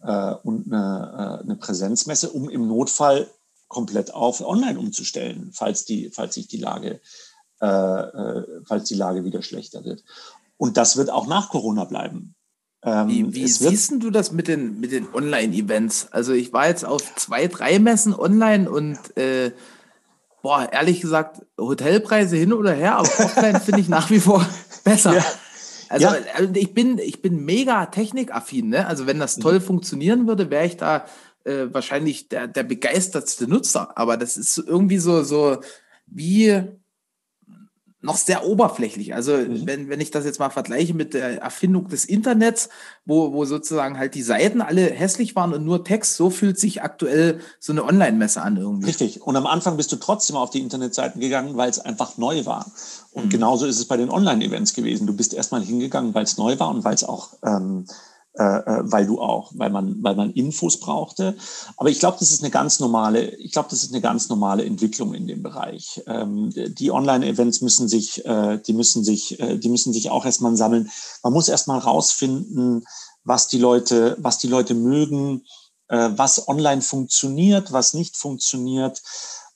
äh, 0.01 0.35
und 0.43 0.71
eine, 0.71 1.39
äh, 1.41 1.43
eine 1.43 1.55
Präsenzmesse, 1.55 2.31
um 2.31 2.49
im 2.49 2.67
Notfall 2.67 3.29
komplett 3.67 4.13
auf 4.13 4.41
Online 4.41 4.79
umzustellen, 4.79 5.51
falls 5.53 5.85
die, 5.85 6.09
falls 6.11 6.35
sich 6.35 6.47
die 6.47 6.57
Lage, 6.57 7.01
äh, 7.61 7.67
äh 7.67 8.61
falls 8.65 8.87
die 8.87 8.95
Lage 8.95 9.23
wieder 9.23 9.41
schlechter 9.41 9.83
wird. 9.83 10.03
Und 10.57 10.77
das 10.77 10.97
wird 10.97 11.09
auch 11.09 11.27
nach 11.27 11.49
Corona 11.49 11.85
bleiben. 11.85 12.35
Ähm, 12.85 13.07
wie, 13.07 13.33
wie 13.33 13.47
siehst 13.47 13.91
du 13.97 14.11
das 14.11 14.31
mit 14.31 14.47
den, 14.47 14.79
mit 14.79 14.91
den 14.91 15.07
Online-Events? 15.11 16.09
Also 16.11 16.33
ich 16.33 16.53
war 16.53 16.67
jetzt 16.67 16.85
auf 16.85 17.15
zwei, 17.15 17.47
drei 17.47 17.79
Messen 17.79 18.13
online 18.13 18.69
und 18.69 18.99
äh, 19.17 19.51
boah, 20.43 20.69
ehrlich 20.71 21.01
gesagt, 21.01 21.41
Hotelpreise 21.59 22.37
hin 22.37 22.53
oder 22.53 22.73
her, 22.73 22.97
aber 22.97 23.07
offline 23.07 23.59
finde 23.59 23.81
ich 23.81 23.89
nach 23.89 24.11
wie 24.11 24.19
vor 24.19 24.47
besser. 24.83 25.15
Ja. 25.15 25.25
Also, 25.89 26.07
ja. 26.07 26.15
also, 26.35 26.51
ich 26.53 26.73
bin, 26.73 26.99
ich 26.99 27.21
bin 27.21 27.43
mega 27.43 27.87
technikaffin, 27.87 28.69
ne? 28.69 28.87
Also 28.87 29.07
wenn 29.07 29.19
das 29.19 29.37
toll 29.37 29.55
mhm. 29.55 29.63
funktionieren 29.63 30.27
würde, 30.27 30.51
wäre 30.51 30.65
ich 30.65 30.77
da 30.77 31.05
äh, 31.43 31.67
wahrscheinlich 31.71 32.29
der, 32.29 32.47
der 32.47 32.63
begeistertste 32.63 33.47
Nutzer. 33.47 33.97
Aber 33.97 34.17
das 34.17 34.37
ist 34.37 34.57
irgendwie 34.57 34.97
so, 34.99 35.23
so, 35.23 35.57
wie 36.05 36.63
noch 38.05 38.17
sehr 38.17 38.45
oberflächlich. 38.45 39.13
Also 39.13 39.33
mhm. 39.33 39.65
wenn, 39.65 39.89
wenn 39.89 39.99
ich 39.99 40.11
das 40.11 40.25
jetzt 40.25 40.39
mal 40.39 40.49
vergleiche 40.49 40.93
mit 40.93 41.13
der 41.13 41.41
Erfindung 41.41 41.87
des 41.87 42.05
Internets, 42.05 42.69
wo, 43.05 43.33
wo 43.33 43.45
sozusagen 43.45 43.97
halt 43.97 44.15
die 44.15 44.21
Seiten 44.21 44.61
alle 44.61 44.81
hässlich 44.81 45.35
waren 45.35 45.53
und 45.53 45.65
nur 45.65 45.83
Text, 45.83 46.15
so 46.15 46.29
fühlt 46.29 46.59
sich 46.59 46.83
aktuell 46.83 47.39
so 47.59 47.73
eine 47.73 47.83
Online-Messe 47.83 48.41
an 48.41 48.57
irgendwie. 48.57 48.87
Richtig. 48.87 49.21
Und 49.21 49.35
am 49.35 49.47
Anfang 49.47 49.75
bist 49.75 49.91
du 49.91 49.97
trotzdem 49.97 50.35
auf 50.35 50.51
die 50.51 50.59
Internetseiten 50.61 51.19
gegangen, 51.19 51.57
weil 51.57 51.69
es 51.69 51.79
einfach 51.79 52.17
neu 52.17 52.45
war. 52.45 52.71
Und 53.11 53.25
mhm. 53.25 53.29
genauso 53.29 53.65
ist 53.65 53.79
es 53.79 53.85
bei 53.85 53.97
den 53.97 54.09
Online-Events 54.09 54.73
gewesen. 54.73 55.07
Du 55.07 55.13
bist 55.13 55.33
erstmal 55.33 55.63
hingegangen, 55.63 56.13
weil 56.13 56.23
es 56.23 56.37
neu 56.37 56.59
war 56.59 56.69
und 56.69 56.83
weil 56.83 56.95
es 56.95 57.03
auch 57.03 57.29
ähm, 57.43 57.85
äh, 57.85 57.91
äh, 57.91 57.93
weil 58.37 59.07
du 59.07 59.21
auch, 59.21 59.51
weil 59.55 59.69
man, 59.69 60.03
weil 60.03 60.15
man 60.15 60.31
Infos 60.33 60.79
brauchte. 60.79 61.37
Aber 61.77 61.89
ich 61.89 61.99
glaube, 61.99 62.17
das 62.19 62.31
ist 62.31 62.41
eine 62.41 62.51
ganz 62.51 62.79
normale, 62.79 63.29
ich 63.35 63.53
glaube, 63.53 63.69
das 63.69 63.83
ist 63.83 63.91
eine 63.91 64.01
ganz 64.01 64.27
normale 64.27 64.65
Entwicklung 64.65 65.13
in 65.13 65.25
dem 65.25 65.41
Bereich. 65.41 66.03
Ähm, 66.07 66.51
die 66.53 66.91
Online-Events 66.91 67.61
müssen 67.61 67.87
sich, 67.87 68.25
äh, 68.25 68.57
die 68.57 68.73
müssen 68.73 69.03
sich, 69.03 69.39
äh, 69.39 69.57
die 69.57 69.69
müssen 69.69 69.93
sich 69.93 70.09
auch 70.09 70.25
erstmal 70.25 70.55
sammeln. 70.57 70.89
Man 71.23 71.33
muss 71.33 71.47
erstmal 71.47 71.79
rausfinden, 71.79 72.85
was 73.23 73.47
die 73.47 73.57
Leute, 73.57 74.17
was 74.19 74.37
die 74.37 74.47
Leute 74.47 74.73
mögen, 74.73 75.45
äh, 75.87 76.09
was 76.15 76.47
online 76.47 76.81
funktioniert, 76.81 77.71
was 77.71 77.93
nicht 77.93 78.17
funktioniert. 78.17 79.01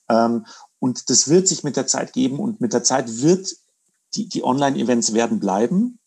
Ähm, 0.10 0.46
und 0.80 1.10
das 1.10 1.28
wird 1.28 1.48
sich 1.48 1.64
mit 1.64 1.76
der 1.76 1.88
Zeit 1.88 2.14
geben 2.14 2.40
und 2.40 2.62
mit 2.62 2.74
der 2.74 2.84
Zeit 2.84 3.22
wird 3.22 3.56
die, 4.16 4.28
die 4.28 4.44
Online-Events 4.44 5.14
werden 5.14 5.40
bleiben 5.40 6.00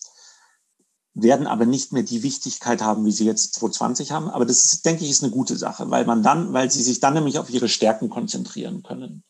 werden 1.15 1.47
aber 1.47 1.67
nicht 1.67 1.93
mehr 1.93 2.03
die 2.03 2.23
Wichtigkeit 2.23 2.83
haben, 2.83 3.05
wie 3.05 3.13
sie 3.13 3.27
jetzt 3.27 3.55
2020 3.55 4.13
haben. 4.13 4.31
Aber 4.31 4.47
das 4.47 4.65
ist, 4.65 4.87
denke 4.87 5.05
ich, 5.05 5.11
ist 5.11 5.23
eine 5.23 5.33
gute 5.33 5.57
Sache, 5.57 5.91
weil 5.91 6.07
man 6.07 6.23
dann, 6.23 6.53
weil 6.53 6.71
sie 6.71 6.83
sich 6.83 7.01
dann 7.01 7.15
nämlich 7.15 7.39
auf 7.39 7.51
ihre 7.51 7.69
Stärken 7.69 8.09
konzentrieren 8.09 8.83
können, 8.83 9.23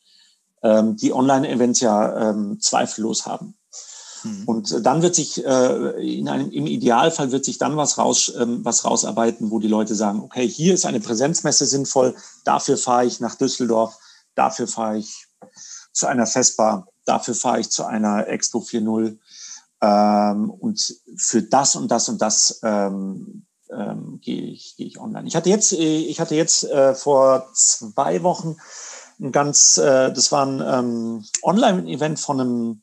ähm, 0.63 0.97
die 0.97 1.13
Online-Events 1.13 1.81
ja 1.81 2.31
ähm, 2.31 2.61
zweifellos 2.61 3.27
haben. 3.27 3.57
Mhm. 4.23 4.45
Und 4.47 4.87
dann 4.87 5.03
wird 5.03 5.17
sich 5.17 5.45
äh, 5.45 6.19
in 6.19 6.29
einem, 6.29 6.51
im 6.51 6.67
Idealfall 6.67 7.33
wird 7.33 7.45
sich 7.45 7.59
dann 7.59 7.77
was 7.77 7.99
raus, 7.99 8.33
ähm, 8.39 8.65
was 8.65 8.85
rausarbeiten, 8.85 9.51
wo 9.51 9.59
die 9.59 9.69
Leute 9.69 9.97
sagen, 9.97 10.21
okay, 10.21 10.49
hier 10.49 10.75
ist 10.75 10.87
eine 10.87 11.01
Präsenzmesse 11.01 11.67
sinnvoll, 11.67 12.15
dafür 12.45 12.77
fahre 12.77 13.07
ich 13.07 13.19
nach 13.19 13.35
Düsseldorf, 13.35 13.99
dafür 14.37 14.69
fahre 14.69 14.99
ich 14.99 15.27
zu 15.93 16.07
einer 16.07 16.27
Festbar, 16.27 16.87
dafür 17.05 17.35
fahre 17.35 17.61
ich 17.61 17.71
zu 17.71 17.85
einer 17.85 18.29
Expo 18.29 18.61
4.0 18.61 19.19
ähm, 19.83 20.51
und 20.51 20.95
für 21.17 21.43
das 21.43 21.77
und 21.77 21.91
das 21.91 22.09
und 22.09 22.23
das 22.23 22.61
ähm, 22.63 23.47
ähm, 23.73 24.21
gehe 24.21 24.43
ich, 24.43 24.77
gehe 24.77 24.87
ich 24.87 25.01
online. 25.01 25.27
Ich 25.27 25.35
hatte 25.35 25.51
jetzt, 25.51 25.73
äh, 25.73 25.99
ich 25.99 26.21
hatte 26.21 26.37
jetzt 26.37 26.65
äh, 26.65 26.95
vor 26.95 27.49
zwei 27.53 28.23
Wochen 28.23 28.57
ein 29.21 29.33
ganz, 29.33 29.79
äh, 29.79 30.13
das 30.13 30.31
war 30.31 30.47
ein 30.47 30.63
ähm, 30.65 31.25
Online-Event 31.43 32.21
von 32.21 32.41
einem, 32.41 32.83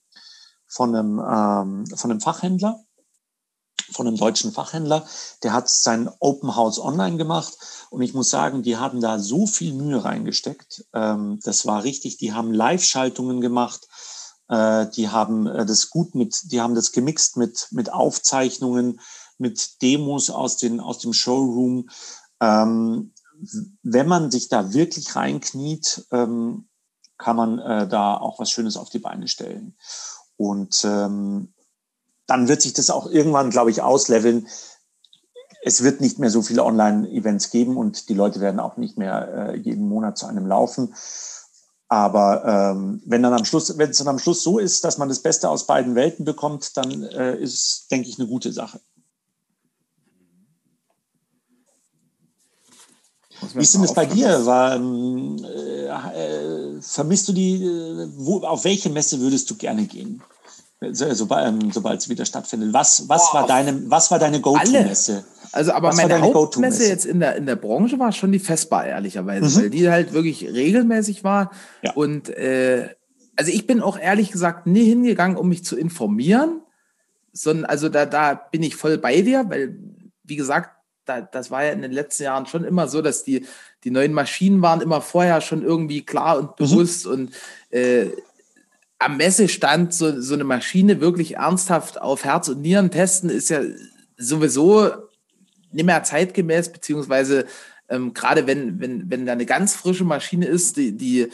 von 0.67 0.95
einem, 0.95 1.19
ähm, 1.19 1.85
von 1.95 2.11
einem 2.11 2.21
Fachhändler, 2.21 2.83
von 3.91 4.07
einem 4.07 4.17
deutschen 4.17 4.51
Fachhändler. 4.51 5.07
Der 5.43 5.53
hat 5.53 5.69
sein 5.69 6.09
Open 6.19 6.55
House 6.55 6.79
online 6.79 7.17
gemacht 7.17 7.57
und 7.89 8.01
ich 8.01 8.13
muss 8.13 8.29
sagen, 8.29 8.61
die 8.61 8.77
haben 8.77 8.99
da 8.99 9.19
so 9.19 9.47
viel 9.47 9.73
Mühe 9.73 10.03
reingesteckt. 10.03 10.85
Ähm, 10.93 11.39
das 11.43 11.65
war 11.65 11.83
richtig. 11.83 12.17
Die 12.17 12.33
haben 12.33 12.53
Live-Schaltungen 12.53 13.41
gemacht 13.41 13.87
äh, 14.49 14.87
die 14.89 15.09
haben 15.09 15.47
äh, 15.47 15.65
das 15.65 15.89
gut 15.89 16.15
mit, 16.15 16.51
die 16.51 16.59
haben 16.59 16.75
das 16.75 16.91
gemixt 16.91 17.37
mit, 17.37 17.67
mit 17.71 17.93
Aufzeichnungen, 17.93 18.99
mit 19.37 19.81
Demos 19.81 20.29
aus, 20.29 20.57
den, 20.57 20.79
aus 20.79 20.99
dem 20.99 21.13
Showroom. 21.13 21.89
Ähm, 22.41 23.13
wenn 23.83 24.07
man 24.07 24.31
sich 24.31 24.49
da 24.49 24.73
wirklich 24.73 25.15
reinkniet, 25.15 26.05
ähm, 26.11 26.67
kann 27.17 27.35
man 27.35 27.59
äh, 27.59 27.87
da 27.87 28.17
auch 28.17 28.39
was 28.39 28.49
Schönes 28.49 28.75
auf 28.75 28.89
die 28.89 28.99
Beine 28.99 29.27
stellen. 29.27 29.75
Und 30.35 30.83
ähm, 30.83 31.53
dann 32.25 32.47
wird 32.47 32.61
sich 32.61 32.73
das 32.73 32.89
auch 32.89 33.07
irgendwann, 33.07 33.49
glaube 33.49 33.71
ich, 33.71 33.81
ausleveln. 33.81 34.47
Es 35.61 35.83
wird 35.83 35.99
nicht 35.99 36.19
mehr 36.19 36.29
so 36.29 36.41
viele 36.41 36.63
Online-Events 36.63 37.51
geben 37.51 37.77
und 37.77 38.07
die 38.09 38.13
Leute 38.13 38.39
werden 38.39 38.59
auch 38.59 38.77
nicht 38.77 38.97
mehr 38.97 39.27
äh, 39.27 39.57
jeden 39.57 39.87
Monat 39.87 40.17
zu 40.17 40.25
einem 40.25 40.47
laufen. 40.47 40.95
Aber 41.91 42.45
ähm, 42.45 43.01
wenn 43.05 43.23
dann 43.23 43.33
am 43.33 43.45
Schluss, 43.45 43.75
wenn 43.77 43.89
es 43.89 43.97
dann 43.97 44.07
am 44.07 44.19
Schluss 44.19 44.43
so 44.43 44.59
ist, 44.59 44.83
dass 44.83 44.99
man 44.99 45.09
das 45.09 45.19
Beste 45.19 45.49
aus 45.49 45.65
beiden 45.65 45.95
Welten 45.95 46.23
bekommt, 46.23 46.77
dann 46.77 47.03
äh, 47.03 47.35
ist 47.37 47.53
es, 47.53 47.87
denke 47.89 48.07
ich, 48.07 48.19
eine 48.19 48.27
gute 48.27 48.53
Sache. 48.53 48.79
Wie 53.53 53.61
ist 53.61 53.73
denn 53.73 53.81
das 53.81 53.93
bei 53.93 54.05
dir? 54.05 54.45
War, 54.45 54.75
ähm, 54.75 55.43
äh, 55.43 55.87
äh, 55.87 56.81
vermisst 56.81 57.27
du 57.27 57.33
die, 57.33 57.63
äh, 57.63 58.07
wo, 58.17 58.41
auf 58.41 58.65
welche 58.65 58.89
Messe 58.89 59.19
würdest 59.19 59.49
du 59.49 59.55
gerne 59.55 59.85
gehen? 59.85 60.21
So, 60.91 61.11
sobald, 61.13 61.47
ähm, 61.47 61.71
sobald 61.71 62.01
es 62.01 62.07
wieder 62.07 62.25
stattfindet. 62.25 62.71
Was, 62.71 63.09
was, 63.09 63.31
Boah, 63.31 63.39
war 63.39 63.47
deine, 63.47 63.89
was 63.89 64.11
war 64.11 64.19
deine 64.19 64.39
Go-To-Messe? 64.39 65.25
Also, 65.51 65.71
aber 65.73 65.89
Was 65.89 65.97
meine 65.97 66.21
Hauptmesse 66.21 66.87
jetzt 66.87 67.05
in 67.05 67.19
der, 67.19 67.35
in 67.35 67.45
der 67.45 67.55
Branche 67.55 67.97
war 67.99 68.11
schon 68.11 68.31
die 68.31 68.39
Festbar, 68.39 68.85
ehrlicherweise, 68.85 69.45
mhm. 69.45 69.63
weil 69.63 69.69
die 69.69 69.89
halt 69.89 70.13
wirklich 70.13 70.45
regelmäßig 70.45 71.23
war. 71.23 71.51
Ja. 71.81 71.93
Und 71.93 72.29
äh, 72.29 72.89
also 73.35 73.51
ich 73.51 73.65
bin 73.65 73.81
auch 73.81 73.97
ehrlich 73.97 74.31
gesagt 74.31 74.67
nie 74.67 74.85
hingegangen, 74.85 75.37
um 75.37 75.49
mich 75.49 75.63
zu 75.63 75.77
informieren, 75.77 76.61
sondern 77.31 77.65
also 77.65 77.89
da, 77.89 78.05
da 78.05 78.33
bin 78.33 78.63
ich 78.63 78.75
voll 78.75 78.97
bei 78.97 79.21
dir, 79.21 79.45
weil, 79.49 79.77
wie 80.23 80.35
gesagt, 80.35 80.71
da, 81.05 81.21
das 81.21 81.49
war 81.49 81.63
ja 81.63 81.71
in 81.71 81.81
den 81.81 81.91
letzten 81.91 82.23
Jahren 82.23 82.45
schon 82.45 82.63
immer 82.63 82.87
so, 82.87 83.01
dass 83.01 83.23
die, 83.23 83.45
die 83.83 83.91
neuen 83.91 84.13
Maschinen 84.13 84.61
waren 84.61 84.81
immer 84.81 85.01
vorher 85.01 85.41
schon 85.41 85.63
irgendwie 85.63 86.05
klar 86.05 86.37
und 86.37 86.51
mhm. 86.51 86.55
bewusst 86.57 87.05
mhm. 87.05 87.11
und 87.11 87.31
äh, 87.71 88.07
am 88.99 89.17
Messestand 89.17 89.93
so, 89.93 90.19
so 90.21 90.33
eine 90.33 90.43
Maschine 90.43 90.99
wirklich 90.99 91.37
ernsthaft 91.37 91.99
auf 92.01 92.25
Herz 92.25 92.49
und 92.49 92.61
Nieren 92.61 92.91
testen, 92.91 93.29
ist 93.29 93.49
ja 93.49 93.61
sowieso 94.17 94.91
nicht 95.71 95.85
mehr 95.85 96.03
zeitgemäß, 96.03 96.71
beziehungsweise 96.71 97.45
ähm, 97.89 98.13
gerade 98.13 98.47
wenn, 98.47 98.79
wenn, 98.79 99.09
wenn 99.09 99.25
da 99.25 99.33
eine 99.33 99.45
ganz 99.45 99.75
frische 99.75 100.03
Maschine 100.03 100.45
ist, 100.45 100.77
die, 100.77 100.95
die, 100.95 101.29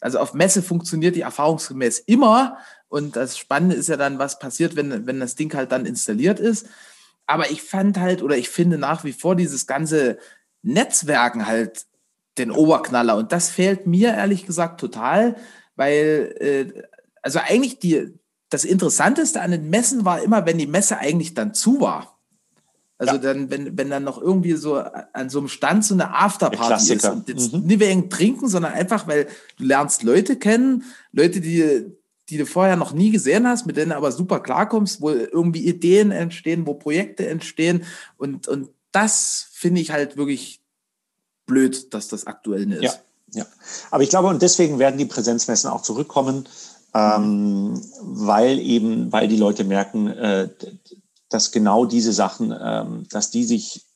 also 0.00 0.18
auf 0.18 0.34
Messe 0.34 0.62
funktioniert 0.62 1.16
die 1.16 1.20
erfahrungsgemäß 1.22 2.00
immer. 2.00 2.58
Und 2.88 3.16
das 3.16 3.36
Spannende 3.36 3.76
ist 3.76 3.88
ja 3.88 3.96
dann, 3.96 4.18
was 4.18 4.38
passiert, 4.38 4.76
wenn, 4.76 5.06
wenn 5.06 5.20
das 5.20 5.34
Ding 5.34 5.52
halt 5.54 5.72
dann 5.72 5.86
installiert 5.86 6.40
ist. 6.40 6.66
Aber 7.26 7.50
ich 7.50 7.62
fand 7.62 7.98
halt, 7.98 8.22
oder 8.22 8.36
ich 8.36 8.48
finde 8.48 8.78
nach 8.78 9.04
wie 9.04 9.12
vor 9.12 9.36
dieses 9.36 9.66
ganze 9.66 10.18
Netzwerken 10.62 11.46
halt 11.46 11.84
den 12.38 12.50
Oberknaller. 12.50 13.16
Und 13.16 13.32
das 13.32 13.50
fehlt 13.50 13.86
mir 13.86 14.14
ehrlich 14.14 14.46
gesagt 14.46 14.80
total, 14.80 15.36
weil, 15.76 16.34
äh, 16.40 16.82
also 17.22 17.40
eigentlich 17.40 17.78
die, 17.78 18.14
das 18.48 18.64
Interessanteste 18.64 19.42
an 19.42 19.50
den 19.50 19.68
Messen 19.68 20.04
war 20.06 20.22
immer, 20.22 20.46
wenn 20.46 20.56
die 20.56 20.66
Messe 20.66 20.98
eigentlich 20.98 21.34
dann 21.34 21.52
zu 21.52 21.80
war. 21.80 22.17
Also 22.98 23.14
ja. 23.14 23.18
dann, 23.18 23.48
wenn, 23.48 23.78
wenn 23.78 23.90
dann 23.90 24.02
noch 24.02 24.20
irgendwie 24.20 24.54
so 24.54 24.74
an 24.74 25.30
so 25.30 25.38
einem 25.38 25.48
Stand 25.48 25.84
so 25.84 25.94
eine 25.94 26.14
Afterparty 26.14 26.94
ist. 26.94 27.04
Und 27.04 27.28
jetzt 27.28 27.52
mhm. 27.52 27.60
nicht 27.60 27.80
wegen 27.80 28.10
Trinken, 28.10 28.48
sondern 28.48 28.72
einfach, 28.72 29.06
weil 29.06 29.28
du 29.56 29.64
lernst 29.64 30.02
Leute 30.02 30.36
kennen, 30.36 30.82
Leute, 31.12 31.40
die, 31.40 31.86
die 32.28 32.38
du 32.38 32.44
vorher 32.44 32.74
noch 32.74 32.92
nie 32.92 33.10
gesehen 33.10 33.46
hast, 33.46 33.66
mit 33.66 33.76
denen 33.76 33.90
du 33.90 33.96
aber 33.96 34.10
super 34.10 34.40
klarkommst, 34.40 35.00
wo 35.00 35.10
irgendwie 35.10 35.66
Ideen 35.66 36.10
entstehen, 36.10 36.66
wo 36.66 36.74
Projekte 36.74 37.28
entstehen. 37.28 37.84
Und, 38.16 38.48
und 38.48 38.68
das 38.90 39.46
finde 39.52 39.80
ich 39.80 39.92
halt 39.92 40.16
wirklich 40.16 40.60
blöd, 41.46 41.94
dass 41.94 42.08
das 42.08 42.26
aktuell 42.26 42.72
ist. 42.72 42.82
Ja, 42.82 42.92
ja. 43.32 43.46
Aber 43.92 44.02
ich 44.02 44.10
glaube, 44.10 44.26
und 44.26 44.42
deswegen 44.42 44.80
werden 44.80 44.98
die 44.98 45.04
Präsenzmessen 45.04 45.70
auch 45.70 45.82
zurückkommen, 45.82 46.48
ähm, 46.94 47.80
weil 48.02 48.58
eben, 48.58 49.12
weil 49.12 49.28
die 49.28 49.36
Leute 49.36 49.62
merken, 49.62 50.08
äh, 50.08 50.48
dass 51.28 51.52
genau 51.52 51.84
diese 51.84 52.12
Sachen, 52.12 52.54
ähm, 52.58 53.06
dass 53.10 53.30
die 53.30 53.44
sich 53.44 53.86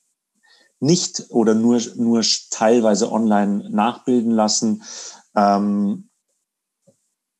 nicht 0.80 1.26
oder 1.30 1.54
nur, 1.54 1.80
nur 1.96 2.22
teilweise 2.50 3.10
online 3.12 3.70
nachbilden 3.70 4.32
lassen. 4.32 4.82
Ähm, 5.36 6.10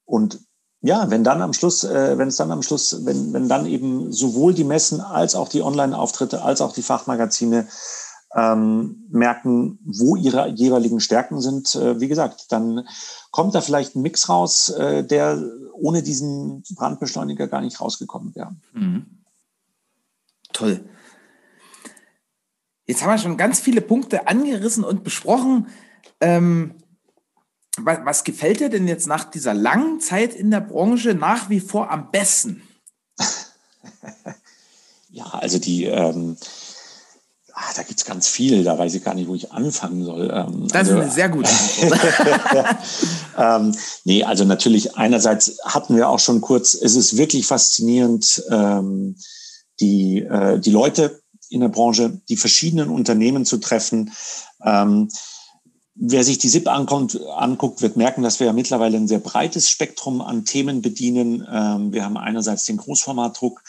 und 0.05 0.41
ja, 0.81 1.11
wenn 1.11 1.25
dann 1.25 1.43
am 1.43 1.53
Schluss, 1.53 1.85
äh, 1.85 2.19
wenn 2.19 2.29
es 2.29 2.37
dann 2.37 2.51
am 2.51 2.63
Schluss, 2.63 3.05
wenn, 3.05 3.33
wenn 3.33 3.49
dann 3.49 3.67
eben 3.67 4.13
sowohl 4.13 4.55
die 4.55 4.65
Messen 4.65 5.01
als 5.01 5.35
auch 5.35 5.49
die 5.49 5.63
Online-Auftritte 5.63 6.43
als 6.43 6.61
auch 6.61 6.73
die 6.73 6.83
Fachmagazine 6.83 7.69
ähm, 8.35 9.07
merken, 9.11 9.79
wo 9.85 10.17
ihre 10.17 10.49
jeweiligen 10.49 11.01
Stärken 11.01 11.41
sind, 11.41 11.75
äh, 11.75 12.01
wie 12.01 12.09
gesagt, 12.09 12.47
dann 12.51 12.87
kommt 13.31 13.55
da 13.55 13.61
vielleicht 13.61 13.95
ein 13.95 14.03
Mix 14.03 14.29
raus, 14.29 14.71
äh, 14.71 15.05
der 15.05 15.43
ohne 15.75 16.03
diesen 16.03 16.63
Brandbeschleuniger 16.75 17.47
gar 17.47 17.61
nicht 17.61 17.81
rausgekommen 17.81 18.35
wäre. 18.35 18.55
Mhm. 18.73 19.22
Toll. 20.53 20.85
Jetzt 22.87 23.03
haben 23.03 23.11
wir 23.11 23.19
schon 23.19 23.37
ganz 23.37 23.61
viele 23.61 23.81
Punkte 23.81 24.27
angerissen 24.27 24.85
und 24.85 25.05
besprochen. 25.05 25.69
Ähm, 26.21 26.75
was, 27.79 27.99
was, 28.05 28.25
gefällt 28.25 28.61
dir 28.61 28.69
denn 28.69 28.87
jetzt 28.87 29.07
nach 29.07 29.25
dieser 29.25 29.55
langen 29.55 30.01
Zeit 30.01 30.35
in 30.35 30.51
der 30.51 30.61
Branche 30.61 31.15
nach 31.15 31.49
wie 31.49 31.61
vor 31.61 31.91
am 31.91 32.11
besten? 32.11 32.63
ja, 35.09 35.25
also 35.25 35.59
die, 35.59 35.85
ähm, 35.85 36.37
Ah, 37.55 37.73
da 37.77 37.83
gibt 37.83 38.01
es 38.01 38.07
ganz 38.07 38.29
viel, 38.29 38.65
da 38.65 38.79
weiß 38.79 38.95
ich 38.95 39.05
gar 39.05 39.15
nicht, 39.15 39.29
wo 39.29 39.35
ich 39.35 39.53
anfangen 39.53 40.05
soll. 40.05 40.31
Ähm, 40.35 40.69
das 40.69 40.89
also, 40.89 40.95
ist 40.95 41.01
eine 41.03 41.11
sehr 41.11 41.29
gute 41.29 41.51
Antwort. 41.51 42.77
ähm, 43.39 43.75
nee, 44.05 44.25
also 44.25 44.45
natürlich, 44.45 44.97
einerseits 44.97 45.59
hatten 45.65 45.97
wir 45.97 46.09
auch 46.09 46.19
schon 46.19 46.41
kurz, 46.41 46.75
es 46.75 46.97
ist 46.97 47.19
wirklich 47.19 47.47
faszinierend, 47.47 48.43
ähm, 48.51 49.17
die, 49.83 50.21
äh, 50.21 50.59
die 50.59 50.71
Leute 50.71 51.21
in 51.51 51.61
der 51.61 51.69
Branche, 51.69 52.23
die 52.31 52.37
verschiedenen 52.37 52.89
Unternehmen 52.89 53.45
zu 53.45 53.59
treffen. 53.59 54.13
Ähm, 54.65 55.11
wer 55.95 56.25
sich 56.25 56.39
die 56.39 56.49
SIP 56.49 56.69
ankommt, 56.69 57.21
anguckt, 57.37 57.83
wird 57.83 57.97
merken, 57.97 58.23
dass 58.23 58.41
wir 58.41 58.47
ja 58.47 58.55
mittlerweile 58.55 58.97
ein 58.97 59.09
sehr 59.09 59.19
breites 59.19 59.69
Spektrum 59.69 60.23
an 60.23 60.47
Themen 60.47 60.81
bedienen. 60.81 61.47
Ähm, 61.53 61.93
wir 61.93 62.05
haben 62.05 62.17
einerseits 62.17 62.65
den 62.65 62.79
Großformatdruck, 62.79 63.63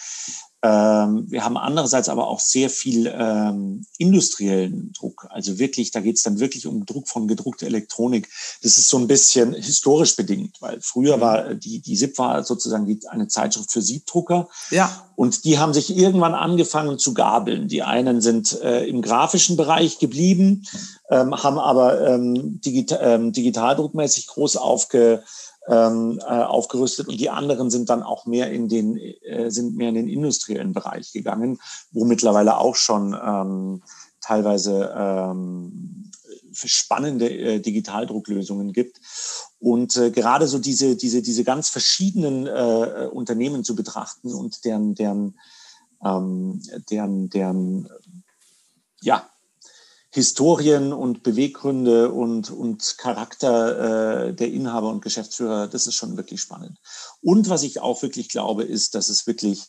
wir 0.66 1.44
haben 1.44 1.58
andererseits 1.58 2.08
aber 2.08 2.28
auch 2.28 2.40
sehr 2.40 2.70
viel 2.70 3.14
ähm, 3.14 3.86
industriellen 3.98 4.94
Druck. 4.94 5.28
Also 5.30 5.60
wirklich, 5.60 5.92
da 5.92 6.00
geht 6.00 6.16
es 6.16 6.24
dann 6.24 6.40
wirklich 6.40 6.66
um 6.68 6.86
Druck 6.86 7.10
von 7.10 7.28
gedruckter 7.28 7.66
Elektronik. 7.66 8.30
Das 8.62 8.78
ist 8.78 8.88
so 8.88 8.98
ein 8.98 9.08
bisschen 9.08 9.54
historisch 9.54 10.16
bedingt, 10.16 10.62
weil 10.62 10.80
früher 10.80 11.18
mhm. 11.18 11.22
war 11.22 11.54
die, 11.54 11.80
die 11.80 11.98
SIP 11.98 12.18
war 12.18 12.44
sozusagen 12.44 12.86
die, 12.86 13.00
eine 13.10 13.28
Zeitschrift 13.28 13.72
für 13.72 13.82
Siebdrucker. 13.82 14.48
Ja. 14.72 15.06
Und 15.18 15.44
die 15.44 15.60
haben 15.60 15.74
sich 15.74 15.96
irgendwann 15.96 16.34
angefangen 16.34 16.98
zu 16.98 17.14
gabeln. 17.14 17.68
Die 17.68 17.84
einen 17.84 18.22
sind 18.22 18.62
äh, 18.62 18.86
im 18.86 19.02
grafischen 19.02 19.58
Bereich 19.58 20.00
geblieben, 20.00 20.66
ähm, 21.10 21.36
haben 21.36 21.60
aber 21.60 22.08
ähm, 22.08 22.62
digital, 22.62 23.00
ähm, 23.02 23.34
digitaldruckmäßig 23.34 24.28
groß 24.28 24.56
aufge 24.58 25.24
ähm, 25.68 26.20
äh, 26.20 26.24
aufgerüstet 26.24 27.08
und 27.08 27.20
die 27.20 27.30
anderen 27.30 27.70
sind 27.70 27.90
dann 27.90 28.04
auch 28.04 28.26
mehr 28.26 28.52
in 28.52 28.68
den 28.68 28.98
äh, 28.98 29.50
sind 29.50 29.76
mehr 29.76 29.90
in 29.90 29.96
den 29.96 30.10
industriellen 30.10 30.74
Bereich 30.74 31.14
gegangen, 31.14 31.60
wo 31.92 32.06
mittlerweile 32.06 32.58
auch 32.58 32.76
schon 32.76 33.14
ähm, 33.14 33.84
teilweise 34.20 34.94
ähm, 34.96 36.12
spannende 36.54 37.30
äh, 37.30 37.60
Digitaldrucklösungen 37.60 38.74
gibt. 38.74 39.00
Und 39.60 39.96
äh, 39.96 40.12
gerade 40.12 40.48
so 40.48 40.60
diese 40.60 40.96
diese 40.96 41.22
diese 41.22 41.44
ganz 41.44 41.70
verschiedenen 41.70 42.48
äh, 42.48 43.10
Unternehmen 43.12 43.64
zu 43.64 43.76
betrachten 43.76 44.34
und 44.34 44.66
deren 44.66 44.96
deren 44.96 45.40
ähm, 46.04 46.62
deren 46.90 47.30
deren 47.30 47.90
ja 49.02 49.30
Historien 50.14 50.94
und 50.94 51.24
Beweggründe 51.24 52.12
und, 52.12 52.52
und 52.52 53.00
Charakter 53.00 54.28
äh, 54.28 54.34
der 54.36 54.52
Inhaber 54.52 54.90
und 54.90 55.02
Geschäftsführer, 55.02 55.68
das 55.68 55.88
ist 55.88 55.96
schon 55.96 56.18
wirklich 56.18 56.40
spannend. 56.40 56.78
Und 57.22 57.50
was 57.50 57.64
ich 57.64 57.82
auch 57.82 58.04
wirklich 58.04 58.30
glaube, 58.30 58.64
ist, 58.64 58.94
dass 58.94 59.10
es 59.10 59.26
wirklich 59.26 59.66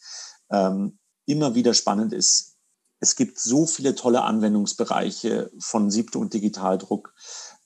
ähm, 0.50 0.98
immer 1.24 1.54
wieder 1.54 1.72
spannend 1.72 2.12
ist. 2.12 2.56
Es 3.00 3.16
gibt 3.16 3.38
so 3.38 3.64
viele 3.64 3.94
tolle 3.94 4.20
Anwendungsbereiche 4.20 5.50
von 5.58 5.90
Siebte 5.90 6.18
und 6.18 6.34
Digitaldruck. 6.34 7.14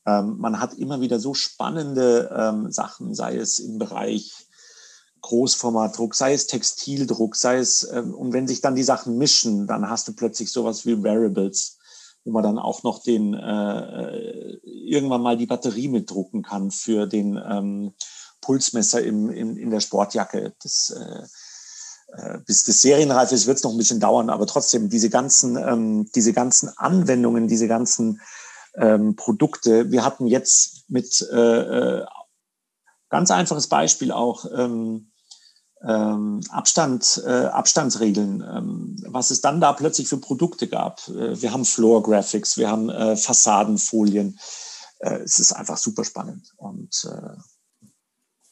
Ähm, 0.06 0.36
man 0.38 0.60
hat 0.60 0.74
immer 0.74 1.00
wieder 1.00 1.18
so 1.18 1.34
spannende 1.34 2.32
ähm, 2.32 2.70
Sachen, 2.70 3.12
sei 3.12 3.38
es 3.38 3.58
im 3.58 3.78
Bereich 3.78 4.46
Großformatdruck, 5.22 6.14
sei 6.14 6.32
es 6.32 6.46
Textildruck, 6.46 7.34
sei 7.34 7.58
es, 7.58 7.82
ähm, 7.92 8.14
und 8.14 8.32
wenn 8.32 8.46
sich 8.46 8.60
dann 8.60 8.76
die 8.76 8.84
Sachen 8.84 9.18
mischen, 9.18 9.66
dann 9.66 9.90
hast 9.90 10.06
du 10.06 10.12
plötzlich 10.12 10.52
sowas 10.52 10.86
wie 10.86 11.02
Variables 11.02 11.77
wo 12.28 12.32
man 12.32 12.42
dann 12.42 12.58
auch 12.58 12.82
noch 12.82 13.02
den 13.02 13.32
äh, 13.32 14.58
irgendwann 14.62 15.22
mal 15.22 15.38
die 15.38 15.46
Batterie 15.46 15.88
mitdrucken 15.88 16.42
kann 16.42 16.70
für 16.70 17.06
den 17.06 17.40
ähm, 17.42 17.94
Pulsmesser 18.42 19.02
im, 19.02 19.30
im, 19.30 19.56
in 19.56 19.70
der 19.70 19.80
Sportjacke. 19.80 20.52
Das, 20.62 20.90
äh, 20.90 21.22
äh, 22.12 22.38
bis 22.46 22.64
das 22.64 22.82
serienreif 22.82 23.32
ist, 23.32 23.46
wird 23.46 23.56
es 23.56 23.64
noch 23.64 23.70
ein 23.70 23.78
bisschen 23.78 23.98
dauern, 23.98 24.28
aber 24.28 24.46
trotzdem 24.46 24.90
diese 24.90 25.08
ganzen, 25.08 25.56
ähm, 25.56 26.10
diese 26.14 26.34
ganzen 26.34 26.68
Anwendungen, 26.76 27.48
diese 27.48 27.66
ganzen 27.66 28.20
ähm, 28.76 29.16
Produkte. 29.16 29.90
Wir 29.90 30.04
hatten 30.04 30.26
jetzt 30.26 30.84
mit 30.88 31.26
äh, 31.32 32.00
äh 32.00 32.06
ganz 33.10 33.30
einfaches 33.30 33.68
Beispiel 33.68 34.12
auch 34.12 34.44
ähm, 34.54 35.07
ähm, 35.82 36.40
Abstand, 36.50 37.22
äh, 37.24 37.46
Abstandsregeln, 37.46 38.42
ähm, 38.42 38.96
was 39.06 39.30
es 39.30 39.40
dann 39.40 39.60
da 39.60 39.72
plötzlich 39.72 40.08
für 40.08 40.16
Produkte 40.18 40.66
gab. 40.66 41.06
Äh, 41.08 41.40
wir 41.40 41.52
haben 41.52 41.64
Floor 41.64 42.02
Graphics, 42.02 42.56
wir 42.56 42.70
haben 42.70 42.90
äh, 42.90 43.16
Fassadenfolien. 43.16 44.38
Äh, 44.98 45.18
es 45.18 45.38
ist 45.38 45.52
einfach 45.52 45.76
super 45.76 46.04
spannend 46.04 46.52
und 46.56 47.04
äh, 47.04 47.36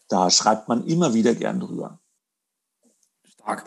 da 0.09 0.31
schreibt 0.31 0.69
man 0.69 0.87
immer 0.87 1.15
wieder 1.15 1.35
gern 1.35 1.59
drüber. 1.59 1.99
Stark. 3.25 3.65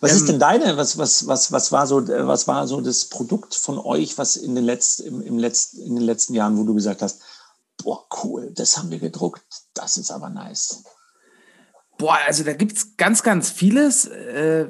Was 0.00 0.12
ähm, 0.12 0.16
ist 0.16 0.28
denn 0.28 0.38
deine, 0.38 0.76
was, 0.76 0.98
was, 0.98 1.26
was, 1.26 1.50
was, 1.50 1.72
war 1.72 1.86
so, 1.86 2.06
was 2.06 2.46
war 2.46 2.68
so 2.68 2.80
das 2.80 3.06
Produkt 3.06 3.54
von 3.54 3.78
euch, 3.78 4.18
was 4.18 4.36
in 4.36 4.54
den, 4.54 4.64
letzten, 4.64 5.04
im, 5.04 5.22
im 5.22 5.38
letzten, 5.38 5.80
in 5.80 5.94
den 5.96 6.04
letzten 6.04 6.34
Jahren, 6.34 6.56
wo 6.58 6.64
du 6.64 6.74
gesagt 6.74 7.02
hast, 7.02 7.22
boah, 7.82 8.06
cool, 8.22 8.52
das 8.52 8.76
haben 8.76 8.90
wir 8.90 8.98
gedruckt, 8.98 9.44
das 9.74 9.96
ist 9.96 10.10
aber 10.10 10.28
nice. 10.28 10.84
Boah, 11.98 12.18
also 12.26 12.44
da 12.44 12.52
gibt 12.52 12.72
es 12.72 12.96
ganz, 12.96 13.22
ganz 13.22 13.50
vieles, 13.50 14.06
äh, 14.06 14.66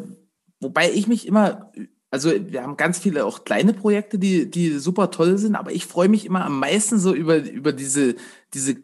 wobei 0.61 0.91
ich 0.93 1.09
mich 1.09 1.27
immer, 1.27 1.73
also 2.11 2.31
wir 2.31 2.63
haben 2.63 2.77
ganz 2.77 2.99
viele 2.99 3.25
auch 3.25 3.45
kleine 3.45 3.73
Projekte, 3.73 4.19
die, 4.19 4.51
die 4.51 4.79
super 4.79 5.11
toll 5.11 5.39
sind, 5.39 5.57
aber 5.57 5.73
ich 5.73 5.87
freue 5.87 6.09
mich 6.09 6.25
immer 6.25 6.45
am 6.45 6.61
meisten 6.61 6.99
so 6.99 7.15
über, 7.15 7.39
über 7.39 7.73
diese, 7.73 8.15
diese 8.55 8.77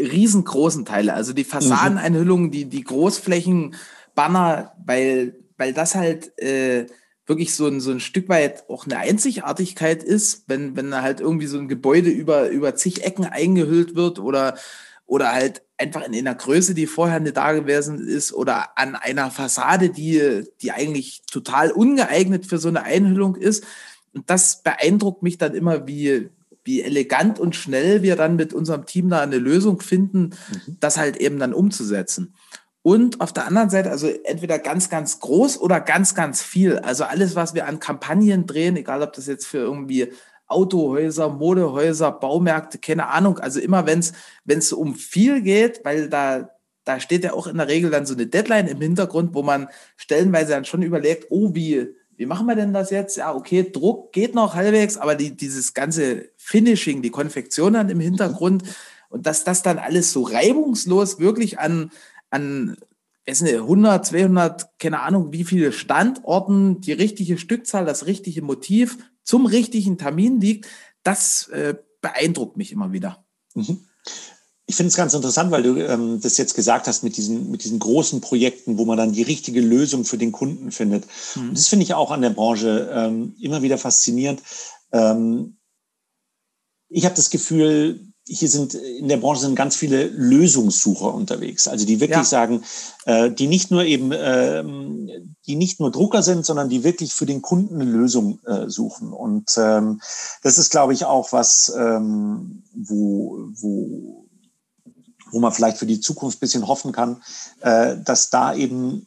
riesengroßen 0.00 0.84
Teile, 0.84 1.14
also 1.14 1.32
die 1.32 1.44
Fassadeneinhüllungen, 1.44 2.50
die, 2.50 2.64
die 2.64 2.84
Großflächen, 2.84 3.74
Banner, 4.14 4.72
weil, 4.84 5.36
weil 5.56 5.72
das 5.72 5.94
halt 5.94 6.36
äh, 6.38 6.86
wirklich 7.26 7.54
so 7.54 7.66
ein, 7.66 7.80
so 7.80 7.90
ein 7.90 8.00
Stück 8.00 8.28
weit 8.28 8.68
auch 8.68 8.86
eine 8.86 8.98
Einzigartigkeit 8.98 10.02
ist, 10.02 10.44
wenn, 10.48 10.76
wenn 10.76 10.94
halt 10.94 11.20
irgendwie 11.20 11.46
so 11.46 11.58
ein 11.58 11.68
Gebäude 11.68 12.10
über, 12.10 12.48
über 12.48 12.74
zig 12.74 13.04
Ecken 13.04 13.24
eingehüllt 13.24 13.94
wird 13.94 14.18
oder 14.18 14.56
oder 15.10 15.32
halt 15.32 15.62
einfach 15.76 16.06
in 16.06 16.14
einer 16.14 16.36
Größe, 16.36 16.72
die 16.72 16.86
vorher 16.86 17.18
nicht 17.18 17.36
da 17.36 17.52
gewesen 17.52 18.06
ist 18.06 18.32
oder 18.32 18.78
an 18.78 18.94
einer 18.94 19.32
Fassade, 19.32 19.90
die, 19.90 20.44
die 20.62 20.70
eigentlich 20.70 21.22
total 21.28 21.72
ungeeignet 21.72 22.46
für 22.46 22.58
so 22.58 22.68
eine 22.68 22.84
Einhüllung 22.84 23.34
ist. 23.34 23.64
Und 24.14 24.30
das 24.30 24.62
beeindruckt 24.62 25.24
mich 25.24 25.36
dann 25.36 25.56
immer, 25.56 25.88
wie, 25.88 26.30
wie 26.62 26.82
elegant 26.82 27.40
und 27.40 27.56
schnell 27.56 28.02
wir 28.02 28.14
dann 28.14 28.36
mit 28.36 28.54
unserem 28.54 28.86
Team 28.86 29.08
da 29.08 29.20
eine 29.20 29.38
Lösung 29.38 29.80
finden, 29.80 30.30
mhm. 30.66 30.76
das 30.78 30.96
halt 30.96 31.16
eben 31.16 31.40
dann 31.40 31.54
umzusetzen. 31.54 32.34
Und 32.82 33.20
auf 33.20 33.32
der 33.32 33.48
anderen 33.48 33.68
Seite, 33.68 33.90
also 33.90 34.06
entweder 34.06 34.60
ganz, 34.60 34.90
ganz 34.90 35.18
groß 35.18 35.60
oder 35.60 35.80
ganz, 35.80 36.14
ganz 36.14 36.40
viel. 36.40 36.78
Also 36.78 37.02
alles, 37.02 37.34
was 37.34 37.54
wir 37.54 37.66
an 37.66 37.80
Kampagnen 37.80 38.46
drehen, 38.46 38.76
egal 38.76 39.02
ob 39.02 39.12
das 39.14 39.26
jetzt 39.26 39.48
für 39.48 39.58
irgendwie 39.58 40.12
Autohäuser, 40.50 41.28
Modehäuser, 41.28 42.12
Baumärkte, 42.12 42.78
keine 42.78 43.08
Ahnung. 43.08 43.38
Also 43.38 43.60
immer 43.60 43.86
wenn 43.86 44.00
es 44.00 44.72
um 44.72 44.94
viel 44.94 45.42
geht, 45.42 45.84
weil 45.84 46.08
da, 46.08 46.50
da 46.84 47.00
steht 47.00 47.24
ja 47.24 47.32
auch 47.32 47.46
in 47.46 47.58
der 47.58 47.68
Regel 47.68 47.90
dann 47.90 48.06
so 48.06 48.14
eine 48.14 48.26
Deadline 48.26 48.66
im 48.66 48.80
Hintergrund, 48.80 49.34
wo 49.34 49.42
man 49.42 49.68
stellenweise 49.96 50.52
dann 50.52 50.64
schon 50.64 50.82
überlegt, 50.82 51.26
oh, 51.30 51.54
wie, 51.54 51.88
wie 52.16 52.26
machen 52.26 52.46
wir 52.46 52.56
denn 52.56 52.72
das 52.72 52.90
jetzt? 52.90 53.16
Ja, 53.16 53.34
okay, 53.34 53.70
Druck 53.70 54.12
geht 54.12 54.34
noch 54.34 54.54
halbwegs, 54.54 54.96
aber 54.96 55.14
die, 55.14 55.36
dieses 55.36 55.72
ganze 55.72 56.30
Finishing, 56.36 57.00
die 57.00 57.10
Konfektion 57.10 57.74
dann 57.74 57.88
im 57.88 58.00
Hintergrund 58.00 58.64
und 59.08 59.26
dass 59.26 59.44
das 59.44 59.62
dann 59.62 59.78
alles 59.78 60.12
so 60.12 60.22
reibungslos 60.22 61.18
wirklich 61.18 61.58
an, 61.58 61.90
an 62.30 62.76
es 63.30 63.42
100, 63.42 64.06
200, 64.06 64.78
keine 64.78 65.00
Ahnung, 65.00 65.32
wie 65.32 65.44
viele 65.44 65.72
Standorten, 65.72 66.80
die 66.80 66.92
richtige 66.92 67.38
Stückzahl, 67.38 67.84
das 67.84 68.06
richtige 68.06 68.42
Motiv 68.42 68.98
zum 69.22 69.46
richtigen 69.46 69.98
Termin 69.98 70.40
liegt, 70.40 70.66
das 71.02 71.48
äh, 71.48 71.74
beeindruckt 72.00 72.56
mich 72.56 72.72
immer 72.72 72.92
wieder. 72.92 73.24
Mhm. 73.54 73.86
Ich 74.66 74.76
finde 74.76 74.88
es 74.88 74.96
ganz 74.96 75.14
interessant, 75.14 75.50
weil 75.50 75.64
du 75.64 75.76
ähm, 75.78 76.20
das 76.20 76.36
jetzt 76.36 76.54
gesagt 76.54 76.86
hast 76.86 77.02
mit 77.02 77.16
diesen, 77.16 77.50
mit 77.50 77.64
diesen 77.64 77.80
großen 77.80 78.20
Projekten, 78.20 78.78
wo 78.78 78.84
man 78.84 78.96
dann 78.96 79.12
die 79.12 79.22
richtige 79.22 79.60
Lösung 79.60 80.04
für 80.04 80.18
den 80.18 80.30
Kunden 80.30 80.70
findet. 80.70 81.06
Mhm. 81.34 81.48
Und 81.48 81.58
das 81.58 81.68
finde 81.68 81.82
ich 81.82 81.94
auch 81.94 82.12
an 82.12 82.22
der 82.22 82.30
Branche 82.30 82.88
ähm, 82.94 83.34
immer 83.40 83.62
wieder 83.62 83.78
faszinierend. 83.78 84.42
Ähm, 84.92 85.56
ich 86.88 87.04
habe 87.04 87.16
das 87.16 87.30
Gefühl, 87.30 88.09
hier 88.26 88.48
sind 88.48 88.74
in 88.74 89.08
der 89.08 89.16
Branche 89.16 89.40
sind 89.42 89.56
ganz 89.56 89.76
viele 89.76 90.06
Lösungssucher 90.06 91.12
unterwegs, 91.12 91.66
also 91.66 91.86
die 91.86 92.00
wirklich 92.00 92.18
ja. 92.18 92.24
sagen, 92.24 92.62
äh, 93.04 93.30
die 93.30 93.46
nicht 93.46 93.70
nur 93.70 93.84
eben, 93.84 94.12
äh, 94.12 94.62
die 95.46 95.56
nicht 95.56 95.80
nur 95.80 95.90
Drucker 95.90 96.22
sind, 96.22 96.44
sondern 96.44 96.68
die 96.68 96.84
wirklich 96.84 97.12
für 97.12 97.26
den 97.26 97.42
Kunden 97.42 97.80
eine 97.80 97.90
Lösung 97.90 98.38
äh, 98.44 98.68
suchen. 98.68 99.12
Und 99.12 99.50
ähm, 99.56 100.00
das 100.42 100.58
ist, 100.58 100.70
glaube 100.70 100.92
ich, 100.92 101.04
auch 101.04 101.32
was, 101.32 101.72
ähm, 101.76 102.62
wo, 102.74 103.48
wo, 103.54 104.26
wo 105.30 105.40
man 105.40 105.52
vielleicht 105.52 105.78
für 105.78 105.86
die 105.86 106.00
Zukunft 106.00 106.38
ein 106.38 106.40
bisschen 106.40 106.68
hoffen 106.68 106.92
kann, 106.92 107.22
äh, 107.60 107.96
dass 108.04 108.30
da 108.30 108.54
eben 108.54 109.06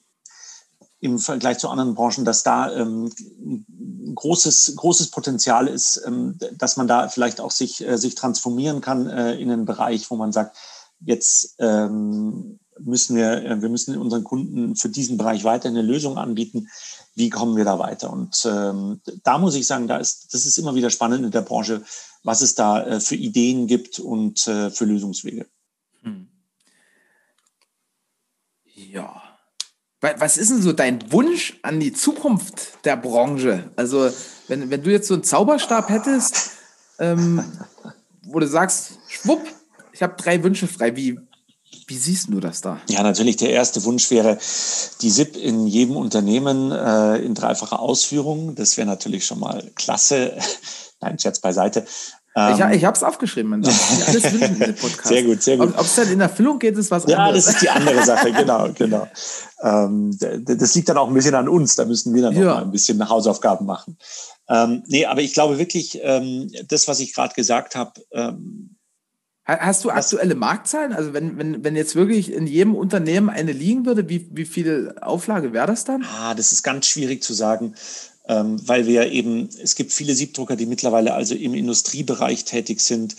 im 1.04 1.20
Vergleich 1.20 1.58
zu 1.58 1.68
anderen 1.68 1.95
Branchen, 1.95 2.24
dass 2.24 2.43
da 2.43 2.74
ähm, 2.74 3.12
ein 3.45 4.16
großes, 4.16 4.78
großes 4.78 5.12
Potenzial 5.12 5.68
ist, 5.68 6.01
ähm, 6.08 6.38
dass 6.54 6.78
man 6.78 6.88
da 6.88 7.10
vielleicht 7.10 7.41
auch 7.41 7.51
sich, 7.51 7.86
äh, 7.86 7.97
sich 7.97 8.16
transformieren 8.16 8.80
kann 8.80 9.08
äh, 9.08 9.36
in 9.36 9.51
einen 9.51 9.66
Bereich, 9.66 10.10
wo 10.10 10.16
man 10.16 10.32
sagt, 10.32 10.56
jetzt 11.01 11.56
ähm, 11.60 12.58
müssen 12.80 13.18
wir, 13.18 13.43
äh, 13.43 13.62
wir 13.62 13.68
müssen 13.68 13.97
unseren 13.97 14.24
Kunden 14.24 14.78
für 14.78 14.88
diesen 14.88 15.18
Bereich 15.18 15.43
weiter 15.43 15.68
eine 15.68 15.82
Lösung 15.82 16.18
anbieten. 16.18 16.70
Wie 17.16 17.30
kommen 17.30 17.58
wir 17.58 17.66
da 17.66 17.80
weiter? 17.80 18.10
Und 18.10 18.47
ähm, 18.49 19.01
da 19.24 19.38
muss 19.38 19.56
ich 19.56 19.68
sagen, 19.68 19.89
da 19.89 19.97
ist, 19.97 20.34
das 20.34 20.45
ist 20.45 20.58
immer 20.58 20.74
wieder 20.74 20.89
spannend 20.89 21.26
in 21.26 21.32
der 21.32 21.41
Branche, 21.41 21.84
was 22.24 22.39
es 22.39 22.56
da 22.56 22.82
äh, 22.82 22.99
für 23.01 23.16
Ideen 23.16 23.68
gibt 23.68 23.99
und 23.99 24.47
äh, 24.47 24.70
für 24.70 24.86
Lösungswege. 24.86 25.47
Hm. 26.04 26.30
Ja. 28.74 29.22
Was 30.04 30.36
ist 30.36 30.51
denn 30.51 30.62
so 30.62 30.74
dein 30.74 31.14
Wunsch 31.14 31.58
an 31.62 31.80
die 31.80 31.93
Zukunft 31.93 32.84
der 32.84 32.97
Branche? 32.97 33.72
Also, 33.78 34.10
wenn, 34.49 34.70
wenn 34.70 34.84
du 34.84 34.91
jetzt 34.91 35.08
so 35.08 35.14
einen 35.14 35.24
Zauberstab 35.24 35.88
hättest, 35.88 36.51
ähm, 36.99 37.41
wo 38.24 38.39
du 38.39 38.47
sagst, 38.47 38.99
schwupp, 39.08 39.41
ich 39.93 40.04
habe 40.04 40.16
drei 40.18 40.43
Wünsche 40.43 40.68
frei, 40.68 40.97
wie, 40.97 41.18
wie 41.88 41.97
siehst 41.97 42.28
du 42.28 42.41
das 42.41 42.60
da? 42.60 42.82
Ja, 42.89 43.01
natürlich. 43.01 43.38
Der 43.38 43.51
erste 43.51 43.82
Wunsch 43.86 44.12
wäre 44.12 44.38
die 45.01 45.10
SIP 45.10 45.38
in 45.38 45.68
jedem 45.68 45.95
Unternehmen 45.95 46.74
äh, 46.74 47.20
in 47.20 47.34
dreifacher 47.34 47.80
Ausführung. 47.80 48.56
Das 48.56 48.76
wäre 48.76 48.88
natürlich 48.88 49.26
schon 49.26 49.39
mal 49.39 49.72
klasse. 49.76 50.38
Nein, 50.99 51.18
Scherz 51.18 51.39
beiseite. 51.39 51.86
Ähm, 52.36 52.54
ich, 52.54 52.78
ich 52.78 52.86
habe 52.86 52.96
es 52.96 53.04
aufgeschrieben. 53.04 53.52
Man 53.52 53.62
darf 53.62 54.08
alles 54.08 54.24
wünschen 54.34 54.62
in 54.62 54.76
Podcast. 54.76 55.08
Sehr 55.08 55.24
gut, 55.24 55.42
sehr 55.44 55.58
gut. 55.58 55.74
Ob 55.78 55.86
es 55.86 55.96
dann 55.96 56.12
in 56.12 56.20
Erfüllung 56.20 56.58
geht, 56.60 56.78
ist 56.78 56.90
was 56.90 57.06
anderes. 57.06 57.20
Ja, 57.20 57.32
das 57.32 57.48
ist 57.48 57.62
die 57.62 57.70
andere 57.70 58.04
Sache, 58.06 58.32
genau, 58.32 58.70
genau. 58.74 59.08
Ähm, 59.62 60.18
das 60.20 60.76
liegt 60.76 60.90
dann 60.90 60.98
auch 60.98 61.08
ein 61.08 61.14
bisschen 61.14 61.36
an 61.36 61.48
uns. 61.48 61.76
Da 61.76 61.86
müssen 61.86 62.14
wir 62.14 62.24
dann 62.24 62.34
ja. 62.34 62.44
noch 62.44 62.56
mal 62.56 62.64
ein 62.64 62.72
bisschen 62.72 63.08
Hausaufgaben 63.08 63.66
machen. 63.66 63.98
Ähm, 64.50 64.84
nee, 64.88 65.06
aber 65.06 65.22
ich 65.22 65.34
glaube 65.34 65.60
wirklich, 65.60 66.00
ähm, 66.02 66.52
das, 66.68 66.88
was 66.88 67.00
ich 67.00 67.14
gerade 67.14 67.34
gesagt 67.36 67.76
habe, 67.76 67.94
ähm, 68.12 68.70
Hast 69.46 69.84
du 69.84 69.90
aktuelle 69.90 70.36
Marktzahlen? 70.36 70.94
Also 70.94 71.12
wenn, 71.12 71.38
wenn, 71.38 71.66
wenn 71.66 71.76
jetzt 71.76 71.98
wirklich 71.98 72.32
in 72.32 72.48
jedem 72.48 72.76
Unternehmen 72.76 73.30
eine 73.30 73.52
liegen 73.52 73.86
würde, 73.86 74.08
wie, 74.08 74.30
wie 74.32 74.46
viel 74.46 74.96
Auflage 75.02 75.52
wäre 75.52 75.68
das 75.68 75.84
dann? 75.84 76.06
Ah, 76.18 76.34
das 76.34 76.54
ist 76.54 76.64
ganz 76.64 76.86
schwierig 76.86 77.22
zu 77.24 77.34
sagen 77.34 77.76
ähm, 78.28 78.57
weil 78.67 78.88
wir 78.88 79.11
eben, 79.11 79.49
es 79.61 79.76
gibt 79.76 79.91
viele 79.91 80.15
Siebdrucker, 80.15 80.55
die 80.55 80.65
mittlerweile 80.65 81.13
also 81.13 81.36
im 81.36 81.53
Industriebereich 81.53 82.45
tätig 82.45 82.80
sind. 82.82 83.15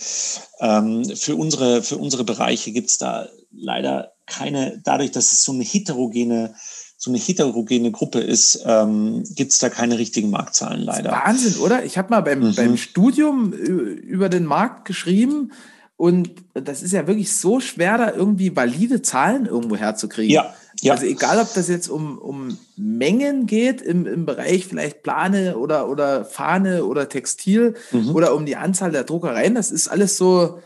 Ähm, 0.59 1.05
für, 1.15 1.35
unsere, 1.35 1.83
für 1.83 1.97
unsere 1.97 2.23
Bereiche 2.23 2.71
gibt 2.71 2.89
es 2.89 2.97
da 2.97 3.29
leider 3.51 4.13
keine, 4.25 4.81
dadurch, 4.83 5.11
dass 5.11 5.31
es 5.31 5.43
so 5.43 5.51
eine 5.51 5.63
heterogene 5.63 6.55
so 6.97 7.11
eine 7.11 7.19
heterogene 7.19 7.91
Gruppe 7.91 8.19
ist, 8.19 8.63
ähm, 8.65 9.23
gibt 9.35 9.51
es 9.51 9.59
da 9.59 9.69
keine 9.69 9.99
richtigen 9.99 10.31
Marktzahlen 10.31 10.81
leider. 10.81 11.11
Wahnsinn, 11.11 11.61
oder? 11.61 11.83
Ich 11.83 11.97
habe 11.97 12.09
mal 12.09 12.21
beim, 12.21 12.39
mhm. 12.39 12.55
beim 12.55 12.77
Studium 12.77 13.51
über 13.51 14.29
den 14.29 14.45
Markt 14.45 14.85
geschrieben 14.85 15.51
und 15.97 16.31
das 16.53 16.81
ist 16.81 16.93
ja 16.93 17.05
wirklich 17.05 17.33
so 17.33 17.59
schwer, 17.59 17.97
da 17.97 18.11
irgendwie 18.11 18.55
valide 18.55 19.01
Zahlen 19.01 19.45
irgendwo 19.45 19.75
herzukriegen. 19.75 20.33
Ja. 20.33 20.53
Ja. 20.81 20.93
Also 20.93 21.05
egal, 21.05 21.39
ob 21.39 21.53
das 21.53 21.67
jetzt 21.67 21.87
um, 21.87 22.17
um 22.17 22.57
Mengen 22.75 23.45
geht 23.45 23.81
im, 23.81 24.05
im 24.05 24.25
Bereich 24.25 24.65
vielleicht 24.65 25.03
Plane 25.03 25.57
oder, 25.57 25.89
oder 25.89 26.25
Fahne 26.25 26.85
oder 26.85 27.09
Textil 27.09 27.75
mhm. 27.91 28.15
oder 28.15 28.35
um 28.35 28.45
die 28.45 28.55
Anzahl 28.55 28.91
der 28.91 29.03
Druckereien, 29.03 29.55
das 29.55 29.71
ist 29.71 29.87
alles 29.87 30.17
so, 30.17 30.59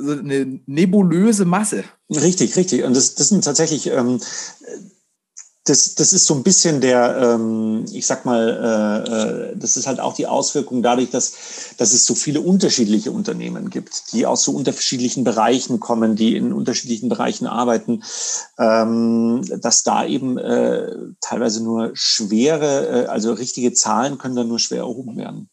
so 0.00 0.12
eine 0.12 0.60
nebulöse 0.66 1.44
Masse. 1.44 1.84
Richtig, 2.10 2.56
richtig. 2.56 2.84
Und 2.84 2.96
das, 2.96 3.14
das 3.14 3.28
sind 3.28 3.44
tatsächlich 3.44 3.86
ähm, 3.86 4.20
das, 5.66 5.94
das 5.94 6.12
ist 6.12 6.26
so 6.26 6.34
ein 6.34 6.42
bisschen 6.42 6.82
der, 6.82 7.16
ähm, 7.16 7.86
ich 7.90 8.06
sag 8.06 8.26
mal, 8.26 8.48
äh, 9.08 9.52
äh, 9.52 9.56
das 9.56 9.78
ist 9.78 9.86
halt 9.86 9.98
auch 9.98 10.14
die 10.14 10.26
Auswirkung 10.26 10.82
dadurch, 10.82 11.10
dass, 11.10 11.32
dass 11.78 11.94
es 11.94 12.04
so 12.04 12.14
viele 12.14 12.42
unterschiedliche 12.42 13.10
Unternehmen 13.10 13.70
gibt, 13.70 14.12
die 14.12 14.26
aus 14.26 14.44
so 14.44 14.52
unterschiedlichen 14.52 15.24
Bereichen 15.24 15.80
kommen, 15.80 16.16
die 16.16 16.36
in 16.36 16.52
unterschiedlichen 16.52 17.08
Bereichen 17.08 17.46
arbeiten, 17.46 18.02
ähm, 18.58 19.42
dass 19.58 19.82
da 19.84 20.04
eben 20.04 20.36
äh, 20.36 20.92
teilweise 21.22 21.64
nur 21.64 21.92
schwere, 21.94 23.04
äh, 23.04 23.06
also 23.06 23.32
richtige 23.32 23.72
Zahlen 23.72 24.18
können 24.18 24.36
dann 24.36 24.48
nur 24.48 24.58
schwer 24.58 24.80
erhoben 24.80 25.16
werden. 25.16 25.48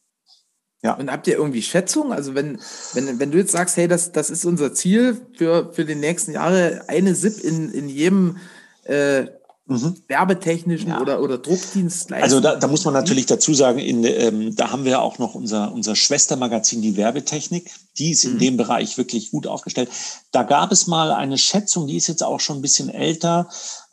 Ja. 0.84 0.95
Und 0.95 1.09
habt 1.09 1.28
ihr 1.28 1.38
irgendwie 1.38 1.62
Schätzung? 1.62 2.12
Also 2.12 2.36
wenn, 2.36 2.59
wenn, 2.93 3.20
wenn 3.20 3.32
du 3.32 3.38
jetzt 3.38 3.51
sagst, 3.51 3.78
hey, 3.78 3.88
das, 3.88 4.12
das 4.12 4.30
ist 4.30 4.43
unser 4.43 4.74
Ziel 4.74 5.22
für, 5.38 5.72
für 5.72 5.86
die 5.86 5.95
nächsten 5.95 6.34
Jahre, 6.34 6.84
eine 6.88 7.16
SIP 7.16 7.41
in, 7.43 7.72
in 7.72 7.88
jedem 7.88 8.38
äh, 8.84 9.28
mhm. 9.72 9.95
werbetechnischen 10.07 10.89
ja. 10.89 11.01
oder, 11.01 11.22
oder 11.22 11.38
Druckdienstleistungen? 11.38 12.24
Also 12.24 12.39
da, 12.39 12.55
da, 12.55 12.67
muss 12.67 12.86
man 12.86 12.93
natürlich 12.93 13.26
dazu 13.26 13.53
sagen, 13.53 13.80
in, 13.80 14.03
ähm, 14.03 14.55
da 14.55 14.72
haben 14.72 14.86
wir 14.86 15.01
auch 15.01 15.19
noch 15.19 15.36
unser, 15.36 15.72
unser 15.72 15.95
Schwestermagazin, 15.95 16.82
die 16.82 16.97
Werbetechnik. 16.97 17.72
Die 17.97 18.11
ist 18.11 18.24
in 18.24 18.36
mhm. 18.36 18.39
dem 18.39 18.57
Bereich 18.57 18.97
wirklich 18.97 19.32
gut 19.32 19.47
aufgestellt. 19.47 19.89
Da 20.32 20.43
gab 20.43 20.72
es 20.72 20.88
mal 20.88 21.11
eine 21.11 21.38
Schätzung, 21.38 21.88
die 21.88 21.97
ist 21.97 22.07
jetzt 22.07 22.24
auch 22.24 22.39
schon 22.39 22.57
ein 22.57 22.61
bisschen 22.61 22.89
älter. 22.89 23.49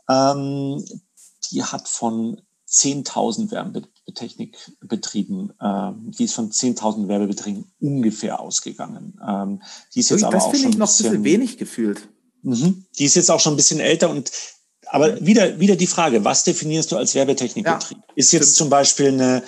Ähm, 0.09 0.85
die 1.51 1.63
hat 1.63 1.89
von 1.89 2.41
10.000 2.69 3.51
Werbetechnikbetrieben, 3.51 5.55
äh, 5.59 5.93
die 6.19 6.25
ist 6.25 6.35
von 6.35 6.51
10.000 6.51 7.09
Werbebetrieben 7.09 7.65
ungefähr 7.81 8.41
ausgegangen. 8.41 9.19
Ähm, 9.27 9.63
die 9.95 10.01
ist 10.01 10.11
jetzt 10.11 10.23
das 10.23 10.29
aber 10.29 10.43
auch 10.43 10.55
schon 10.55 10.71
ich 10.71 10.77
noch 10.77 10.89
ein 10.89 10.97
bisschen 10.97 11.25
wenig 11.25 11.57
gefühlt. 11.57 12.09
Mhm. 12.43 12.85
Die 12.99 13.05
ist 13.05 13.15
jetzt 13.15 13.31
auch 13.31 13.41
schon 13.41 13.55
ein 13.55 13.57
bisschen 13.57 13.81
älter 13.81 14.11
und 14.11 14.31
aber 14.91 15.25
wieder, 15.25 15.61
wieder 15.61 15.77
die 15.77 15.87
Frage, 15.87 16.25
was 16.25 16.43
definierst 16.45 16.93
du 16.93 16.97
als 16.97 17.15
Werbetechnikbetrieb? 17.15 17.99
Ja, 17.99 18.05
ist 18.15 18.33
jetzt 18.33 18.45
stimmt. 18.45 18.57
zum 18.57 18.71
Beispiel 18.71 19.09
eine, 19.09 19.43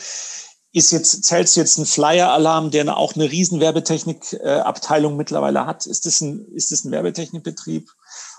ist 0.72 0.92
jetzt, 0.92 1.24
zählst 1.24 1.56
du 1.56 1.60
jetzt 1.60 1.78
einen 1.78 1.86
Flyer-Alarm, 1.86 2.70
der 2.70 2.96
auch 2.96 3.14
eine 3.14 3.30
riesen 3.30 3.60
Werbetechnik-Abteilung 3.60 5.16
mittlerweile 5.16 5.66
hat? 5.66 5.86
Ist 5.86 6.06
das 6.06 6.20
ein, 6.20 6.46
ist 6.54 6.70
das 6.70 6.84
ein 6.84 6.92
Werbetechnikbetrieb 6.92 7.90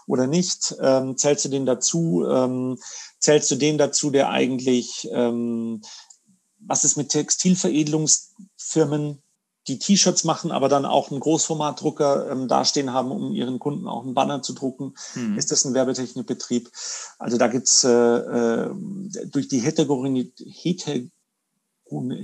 oder 0.08 0.28
nicht? 0.28 0.74
Ähm, 0.82 1.18
zählst 1.18 1.44
du 1.46 1.50
den 1.50 1.66
dazu? 1.66 2.26
Ähm, 2.30 2.78
zählst 3.20 3.52
du 3.52 3.56
den 3.56 3.78
dazu, 3.78 4.12
der 4.12 4.30
eigentlich, 4.30 5.10
ähm, 5.12 5.82
was 6.60 6.86
ist 6.86 6.98
mit 6.98 7.10
Textilveredelungsfirmen? 7.10 9.22
Die 9.68 9.80
T-Shirts 9.80 10.24
machen, 10.24 10.52
aber 10.52 10.70
dann 10.70 10.86
auch 10.86 11.12
einen 11.12 11.20
Großformatdrucker 11.20 12.32
ähm, 12.32 12.48
dastehen 12.48 12.94
haben, 12.94 13.12
um 13.12 13.32
ihren 13.32 13.60
Kunden 13.60 13.88
auch 13.88 14.04
einen 14.04 14.14
Banner 14.14 14.42
zu 14.42 14.54
drucken. 14.54 14.96
Mhm. 15.16 15.38
Ist 15.38 15.52
das 15.52 15.66
ein 15.66 15.74
Werbetechnikbetrieb? 15.74 16.72
Also 17.20 17.38
da 17.38 17.48
gibt's 17.48 17.84
äh, 17.84 17.90
äh, 17.90 18.74
durch 19.26 19.48
die 19.48 19.60
Heterogenität, 19.60 21.04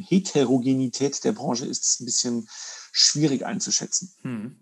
Heterogenität 0.09 1.23
der 1.23 1.33
Branche 1.33 1.65
ist 1.65 1.83
es 1.83 1.99
ein 1.99 2.05
bisschen 2.05 2.47
schwierig 2.91 3.45
einzuschätzen. 3.45 4.13
Mhm. 4.23 4.55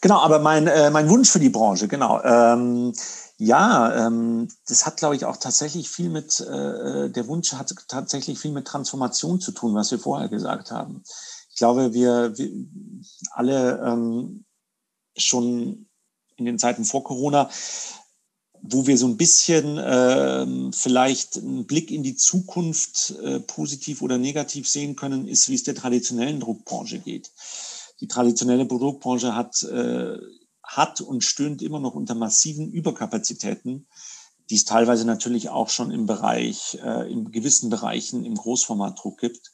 Genau, 0.00 0.20
aber 0.20 0.38
mein, 0.38 0.66
äh, 0.66 0.90
mein 0.90 1.08
Wunsch 1.08 1.30
für 1.30 1.40
die 1.40 1.50
Branche, 1.50 1.88
genau. 1.88 2.22
Ähm, 2.22 2.92
ja, 3.36 4.06
ähm, 4.06 4.48
das 4.68 4.86
hat, 4.86 4.96
glaube 4.96 5.16
ich, 5.16 5.24
auch 5.24 5.36
tatsächlich 5.36 5.88
viel 5.88 6.08
mit, 6.08 6.40
äh, 6.40 7.10
der 7.10 7.26
Wunsch 7.26 7.52
hat 7.52 7.74
tatsächlich 7.88 8.38
viel 8.38 8.52
mit 8.52 8.66
Transformation 8.66 9.40
zu 9.40 9.52
tun, 9.52 9.74
was 9.74 9.90
wir 9.90 9.98
vorher 9.98 10.28
gesagt 10.28 10.70
haben. 10.70 11.02
Ich 11.50 11.56
glaube, 11.56 11.92
wir, 11.92 12.36
wir 12.38 12.50
alle 13.32 13.80
ähm, 13.84 14.44
schon 15.16 15.86
in 16.36 16.44
den 16.44 16.58
Zeiten 16.58 16.84
vor 16.84 17.04
Corona, 17.04 17.50
wo 18.62 18.86
wir 18.86 18.96
so 18.96 19.06
ein 19.06 19.16
bisschen 19.16 19.78
äh, 19.78 20.72
vielleicht 20.72 21.36
einen 21.36 21.66
Blick 21.66 21.90
in 21.90 22.02
die 22.02 22.16
Zukunft 22.16 23.14
äh, 23.22 23.40
positiv 23.40 24.00
oder 24.00 24.16
negativ 24.16 24.68
sehen 24.68 24.96
können, 24.96 25.28
ist, 25.28 25.48
wie 25.48 25.54
es 25.54 25.64
der 25.64 25.74
traditionellen 25.74 26.40
Druckbranche 26.40 26.98
geht. 26.98 27.30
Die 28.00 28.08
traditionelle 28.08 28.66
Druckbranche 28.66 29.34
hat 29.34 29.62
äh, 29.64 30.18
hat 30.66 31.00
und 31.00 31.22
stöhnt 31.22 31.62
immer 31.62 31.80
noch 31.80 31.94
unter 31.94 32.14
massiven 32.14 32.70
Überkapazitäten, 32.70 33.86
die 34.50 34.56
es 34.56 34.64
teilweise 34.64 35.06
natürlich 35.06 35.48
auch 35.48 35.68
schon 35.68 35.90
im 35.90 36.06
Bereich, 36.06 36.78
äh, 36.82 37.10
in 37.10 37.30
gewissen 37.30 37.70
Bereichen 37.70 38.24
im 38.24 38.34
Großformatdruck 38.34 39.18
gibt. 39.18 39.52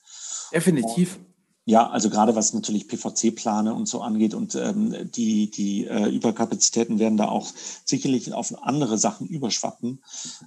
Definitiv. 0.53 1.17
Und, 1.17 1.27
ja, 1.67 1.89
also 1.89 2.11
gerade 2.11 2.35
was 2.35 2.53
natürlich 2.53 2.89
PVC-Plane 2.89 3.75
und 3.75 3.87
so 3.87 4.01
angeht 4.01 4.35
und 4.35 4.55
ähm, 4.55 5.11
die, 5.13 5.51
die 5.51 5.87
äh, 5.87 6.09
Überkapazitäten 6.09 6.99
werden 6.99 7.19
da 7.19 7.29
auch 7.29 7.49
sicherlich 7.85 8.33
auf 8.33 8.63
andere 8.63 8.99
Sachen 8.99 9.29
überschwappen. 9.29 10.03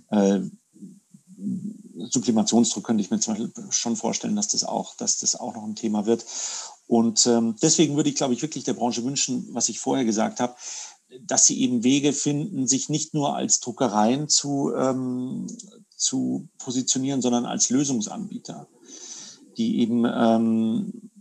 Äh, 0.10 0.42
Sublimationsdruck 1.96 2.84
könnte 2.84 3.04
ich 3.04 3.12
mir 3.12 3.20
zum 3.20 3.36
Beispiel 3.36 3.54
schon 3.70 3.96
vorstellen, 3.96 4.36
dass 4.36 4.50
das 4.50 4.64
auch, 4.64 4.96
dass 4.96 5.20
das 5.20 5.36
auch 5.36 5.56
noch 5.56 5.64
ein 5.64 5.76
Thema 5.76 6.06
wird. 6.06 6.26
Und 6.88 7.26
ähm, 7.28 7.56
deswegen 7.62 7.96
würde 7.96 8.10
ich, 8.10 8.16
glaube 8.16 8.34
ich, 8.34 8.42
wirklich 8.42 8.64
der 8.64 8.74
Branche 8.74 9.04
wünschen, 9.04 9.48
was 9.52 9.70
ich 9.70 9.80
vorher 9.80 10.06
gesagt 10.06 10.40
habe, 10.40 10.56
dass 11.22 11.46
sie 11.46 11.60
eben 11.62 11.84
Wege 11.84 12.14
finden, 12.14 12.68
sich 12.68 12.90
nicht 12.90 13.14
nur 13.14 13.36
als 13.36 13.60
Druckereien 13.60 14.30
zu, 14.30 14.74
ähm, 14.76 15.48
zu 15.96 16.50
positionieren, 16.58 17.22
sondern 17.22 17.46
als 17.46 17.70
Lösungsanbieter, 17.70 18.68
die 19.58 19.80
eben, 19.80 20.06
ähm, 20.06 21.12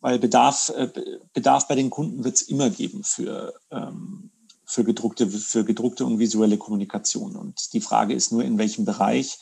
weil 0.00 0.18
Bedarf, 0.18 0.72
äh, 0.74 0.88
Bedarf 1.32 1.68
bei 1.68 1.74
den 1.74 1.90
Kunden 1.90 2.24
wird 2.24 2.36
es 2.36 2.42
immer 2.42 2.70
geben 2.70 3.04
für, 3.04 3.54
ähm, 3.70 4.25
für, 4.66 4.84
gedruckte, 4.84 5.28
für 5.28 5.64
gedruckte 5.64 6.04
und 6.04 6.18
visuelle 6.18 6.58
Kommunikation. 6.58 7.36
Und 7.36 7.72
die 7.72 7.80
Frage 7.80 8.14
ist 8.14 8.32
nur, 8.32 8.44
in 8.44 8.58
welchem 8.58 8.84
Bereich 8.84 9.38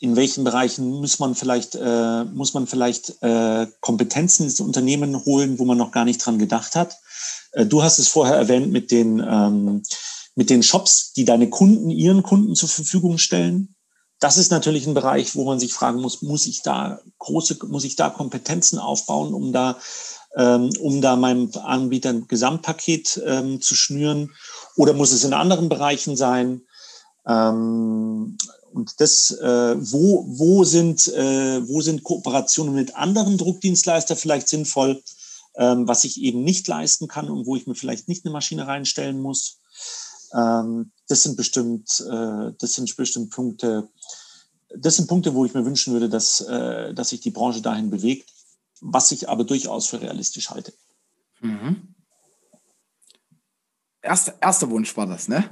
in 0.00 0.16
welchen 0.16 0.44
Bereichen 0.44 0.88
muss 0.88 1.18
man 1.18 1.34
vielleicht, 1.34 1.74
äh, 1.74 2.24
muss 2.24 2.54
man 2.54 2.66
vielleicht 2.66 3.22
äh, 3.22 3.66
Kompetenzen 3.80 4.44
ins 4.44 4.58
Unternehmen 4.58 5.24
holen, 5.26 5.58
wo 5.58 5.66
man 5.66 5.76
noch 5.76 5.92
gar 5.92 6.06
nicht 6.06 6.24
dran 6.24 6.38
gedacht 6.38 6.74
hat. 6.74 6.96
Äh, 7.52 7.66
du 7.66 7.82
hast 7.82 7.98
es 7.98 8.08
vorher 8.08 8.34
erwähnt 8.34 8.72
mit 8.72 8.90
den, 8.90 9.20
ähm, 9.20 9.82
mit 10.34 10.48
den 10.48 10.62
Shops, 10.62 11.12
die 11.12 11.26
deine 11.26 11.50
Kunden 11.50 11.90
ihren 11.90 12.22
Kunden 12.22 12.54
zur 12.54 12.70
Verfügung 12.70 13.18
stellen. 13.18 13.74
Das 14.20 14.38
ist 14.38 14.50
natürlich 14.50 14.86
ein 14.86 14.94
Bereich, 14.94 15.36
wo 15.36 15.44
man 15.44 15.60
sich 15.60 15.72
fragen 15.72 16.00
muss, 16.00 16.22
muss 16.22 16.46
ich 16.46 16.62
da 16.62 17.00
große, 17.18 17.58
muss 17.68 17.84
ich 17.84 17.96
da 17.96 18.08
Kompetenzen 18.08 18.78
aufbauen, 18.78 19.34
um 19.34 19.52
da, 19.52 19.76
ähm, 20.36 20.70
um 20.80 21.00
da 21.00 21.16
meinem 21.16 21.50
Anbieter 21.62 22.10
ein 22.10 22.28
Gesamtpaket 22.28 23.20
ähm, 23.24 23.60
zu 23.60 23.74
schnüren? 23.74 24.32
Oder 24.76 24.92
muss 24.92 25.12
es 25.12 25.24
in 25.24 25.32
anderen 25.32 25.68
Bereichen 25.68 26.16
sein? 26.16 26.62
Ähm, 27.26 28.36
und 28.72 29.00
das, 29.00 29.32
äh, 29.32 29.76
wo, 29.78 30.24
wo, 30.28 30.64
sind, 30.64 31.08
äh, 31.08 31.68
wo 31.68 31.80
sind 31.80 32.04
Kooperationen 32.04 32.74
mit 32.74 32.94
anderen 32.96 33.36
Druckdienstleistern 33.36 34.16
vielleicht 34.16 34.48
sinnvoll, 34.48 35.02
ähm, 35.56 35.88
was 35.88 36.04
ich 36.04 36.20
eben 36.20 36.44
nicht 36.44 36.68
leisten 36.68 37.08
kann 37.08 37.28
und 37.28 37.46
wo 37.46 37.56
ich 37.56 37.66
mir 37.66 37.74
vielleicht 37.74 38.08
nicht 38.08 38.24
eine 38.24 38.32
Maschine 38.32 38.66
reinstellen 38.66 39.20
muss. 39.20 39.58
Ähm, 40.32 40.92
das 41.08 41.24
sind 41.24 41.36
bestimmt, 41.36 42.04
äh, 42.08 42.52
das 42.58 42.74
sind 42.74 42.94
bestimmt 42.96 43.30
Punkte, 43.30 43.88
das 44.76 44.96
sind 44.96 45.08
Punkte, 45.08 45.34
wo 45.34 45.44
ich 45.44 45.54
mir 45.54 45.64
wünschen 45.64 45.92
würde, 45.92 46.08
dass, 46.08 46.40
äh, 46.42 46.94
dass 46.94 47.08
sich 47.08 47.20
die 47.20 47.32
Branche 47.32 47.60
dahin 47.60 47.90
bewegt, 47.90 48.30
was 48.80 49.12
ich 49.12 49.28
aber 49.28 49.44
durchaus 49.44 49.88
für 49.88 50.00
realistisch 50.00 50.50
halte. 50.50 50.72
Mhm. 51.40 51.94
Erster, 54.02 54.34
erster 54.40 54.70
Wunsch 54.70 54.96
war 54.96 55.06
das, 55.06 55.28
ne? 55.28 55.48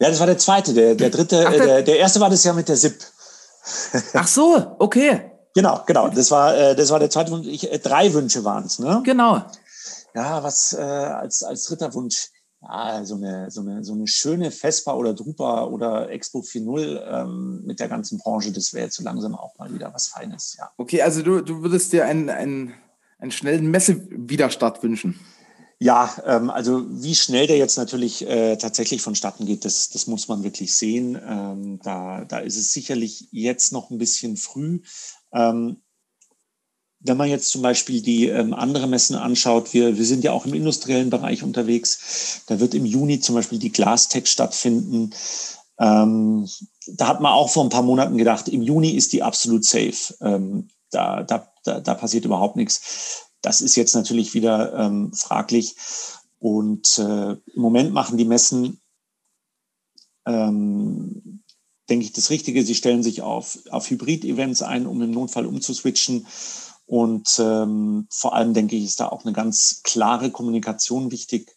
Ja, 0.00 0.10
das 0.10 0.20
war 0.20 0.26
der 0.26 0.38
zweite. 0.38 0.74
Der, 0.74 0.94
der 0.94 1.10
dritte, 1.10 1.44
Ach, 1.46 1.50
der, 1.50 1.66
der, 1.66 1.82
der 1.82 1.98
erste 1.98 2.20
war 2.20 2.30
das 2.30 2.44
ja 2.44 2.52
mit 2.52 2.68
der 2.68 2.76
SIP. 2.76 3.02
Ach 4.14 4.26
so, 4.26 4.76
okay. 4.78 5.32
Genau, 5.54 5.82
genau. 5.86 6.08
Das 6.08 6.30
war, 6.30 6.56
äh, 6.56 6.76
das 6.76 6.90
war 6.90 6.98
der 6.98 7.10
zweite 7.10 7.30
Wunsch. 7.32 7.46
Ich, 7.46 7.70
äh, 7.70 7.78
drei 7.78 8.12
Wünsche 8.12 8.44
waren 8.44 8.64
es, 8.64 8.78
ne? 8.78 9.02
Genau. 9.04 9.42
Ja, 10.14 10.42
was 10.42 10.72
äh, 10.72 10.80
als, 10.80 11.42
als 11.42 11.64
dritter 11.64 11.92
Wunsch? 11.94 12.30
Ja, 12.60 13.04
so 13.04 13.14
eine, 13.14 13.50
so 13.50 13.60
eine, 13.60 13.84
so 13.84 13.92
eine 13.92 14.08
schöne 14.08 14.50
Vespa 14.50 14.94
oder 14.94 15.14
Drupa 15.14 15.64
oder 15.64 16.10
Expo 16.10 16.40
4.0 16.40 17.22
ähm, 17.22 17.62
mit 17.64 17.78
der 17.78 17.88
ganzen 17.88 18.18
Branche, 18.18 18.50
das 18.50 18.72
wäre 18.74 18.86
jetzt 18.86 18.96
so 18.96 19.04
langsam 19.04 19.36
auch 19.36 19.56
mal 19.58 19.72
wieder 19.72 19.94
was 19.94 20.08
Feines, 20.08 20.56
ja. 20.58 20.68
Okay, 20.76 21.02
also 21.02 21.22
du, 21.22 21.40
du 21.40 21.62
würdest 21.62 21.92
dir 21.92 22.04
einen, 22.04 22.28
einen, 22.30 22.74
einen 23.18 23.30
schnellen 23.30 23.70
Messewiderstart 23.70 24.82
wünschen. 24.82 25.20
Ja, 25.80 26.12
ähm, 26.26 26.50
also 26.50 26.84
wie 26.88 27.14
schnell 27.14 27.46
der 27.46 27.56
jetzt 27.56 27.76
natürlich 27.76 28.26
äh, 28.26 28.56
tatsächlich 28.56 29.00
vonstatten 29.00 29.46
geht, 29.46 29.64
das, 29.64 29.90
das 29.90 30.08
muss 30.08 30.26
man 30.26 30.42
wirklich 30.42 30.74
sehen. 30.74 31.16
Ähm, 31.24 31.78
da, 31.84 32.24
da 32.24 32.38
ist 32.38 32.56
es 32.56 32.72
sicherlich 32.72 33.28
jetzt 33.30 33.72
noch 33.72 33.90
ein 33.90 33.98
bisschen 33.98 34.36
früh. 34.36 34.80
Ähm, 35.32 35.76
wenn 37.00 37.16
man 37.16 37.28
jetzt 37.28 37.50
zum 37.50 37.62
Beispiel 37.62 38.02
die 38.02 38.26
ähm, 38.26 38.52
andere 38.52 38.86
Messen 38.86 39.16
anschaut, 39.16 39.72
wir, 39.72 39.96
wir 39.96 40.04
sind 40.04 40.24
ja 40.24 40.32
auch 40.32 40.46
im 40.46 40.54
industriellen 40.54 41.10
Bereich 41.10 41.42
unterwegs. 41.42 42.42
Da 42.46 42.58
wird 42.58 42.74
im 42.74 42.84
Juni 42.84 43.20
zum 43.20 43.36
Beispiel 43.36 43.58
die 43.58 43.72
Glastech 43.72 44.26
stattfinden. 44.26 45.10
Ähm, 45.78 46.48
da 46.86 47.06
hat 47.06 47.20
man 47.20 47.32
auch 47.32 47.50
vor 47.50 47.64
ein 47.64 47.70
paar 47.70 47.82
Monaten 47.82 48.18
gedacht, 48.18 48.48
im 48.48 48.62
Juni 48.62 48.90
ist 48.90 49.12
die 49.12 49.22
absolut 49.22 49.64
safe. 49.64 50.14
Ähm, 50.20 50.68
da, 50.90 51.22
da, 51.22 51.52
da, 51.64 51.80
da 51.80 51.94
passiert 51.94 52.24
überhaupt 52.24 52.56
nichts. 52.56 53.28
Das 53.42 53.60
ist 53.60 53.76
jetzt 53.76 53.94
natürlich 53.94 54.34
wieder 54.34 54.74
ähm, 54.74 55.12
fraglich. 55.12 55.76
Und 56.40 56.98
äh, 56.98 57.32
im 57.32 57.62
Moment 57.62 57.92
machen 57.92 58.18
die 58.18 58.24
Messen, 58.24 58.80
ähm, 60.26 61.42
denke 61.88 62.04
ich, 62.04 62.12
das 62.12 62.30
Richtige. 62.30 62.64
Sie 62.64 62.74
stellen 62.74 63.02
sich 63.02 63.22
auf, 63.22 63.58
auf 63.70 63.88
Hybrid-Events 63.90 64.62
ein, 64.62 64.86
um 64.86 65.00
im 65.02 65.10
Notfall 65.10 65.46
umzuswitchen. 65.46 66.26
Und 66.88 67.38
ähm, 67.38 68.06
vor 68.10 68.34
allem, 68.34 68.54
denke 68.54 68.74
ich, 68.74 68.84
ist 68.84 69.00
da 69.00 69.08
auch 69.08 69.22
eine 69.22 69.34
ganz 69.34 69.82
klare 69.84 70.30
Kommunikation 70.30 71.10
wichtig, 71.10 71.54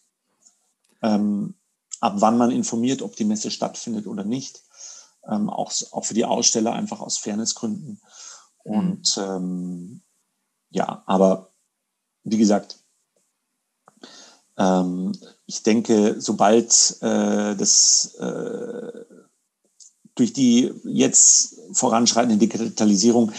ähm, 1.01 1.55
ab 2.01 2.15
wann 2.17 2.37
man 2.37 2.51
informiert, 2.51 3.01
ob 3.01 3.15
die 3.15 3.23
Messe 3.23 3.49
stattfindet 3.49 4.07
oder 4.07 4.25
nicht. 4.25 4.61
Ähm, 5.25 5.49
auch, 5.49 5.71
auch 5.91 6.03
für 6.03 6.13
die 6.13 6.25
Aussteller 6.25 6.73
einfach 6.73 6.99
aus 6.99 7.17
Fairnessgründen. 7.17 8.01
Mhm. 8.65 8.73
Und 8.73 9.17
ähm, 9.21 10.01
ja, 10.69 11.01
aber 11.05 11.53
wie 12.25 12.37
gesagt, 12.37 12.79
ähm, 14.57 15.13
ich 15.45 15.63
denke, 15.63 16.19
sobald 16.19 16.97
äh, 17.01 17.55
das 17.55 18.15
äh, 18.15 19.05
durch 20.15 20.33
die 20.33 20.73
jetzt 20.83 21.57
voranschreitende 21.71 22.35
Digitalisierung, 22.37 23.31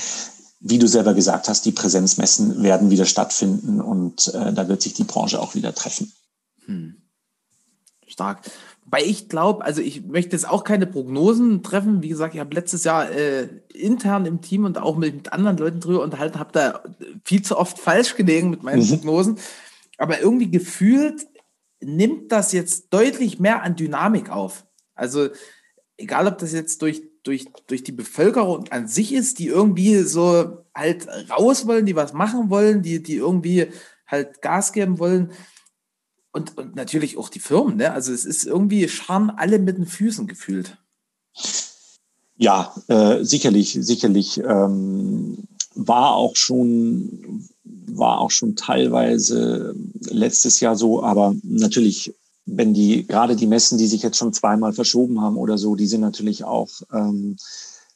wie 0.64 0.78
du 0.78 0.86
selber 0.86 1.12
gesagt 1.12 1.48
hast, 1.48 1.66
die 1.66 1.72
Präsenzmessen 1.72 2.62
werden 2.62 2.90
wieder 2.90 3.04
stattfinden 3.04 3.80
und 3.80 4.32
äh, 4.32 4.52
da 4.52 4.68
wird 4.68 4.80
sich 4.80 4.94
die 4.94 5.04
Branche 5.04 5.40
auch 5.40 5.56
wieder 5.56 5.74
treffen. 5.74 6.12
Hm. 6.66 7.02
Stark. 8.06 8.42
Weil 8.84 9.04
ich 9.04 9.28
glaube, 9.28 9.64
also 9.64 9.80
ich 9.80 10.04
möchte 10.04 10.36
jetzt 10.36 10.48
auch 10.48 10.64
keine 10.64 10.86
Prognosen 10.86 11.62
treffen. 11.62 12.02
Wie 12.02 12.08
gesagt, 12.08 12.34
ich 12.34 12.40
habe 12.40 12.54
letztes 12.54 12.84
Jahr 12.84 13.10
äh, 13.10 13.48
intern 13.72 14.24
im 14.26 14.40
Team 14.40 14.64
und 14.64 14.78
auch 14.78 14.96
mit, 14.96 15.14
mit 15.14 15.32
anderen 15.32 15.56
Leuten 15.56 15.80
drüber 15.80 16.02
unterhalten, 16.02 16.38
habe 16.38 16.52
da 16.52 16.82
viel 17.24 17.42
zu 17.42 17.56
oft 17.58 17.78
falsch 17.78 18.14
gelegen 18.16 18.50
mit 18.50 18.62
meinen 18.62 18.82
mhm. 18.82 18.88
Prognosen. 18.88 19.38
Aber 19.98 20.20
irgendwie 20.20 20.50
gefühlt 20.50 21.26
nimmt 21.80 22.30
das 22.30 22.52
jetzt 22.52 22.92
deutlich 22.92 23.40
mehr 23.40 23.62
an 23.62 23.76
Dynamik 23.76 24.30
auf. 24.30 24.64
Also 24.94 25.28
egal, 25.96 26.28
ob 26.28 26.38
das 26.38 26.52
jetzt 26.52 26.82
durch, 26.82 27.02
durch, 27.22 27.46
durch 27.66 27.84
die 27.84 27.92
Bevölkerung 27.92 28.68
an 28.68 28.88
sich 28.88 29.12
ist, 29.12 29.38
die 29.38 29.46
irgendwie 29.46 29.98
so 30.02 30.64
halt 30.74 31.06
raus 31.30 31.66
wollen, 31.66 31.86
die 31.86 31.96
was 31.96 32.12
machen 32.12 32.50
wollen, 32.50 32.82
die, 32.82 33.02
die 33.02 33.16
irgendwie 33.16 33.68
halt 34.06 34.42
Gas 34.42 34.72
geben 34.72 34.98
wollen 34.98 35.32
und, 36.32 36.56
und 36.56 36.74
natürlich 36.74 37.16
auch 37.16 37.28
die 37.28 37.40
Firmen, 37.40 37.76
ne? 37.76 37.92
Also 37.92 38.12
es 38.12 38.24
ist 38.24 38.44
irgendwie 38.44 38.88
scharren 38.88 39.30
alle 39.30 39.58
mit 39.58 39.76
den 39.76 39.86
Füßen 39.86 40.26
gefühlt. 40.26 40.78
Ja, 42.36 42.74
äh, 42.88 43.22
sicherlich, 43.22 43.78
sicherlich. 43.80 44.38
Ähm, 44.38 45.44
war 45.74 46.14
auch 46.14 46.36
schon, 46.36 47.48
war 47.64 48.18
auch 48.18 48.30
schon 48.30 48.56
teilweise 48.56 49.74
letztes 50.00 50.60
Jahr 50.60 50.76
so, 50.76 51.02
aber 51.02 51.34
natürlich, 51.42 52.14
wenn 52.45 52.74
die, 52.74 53.07
gerade 53.07 53.36
die 53.36 53.47
Messen, 53.47 53.78
die 53.78 53.86
sich 53.86 54.03
jetzt 54.03 54.16
schon 54.16 54.32
zweimal 54.32 54.72
verschoben 54.72 55.20
haben 55.20 55.36
oder 55.36 55.59
so, 55.59 55.76
die 55.76 55.86
sind 55.86 56.01
natürlich 56.01 56.45
auch, 56.45 56.70
ähm, 56.93 57.36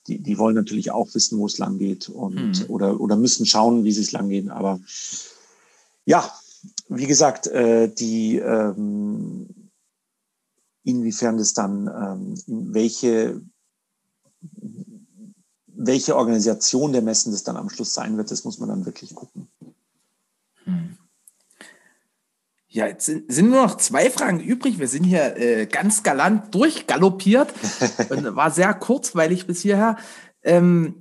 die, 0.07 0.23
die 0.23 0.39
wollen 0.39 0.55
natürlich 0.55 0.93
auch 0.93 1.15
wissen, 1.15 1.39
wo 1.39 1.47
es 1.47 1.59
lang 1.59 1.79
geht 1.79 2.09
und 2.09 2.61
hm. 2.61 2.65
oder, 2.69 3.01
oder 3.01 3.17
müssen 3.17 3.45
schauen, 3.45 3.85
wie 3.85 3.91
es 3.91 4.13
lang 4.13 4.29
geht. 4.29 4.49
Aber 4.51 4.81
ja, 6.05 6.31
wie 6.89 7.07
gesagt, 7.07 7.49
äh, 7.49 7.89
die 7.93 8.37
ähm, 8.39 9.49
inwiefern 10.85 11.37
das 11.37 11.53
dann, 11.53 11.89
ähm, 11.89 12.35
welche, 12.47 13.43
welche 15.67 16.17
Organisation 16.17 16.93
der 16.93 17.03
Messen 17.03 17.33
das 17.33 17.43
dann 17.43 17.57
am 17.57 17.69
Schluss 17.69 17.93
sein 17.93 18.17
wird, 18.17 18.31
das 18.31 18.45
muss 18.45 18.59
man 18.59 18.69
dann 18.69 18.87
wirklich 18.87 19.15
gucken. 19.15 19.49
Hm. 20.65 20.97
Ja, 22.77 22.87
jetzt 22.87 23.07
sind, 23.07 23.33
sind, 23.33 23.49
nur 23.49 23.63
noch 23.63 23.79
zwei 23.79 24.11
Fragen 24.11 24.39
übrig. 24.39 24.79
Wir 24.79 24.87
sind 24.87 25.05
hier 25.05 25.39
äh, 25.39 25.65
ganz 25.65 26.03
galant 26.03 26.55
durchgaloppiert 26.55 27.51
und 28.11 28.37
war 28.37 28.51
sehr 28.51 28.75
kurzweilig 28.75 29.47
bis 29.47 29.63
hierher. 29.63 29.97
Ähm, 30.43 31.01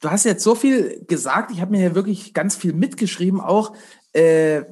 du 0.00 0.10
hast 0.10 0.24
jetzt 0.24 0.42
so 0.42 0.54
viel 0.54 1.04
gesagt. 1.06 1.50
Ich 1.50 1.60
habe 1.60 1.72
mir 1.72 1.80
hier 1.80 1.94
wirklich 1.94 2.32
ganz 2.32 2.56
viel 2.56 2.72
mitgeschrieben 2.72 3.42
auch. 3.42 3.76
Äh, 4.14 4.62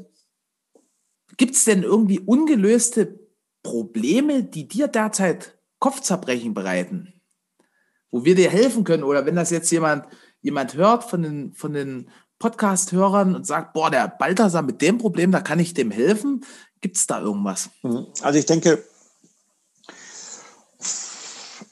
Gibt 1.36 1.56
es 1.56 1.66
denn 1.66 1.82
irgendwie 1.82 2.20
ungelöste 2.20 3.20
Probleme, 3.62 4.42
die 4.42 4.66
dir 4.66 4.88
derzeit 4.88 5.58
Kopfzerbrechen 5.78 6.54
bereiten, 6.54 7.20
wo 8.10 8.24
wir 8.24 8.34
dir 8.34 8.48
helfen 8.48 8.84
können? 8.84 9.04
Oder 9.04 9.26
wenn 9.26 9.36
das 9.36 9.50
jetzt 9.50 9.70
jemand, 9.70 10.06
jemand 10.40 10.72
hört 10.72 11.04
von 11.04 11.20
den, 11.20 11.52
von 11.52 11.74
den 11.74 12.08
Podcast-Hörern 12.40 13.36
und 13.36 13.46
sagt, 13.46 13.74
boah, 13.74 13.90
der 13.90 14.08
Balthasar 14.08 14.62
mit 14.62 14.82
dem 14.82 14.98
Problem, 14.98 15.30
da 15.30 15.40
kann 15.40 15.60
ich 15.60 15.74
dem 15.74 15.92
helfen. 15.92 16.44
Gibt 16.80 16.96
es 16.96 17.06
da 17.06 17.20
irgendwas? 17.20 17.70
Mhm. 17.82 18.06
Also 18.22 18.38
ich 18.38 18.46
denke, 18.46 18.82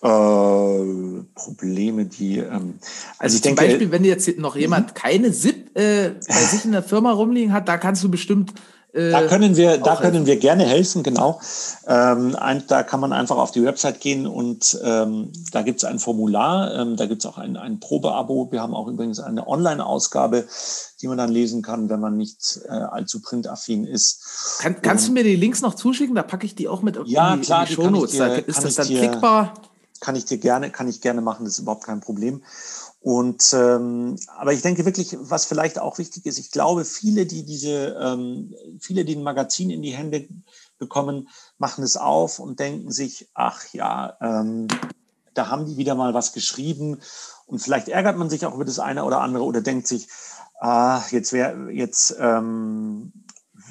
äh, 0.00 1.24
Probleme, 1.34 2.04
die. 2.04 2.38
Ähm, 2.38 2.78
also, 2.78 3.18
also 3.18 3.36
ich 3.36 3.42
zum 3.42 3.56
denke, 3.56 3.70
Beispiel, 3.72 3.90
wenn 3.90 4.04
jetzt 4.04 4.38
noch 4.38 4.54
jemand 4.54 4.94
keine 4.94 5.32
SIP 5.32 5.76
äh, 5.76 6.10
bei 6.28 6.34
sich 6.34 6.64
in 6.64 6.72
der 6.72 6.84
Firma 6.84 7.10
rumliegen 7.12 7.52
hat, 7.52 7.66
da 7.66 7.78
kannst 7.78 8.04
du 8.04 8.10
bestimmt 8.10 8.52
da 8.98 9.22
äh, 9.22 9.26
können 9.28 9.56
wir, 9.56 9.78
da 9.78 9.94
können 9.94 10.26
wir 10.26 10.36
gerne 10.38 10.64
helfen, 10.64 11.04
genau. 11.04 11.40
Ähm, 11.86 12.34
ein, 12.34 12.64
da 12.66 12.82
kann 12.82 12.98
man 12.98 13.12
einfach 13.12 13.36
auf 13.36 13.52
die 13.52 13.62
Website 13.62 14.00
gehen 14.00 14.26
und 14.26 14.76
ähm, 14.82 15.30
da 15.52 15.62
gibt 15.62 15.78
es 15.78 15.84
ein 15.84 16.00
Formular, 16.00 16.74
ähm, 16.74 16.96
da 16.96 17.06
gibt 17.06 17.24
es 17.24 17.30
auch 17.30 17.38
ein, 17.38 17.56
ein 17.56 17.78
Probeabo. 17.78 18.50
Wir 18.50 18.60
haben 18.60 18.74
auch 18.74 18.88
übrigens 18.88 19.20
eine 19.20 19.46
Online-Ausgabe, 19.46 20.48
die 21.00 21.06
man 21.06 21.16
dann 21.16 21.30
lesen 21.30 21.62
kann, 21.62 21.88
wenn 21.88 22.00
man 22.00 22.16
nicht 22.16 22.60
äh, 22.64 22.70
allzu 22.70 23.22
printaffin 23.22 23.86
ist. 23.86 24.58
Kann, 24.58 24.82
kannst 24.82 25.06
du 25.06 25.12
mir 25.12 25.22
die 25.22 25.36
Links 25.36 25.60
noch 25.60 25.74
zuschicken? 25.74 26.16
Da 26.16 26.24
packe 26.24 26.44
ich 26.44 26.56
die 26.56 26.66
auch 26.66 26.82
mit 26.82 26.98
auf 26.98 27.06
ja, 27.06 27.36
die, 27.36 27.42
klar, 27.42 27.62
in 27.62 27.68
die 27.68 27.74
Shownotes. 27.74 28.16
Da 28.16 28.34
ist 28.34 28.64
das 28.64 28.74
dann 28.74 28.88
dir, 28.88 28.98
klickbar? 28.98 29.54
Kann 30.00 30.16
ich 30.16 30.24
dir 30.24 30.38
gerne, 30.38 30.70
kann 30.70 30.88
ich 30.88 31.00
gerne 31.00 31.20
machen, 31.20 31.44
das 31.44 31.54
ist 31.54 31.60
überhaupt 31.60 31.84
kein 31.84 32.00
Problem. 32.00 32.42
Und 33.00 33.52
ähm, 33.52 34.16
aber 34.36 34.52
ich 34.52 34.62
denke 34.62 34.84
wirklich, 34.84 35.16
was 35.20 35.44
vielleicht 35.44 35.78
auch 35.78 35.98
wichtig 35.98 36.26
ist, 36.26 36.38
ich 36.38 36.50
glaube, 36.50 36.84
viele, 36.84 37.26
die 37.26 37.44
diese, 37.44 37.96
ähm, 38.00 38.54
viele, 38.80 39.04
die 39.04 39.14
ein 39.14 39.22
Magazin 39.22 39.70
in 39.70 39.82
die 39.82 39.96
Hände 39.96 40.28
bekommen, 40.78 41.28
machen 41.58 41.84
es 41.84 41.96
auf 41.96 42.40
und 42.40 42.58
denken 42.58 42.90
sich, 42.90 43.28
ach 43.34 43.64
ja, 43.72 44.16
ähm, 44.20 44.66
da 45.34 45.48
haben 45.48 45.66
die 45.66 45.76
wieder 45.76 45.94
mal 45.94 46.14
was 46.14 46.32
geschrieben 46.32 47.00
und 47.46 47.60
vielleicht 47.60 47.88
ärgert 47.88 48.16
man 48.16 48.30
sich 48.30 48.44
auch 48.44 48.54
über 48.54 48.64
das 48.64 48.80
eine 48.80 49.04
oder 49.04 49.20
andere 49.20 49.44
oder 49.44 49.60
denkt 49.60 49.86
sich, 49.86 50.08
ah, 50.58 51.02
jetzt 51.10 51.32
wäre 51.32 51.70
jetzt 51.70 52.16
ähm, 52.18 53.12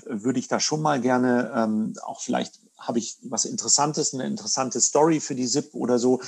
würde 0.05 0.39
ich 0.39 0.47
da 0.47 0.61
schon 0.61 0.81
mal 0.81 1.01
gerne 1.01 1.51
ähm, 1.53 1.93
auch 2.03 2.21
vielleicht 2.21 2.61
habe 2.77 2.99
ich 2.99 3.17
was 3.23 3.45
Interessantes, 3.45 4.13
eine 4.13 4.25
interessante 4.25 4.79
Story 4.79 5.19
für 5.19 5.35
die 5.35 5.47
SIP 5.47 5.73
oder 5.73 5.99
so. 5.99 6.21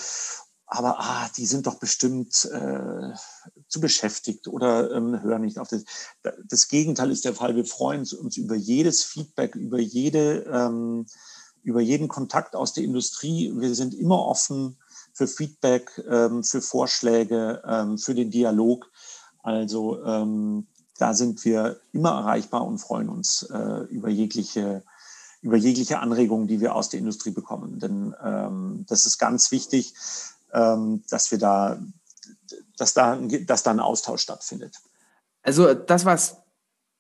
Aber 0.72 1.00
ah, 1.00 1.28
die 1.36 1.48
sind 1.48 1.66
doch 1.66 1.80
bestimmt 1.80 2.46
äh, 2.54 3.14
zu 3.68 3.82
beschäftigt 3.82 4.48
oder 4.48 4.92
ähm, 4.92 5.20
hören 5.24 5.42
nicht 5.42 5.58
auf 5.58 5.68
das. 5.68 5.84
Das 6.48 6.68
Gegenteil 6.68 7.10
ist 7.10 7.26
der 7.26 7.34
Fall. 7.34 7.56
Wir 7.56 7.66
freuen 7.66 8.02
uns 8.02 8.38
über 8.38 8.56
jedes 8.56 9.04
Feedback, 9.04 9.56
über 9.56 9.80
jede, 9.80 10.44
ähm, 10.44 11.08
über 11.64 11.82
jeden 11.82 12.08
Kontakt 12.08 12.56
aus 12.56 12.74
der 12.74 12.84
Industrie. 12.84 13.52
Wir 13.56 13.74
sind 13.74 13.96
immer 13.96 14.24
offen 14.24 14.78
für 15.12 15.28
Feedback, 15.28 16.04
ähm, 16.08 16.44
für 16.44 16.62
Vorschläge, 16.62 17.64
ähm, 17.66 17.98
für 17.98 18.14
den 18.14 18.30
Dialog. 18.30 18.92
Also 19.42 20.04
ähm, 20.04 20.68
da 21.00 21.16
sind 21.16 21.44
wir 21.46 21.80
immer 21.94 22.12
erreichbar 22.12 22.64
und 22.68 22.78
freuen 22.78 23.10
uns 23.10 23.42
äh, 23.52 23.86
über 23.90 24.10
jegliche 24.10 24.84
über 25.42 25.56
jegliche 25.56 26.00
Anregungen, 26.00 26.48
die 26.48 26.60
wir 26.60 26.76
aus 26.76 26.90
der 26.90 27.00
Industrie 27.00 27.32
bekommen. 27.32 27.80
Denn 27.80 28.14
ähm, 28.22 28.86
das 28.90 29.06
ist 29.06 29.18
ganz 29.20 29.52
wichtig, 29.52 29.94
dass 30.52 31.32
wir 31.32 31.38
da, 31.38 31.80
dass 32.78 32.94
da, 32.94 33.16
dass 33.16 33.64
da 33.64 33.72
ein 33.72 33.80
Austausch 33.80 34.22
stattfindet. 34.22 34.76
Also 35.44 35.74
das, 35.74 36.06
was 36.06 36.38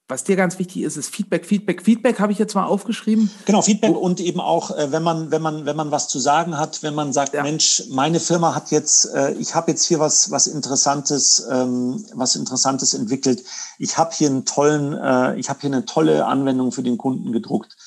was 0.10 0.24
dir 0.24 0.36
ganz 0.36 0.58
wichtig 0.58 0.82
ist, 0.82 0.97
ist 0.97 1.14
Feedback, 1.16 1.45
Feedback, 1.45 1.84
Feedback 1.84 2.20
habe 2.20 2.32
ich 2.32 2.39
jetzt 2.39 2.56
mal 2.56 2.66
aufgeschrieben. 2.66 3.30
Genau, 3.45 3.62
Feedback 3.62 3.95
und 3.95 4.20
eben 4.20 4.41
auch, 4.41 4.76
äh, 4.76 4.91
wenn 4.91 5.04
man, 5.04 5.30
wenn 5.30 5.43
man, 5.43 5.68
wenn 5.68 5.76
man 5.76 5.91
was 5.91 6.08
zu 6.08 6.18
sagen 6.18 6.58
hat, 6.58 6.82
wenn 6.82 6.95
man 6.95 7.14
sagt, 7.14 7.36
ja. 7.36 7.43
Mensch, 7.43 7.84
meine 7.91 8.20
Firma 8.20 8.56
hat 8.56 8.72
jetzt, 8.72 9.06
äh, 9.14 9.34
ich 9.34 9.54
habe 9.54 9.70
jetzt 9.70 9.86
hier 9.86 10.00
was, 10.00 10.32
was 10.32 10.47
Interessantes, 10.47 11.47
ähm, 11.52 12.04
was 12.14 12.36
Interessantes 12.36 12.95
entwickelt. 12.95 13.43
Ich 13.78 14.00
habe 14.00 14.12
hier 14.16 14.30
einen 14.30 14.45
tollen, 14.45 14.93
äh, 14.93 15.38
ich 15.38 15.47
habe 15.47 15.62
hier 15.62 15.70
eine 15.70 15.86
tolle 15.86 16.26
Anwendung 16.26 16.72
für 16.72 16.82
den 16.82 16.97
Kunden 16.97 17.32
gedruckt. 17.32 17.78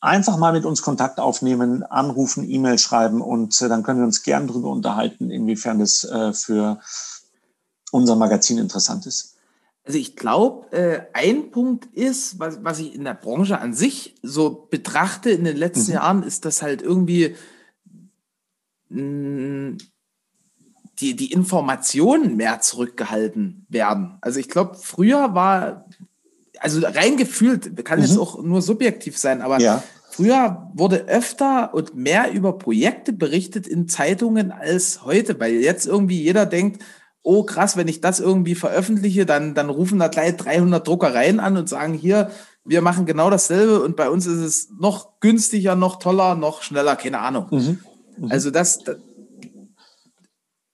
Einfach 0.00 0.36
mal 0.36 0.52
mit 0.52 0.64
uns 0.64 0.82
Kontakt 0.82 1.18
aufnehmen, 1.18 1.82
anrufen, 1.82 2.48
E-Mail 2.48 2.78
schreiben 2.78 3.20
und 3.20 3.60
äh, 3.60 3.68
dann 3.68 3.82
können 3.82 3.98
wir 3.98 4.06
uns 4.06 4.22
gern 4.22 4.46
darüber 4.46 4.70
unterhalten, 4.70 5.30
inwiefern 5.30 5.80
das 5.80 6.04
äh, 6.04 6.32
für 6.32 6.80
unser 7.90 8.14
Magazin 8.14 8.58
interessant 8.58 9.06
ist. 9.06 9.38
Also 9.84 9.98
ich 9.98 10.16
glaube, 10.16 10.70
äh, 10.72 11.00
ein 11.14 11.50
Punkt 11.50 11.86
ist, 11.86 12.38
was, 12.38 12.62
was 12.62 12.78
ich 12.78 12.94
in 12.94 13.04
der 13.04 13.14
Branche 13.14 13.58
an 13.58 13.72
sich 13.72 14.14
so 14.22 14.68
betrachte 14.70 15.30
in 15.30 15.44
den 15.44 15.56
letzten 15.56 15.92
mhm. 15.92 15.94
Jahren, 15.94 16.22
ist, 16.22 16.44
dass 16.44 16.62
halt 16.62 16.82
irgendwie 16.82 17.34
mh, 18.90 19.00
mm, 19.02 19.78
die, 21.00 21.16
die 21.16 21.32
Informationen 21.32 22.36
mehr 22.36 22.60
zurückgehalten 22.60 23.66
werden. 23.68 24.18
Also 24.20 24.40
ich 24.40 24.48
glaube, 24.48 24.76
früher 24.80 25.34
war 25.34 25.86
also 26.60 26.86
rein 26.86 27.16
gefühlt, 27.16 27.84
kann 27.84 27.98
mhm. 27.98 28.04
jetzt 28.04 28.18
auch 28.18 28.42
nur 28.42 28.62
subjektiv 28.62 29.16
sein, 29.16 29.42
aber 29.42 29.60
ja. 29.60 29.82
früher 30.10 30.70
wurde 30.74 31.06
öfter 31.08 31.74
und 31.74 31.94
mehr 31.94 32.32
über 32.32 32.58
Projekte 32.58 33.12
berichtet 33.12 33.66
in 33.66 33.88
Zeitungen 33.88 34.52
als 34.52 35.04
heute, 35.04 35.38
weil 35.40 35.54
jetzt 35.54 35.86
irgendwie 35.86 36.22
jeder 36.22 36.46
denkt, 36.46 36.82
oh 37.22 37.42
krass, 37.42 37.76
wenn 37.76 37.88
ich 37.88 38.00
das 38.00 38.20
irgendwie 38.20 38.54
veröffentliche, 38.54 39.26
dann, 39.26 39.54
dann 39.54 39.70
rufen 39.70 39.98
da 39.98 40.08
gleich 40.08 40.36
300 40.36 40.86
Druckereien 40.86 41.40
an 41.40 41.56
und 41.56 41.68
sagen, 41.68 41.94
hier, 41.94 42.30
wir 42.64 42.82
machen 42.82 43.06
genau 43.06 43.30
dasselbe 43.30 43.80
und 43.82 43.96
bei 43.96 44.08
uns 44.08 44.26
ist 44.26 44.38
es 44.38 44.68
noch 44.78 45.20
günstiger, 45.20 45.74
noch 45.74 45.98
toller, 45.98 46.34
noch 46.34 46.62
schneller, 46.62 46.96
keine 46.96 47.20
Ahnung. 47.20 47.46
Mhm. 47.50 47.80
Mhm. 48.18 48.30
Also 48.30 48.50
das, 48.50 48.78
das, 48.84 48.96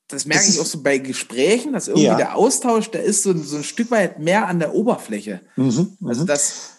das 0.09 0.27
merke 0.27 0.49
ich 0.49 0.61
auch 0.61 0.67
so 0.67 0.83
bei 0.83 0.99
Gesprächen, 0.99 1.73
dass 1.73 1.89
irgendwie 1.89 2.07
ja. 2.07 2.17
der 2.17 2.37
Austausch, 2.37 2.91
der 2.91 3.03
ist 3.03 3.23
so, 3.23 3.37
so 3.37 3.57
ein 3.57 3.65
Stück 3.65 3.91
weit 3.91 4.19
mehr 4.19 4.47
an 4.49 4.59
der 4.59 4.75
Oberfläche. 4.75 5.41
Mhm, 5.57 5.97
also 6.05 6.23
mhm. 6.23 6.27
das, 6.27 6.71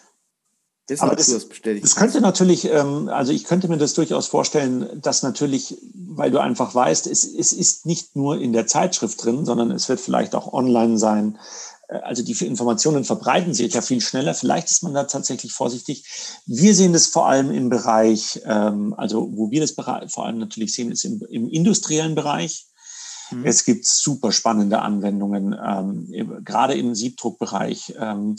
das, 0.86 1.00
Aber 1.00 1.16
das, 1.16 1.26
das, 1.26 1.48
das 1.82 1.96
könnte 1.96 2.20
natürlich, 2.20 2.70
ähm, 2.70 3.08
also 3.08 3.32
ich 3.32 3.42
könnte 3.42 3.66
mir 3.66 3.78
das 3.78 3.94
durchaus 3.94 4.28
vorstellen, 4.28 5.00
dass 5.02 5.24
natürlich, 5.24 5.76
weil 5.92 6.30
du 6.30 6.38
einfach 6.38 6.72
weißt, 6.72 7.08
es, 7.08 7.24
es 7.24 7.52
ist 7.52 7.86
nicht 7.86 8.14
nur 8.14 8.40
in 8.40 8.52
der 8.52 8.68
Zeitschrift 8.68 9.24
drin, 9.24 9.44
sondern 9.44 9.72
es 9.72 9.88
wird 9.88 10.00
vielleicht 10.00 10.36
auch 10.36 10.52
online 10.52 10.96
sein. 10.96 11.38
Äh, 11.88 11.98
also 11.98 12.22
die 12.22 12.36
Informationen 12.44 13.02
verbreiten 13.02 13.52
sich 13.52 13.74
ja 13.74 13.82
viel 13.82 14.00
schneller. 14.00 14.34
Vielleicht 14.34 14.70
ist 14.70 14.84
man 14.84 14.94
da 14.94 15.04
tatsächlich 15.04 15.52
vorsichtig. 15.52 16.04
Wir 16.46 16.72
sehen 16.72 16.92
das 16.92 17.06
vor 17.06 17.26
allem 17.26 17.50
im 17.50 17.68
Bereich, 17.68 18.40
ähm, 18.44 18.94
also 18.96 19.28
wo 19.34 19.50
wir 19.50 19.60
das 19.60 19.72
vor 19.72 20.24
allem 20.24 20.38
natürlich 20.38 20.72
sehen, 20.72 20.92
ist 20.92 21.04
im, 21.04 21.20
im 21.28 21.48
industriellen 21.48 22.14
Bereich. 22.14 22.66
Mhm. 23.30 23.44
Es 23.44 23.64
gibt 23.64 23.86
super 23.86 24.32
spannende 24.32 24.80
Anwendungen, 24.80 25.56
ähm, 25.62 26.42
gerade 26.44 26.74
im 26.74 26.94
Siebdruckbereich. 26.94 27.94
Ähm, 27.98 28.36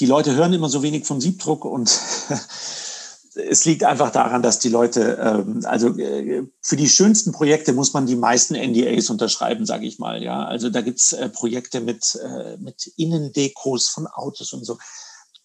die 0.00 0.06
Leute 0.06 0.34
hören 0.34 0.52
immer 0.52 0.68
so 0.68 0.82
wenig 0.82 1.06
vom 1.06 1.20
Siebdruck 1.20 1.64
und 1.64 1.88
es 3.34 3.64
liegt 3.64 3.84
einfach 3.84 4.10
daran, 4.10 4.42
dass 4.42 4.58
die 4.58 4.68
Leute, 4.68 5.18
ähm, 5.20 5.62
also 5.64 5.96
äh, 5.98 6.44
für 6.60 6.76
die 6.76 6.88
schönsten 6.88 7.32
Projekte 7.32 7.72
muss 7.72 7.92
man 7.92 8.06
die 8.06 8.16
meisten 8.16 8.54
NDAs 8.54 9.10
unterschreiben, 9.10 9.66
sage 9.66 9.86
ich 9.86 9.98
mal. 9.98 10.22
Ja, 10.22 10.44
also 10.44 10.70
da 10.70 10.80
gibt's 10.80 11.12
äh, 11.12 11.28
Projekte 11.28 11.80
mit 11.80 12.18
äh, 12.22 12.56
mit 12.58 12.92
Innendekos 12.96 13.88
von 13.88 14.06
Autos 14.06 14.52
und 14.52 14.64
so. 14.64 14.78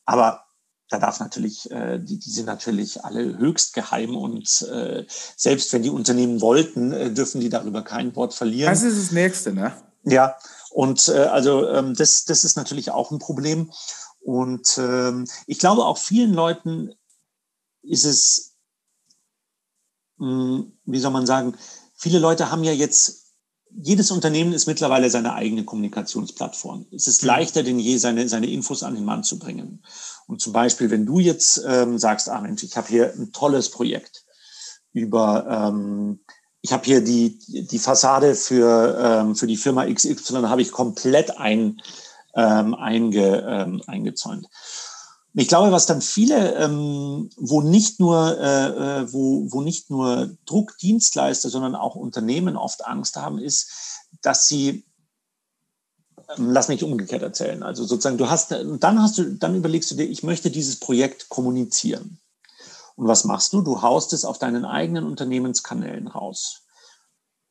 Aber 0.06 0.44
da 0.90 1.00
darf 1.00 1.20
natürlich, 1.20 1.70
äh, 1.72 2.00
die, 2.00 2.20
die 2.20 2.30
sind 2.30 2.46
natürlich 2.46 3.04
alle 3.04 3.38
höchst 3.38 3.74
geheim 3.74 4.16
und 4.16 4.62
äh, 4.72 5.06
selbst 5.36 5.74
wenn 5.74 5.84
die 5.84 5.90
Unternehmen 5.90 6.42
wollten, 6.42 6.92
äh, 6.92 7.12
dürfen 7.12 7.42
die 7.42 7.50
darüber 7.50 7.82
kein 7.82 8.16
Wort 8.16 8.34
verlieren. 8.34 8.70
Das 8.70 8.84
ist 8.84 8.98
das 8.98 9.12
Nächste, 9.12 9.54
ne? 9.54 9.74
Ja, 10.04 10.36
und 10.72 11.08
äh, 11.08 11.26
also 11.26 11.68
ähm, 11.70 11.96
das, 11.96 12.26
das 12.26 12.44
ist 12.44 12.58
natürlich 12.58 12.92
auch 12.92 13.12
ein 13.12 13.20
Problem. 13.20 13.72
Und 14.20 14.78
ähm, 14.78 15.26
ich 15.48 15.60
glaube, 15.60 15.86
auch 15.86 15.98
vielen 15.98 16.34
Leuten 16.34 16.94
ist 17.82 18.06
es, 18.06 18.56
mh, 20.18 20.28
hm, 20.28 20.74
wie 20.86 21.00
soll 21.00 21.12
man 21.12 21.26
sagen, 21.26 21.56
viele 21.96 22.20
Leute 22.20 22.52
haben 22.52 22.64
ja 22.64 22.72
jetzt 22.72 23.23
jedes 23.76 24.12
Unternehmen 24.12 24.54
ist 24.54 24.68
mittlerweile 24.68 25.10
seine 25.10 25.34
eigene 25.34 25.64
Kommunikationsplattform. 25.64 26.86
Es 26.92 27.08
ist 27.08 27.24
mhm. 27.24 27.28
leichter 27.28 27.64
denn 27.64 27.80
je, 27.80 27.98
seine, 27.98 28.28
seine 28.30 28.48
Infos 28.48 28.84
an 28.84 28.96
den 28.96 29.06
Mann 29.06 29.24
zu 29.24 29.40
bringen. 29.40 29.84
Und 30.28 30.42
zum 30.42 30.54
Beispiel, 30.54 30.90
wenn 30.90 31.06
du 31.06 31.20
jetzt 31.20 31.64
ähm, 31.68 31.98
sagst, 31.98 32.30
ah 32.30 32.42
Mensch, 32.42 32.64
ich 32.64 32.78
habe 32.78 32.88
hier 32.88 33.14
ein 33.14 33.32
tolles 33.32 33.70
Projekt 33.70 34.24
über, 34.94 35.46
ähm, 35.50 36.24
ich 36.62 36.72
habe 36.72 36.86
hier 36.86 37.02
die, 37.02 37.40
die 37.48 37.80
Fassade 37.80 38.36
für, 38.36 38.98
ähm, 39.00 39.36
für 39.36 39.48
die 39.48 39.58
Firma 39.58 39.86
XY, 39.86 40.44
habe 40.44 40.62
ich 40.62 40.72
komplett 40.72 41.38
ein, 41.38 41.82
ähm, 42.36 42.74
einge, 42.74 43.46
ähm, 43.48 43.82
eingezäunt. 43.88 44.48
Ich 45.36 45.48
glaube, 45.48 45.72
was 45.72 45.88
dann 45.88 46.02
viele, 46.02 46.56
ähm, 46.56 47.30
wo 47.38 47.62
nicht 47.62 48.00
nur, 48.00 48.38
äh, 48.40 48.68
äh, 49.02 49.14
wo, 49.14 49.52
wo 49.52 49.62
nicht 49.62 49.90
nur 49.90 50.38
Druckdienstleister, 50.46 51.50
sondern 51.50 51.76
auch 51.76 51.96
Unternehmen 51.96 52.56
oft 52.56 52.86
Angst 52.86 53.16
haben, 53.16 53.40
ist, 53.40 53.72
dass 54.22 54.48
sie 54.48 54.86
ähm, 56.38 56.52
lass 56.52 56.68
mich 56.68 56.84
umgekehrt 56.84 57.24
erzählen. 57.24 57.64
Also 57.64 57.84
sozusagen, 57.84 58.20
du 58.20 58.30
hast, 58.30 58.52
dann 58.52 59.02
hast 59.02 59.18
du, 59.18 59.34
dann 59.34 59.56
überlegst 59.56 59.90
du 59.90 59.96
dir, 59.96 60.04
ich 60.04 60.22
möchte 60.22 60.52
dieses 60.52 60.80
Projekt 60.80 61.30
kommunizieren. 61.30 62.20
Und 62.96 63.08
was 63.08 63.24
machst 63.24 63.54
du? 63.54 63.62
Du 63.62 63.82
haust 63.82 64.14
es 64.14 64.26
auf 64.26 64.38
deinen 64.38 64.66
eigenen 64.66 65.06
Unternehmenskanälen 65.06 66.08
raus. 66.08 66.62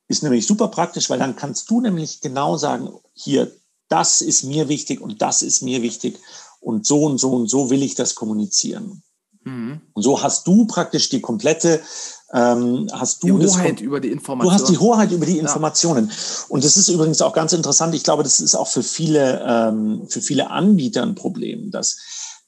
Ist 0.07 0.23
nämlich 0.23 0.47
super 0.47 0.69
praktisch, 0.69 1.11
weil 1.11 1.19
dann 1.19 1.35
kannst 1.35 1.69
du 1.69 1.81
nämlich 1.81 2.21
genau 2.21 2.57
sagen, 2.57 2.91
hier, 3.13 3.51
das 3.89 4.21
ist 4.21 4.45
mir 4.45 4.69
wichtig 4.69 5.01
und 5.01 5.21
das 5.21 5.43
ist 5.43 5.63
mir 5.63 5.83
wichtig 5.83 6.19
und 6.63 6.87
so 6.87 7.05
und 7.05 7.19
so 7.19 7.33
und 7.33 7.49
so 7.49 7.71
will 7.71 7.83
ich 7.83 7.95
das 7.95 8.15
kommunizieren. 8.15 9.03
Mhm. 9.45 9.81
Und 9.93 10.03
so 10.03 10.23
hast 10.23 10.47
du 10.47 10.67
praktisch 10.67 11.09
die 11.09 11.21
komplette 11.21 11.83
ähm, 12.33 12.89
hast 12.93 13.23
du 13.23 13.39
die 13.39 13.47
Hoheit 13.47 13.81
über 13.81 14.01
die 14.01 14.11
Informationen. 14.11 14.49
Du 14.49 14.63
hast 14.63 14.71
die 14.71 14.79
Hoheit 14.79 15.13
über 15.13 15.27
die 15.27 15.39
Informationen. 15.39 16.09
Ja. 16.09 16.15
Und 16.49 16.65
das 16.65 16.79
ist 16.79 16.89
übrigens 16.89 17.21
auch 17.21 17.35
ganz 17.35 17.53
interessant. 17.53 17.95
Ich 17.95 18.05
glaube, 18.05 18.23
das 18.23 18.41
ist 18.41 18.55
auch 18.55 18.69
für 18.69 18.83
viele, 18.83 19.45
ähm, 19.47 20.07
für 20.09 20.23
viele 20.23 20.51
Anbieter 20.51 21.03
ein 21.03 21.15
Problem, 21.15 21.71
dass, 21.71 21.99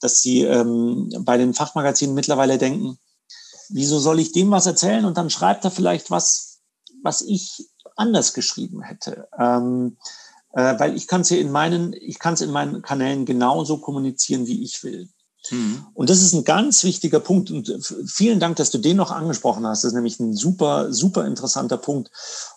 dass 0.01 0.23
sie 0.23 0.43
ähm, 0.43 1.12
bei 1.21 1.37
den 1.37 1.53
Fachmagazinen 1.53 2.15
mittlerweile 2.15 2.57
denken, 2.57 2.99
wieso 3.69 3.99
soll 3.99 4.21
ich 4.21 4.33
dem 4.33 4.51
was 4.51 4.67
erzählen 4.67 5.05
und 5.05 5.19
dann 5.19 5.29
schreibt 5.29 5.65
er 5.65 5.71
vielleicht 5.71 6.11
was, 6.11 6.61
was 7.03 7.21
ich 7.21 7.69
anders 7.97 8.33
geschrieben 8.33 8.81
hätte. 8.81 9.29
Ähm, 9.39 9.99
äh, 10.55 10.78
weil 10.78 10.96
ich 10.96 11.07
kann 11.09 11.22
es 11.22 11.30
ja 11.30 11.36
in 11.36 11.50
meinen, 11.50 11.92
ich 11.92 12.18
kann 12.18 12.34
es 12.34 12.40
in 12.40 12.50
meinen 12.50 12.82
Kanälen 12.82 13.26
genauso 13.26 13.78
kommunizieren, 13.78 14.46
wie 14.46 14.62
ich 14.62 14.82
will. 14.82 15.09
Mhm. 15.50 15.86
Und 15.94 16.11
das 16.11 16.22
ist 16.22 16.32
ein 16.32 16.44
ganz 16.44 16.84
wichtiger 16.84 17.20
Punkt. 17.20 17.50
Und 17.50 17.68
äh, 17.68 17.78
vielen 18.07 18.40
Dank, 18.40 18.57
dass 18.57 18.70
du 18.70 18.78
den 18.78 18.96
noch 18.96 19.11
angesprochen 19.11 19.66
hast. 19.66 19.82
Das 19.82 19.88
ist 19.88 19.94
nämlich 19.94 20.20
ein 20.20 20.34
super, 20.34 20.92
super 20.92 21.26
interessanter 21.26 21.76
Punkt. 21.76 22.11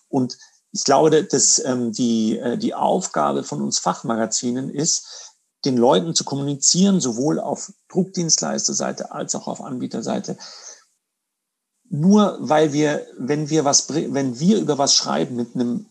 Und 0.10 0.38
ich 0.72 0.84
glaube, 0.84 1.24
dass 1.24 1.64
ähm, 1.66 1.92
die, 1.92 2.38
äh, 2.38 2.58
die 2.58 2.76
Aufgabe 2.76 3.44
von 3.44 3.62
uns 3.62 3.80
Fachmagazinen 3.80 4.70
ist, 4.70 5.34
den 5.66 5.76
Leuten 5.76 6.14
zu 6.14 6.24
kommunizieren, 6.24 7.02
sowohl 7.02 7.40
auf 7.40 7.74
Druckdienstleisterseite 7.90 9.12
als 9.12 9.34
auch 9.34 9.48
auf 9.48 9.62
Anbieterseite. 9.62 10.38
Nur 11.90 12.38
weil 12.40 12.74
wir, 12.74 13.08
wenn 13.18 13.50
wir 13.50 13.66
was, 13.66 13.90
wenn 13.90 14.40
wir 14.40 14.60
über 14.60 14.78
was 14.78 14.94
schreiben 14.94 15.36
mit 15.36 15.56
einem 15.56 15.88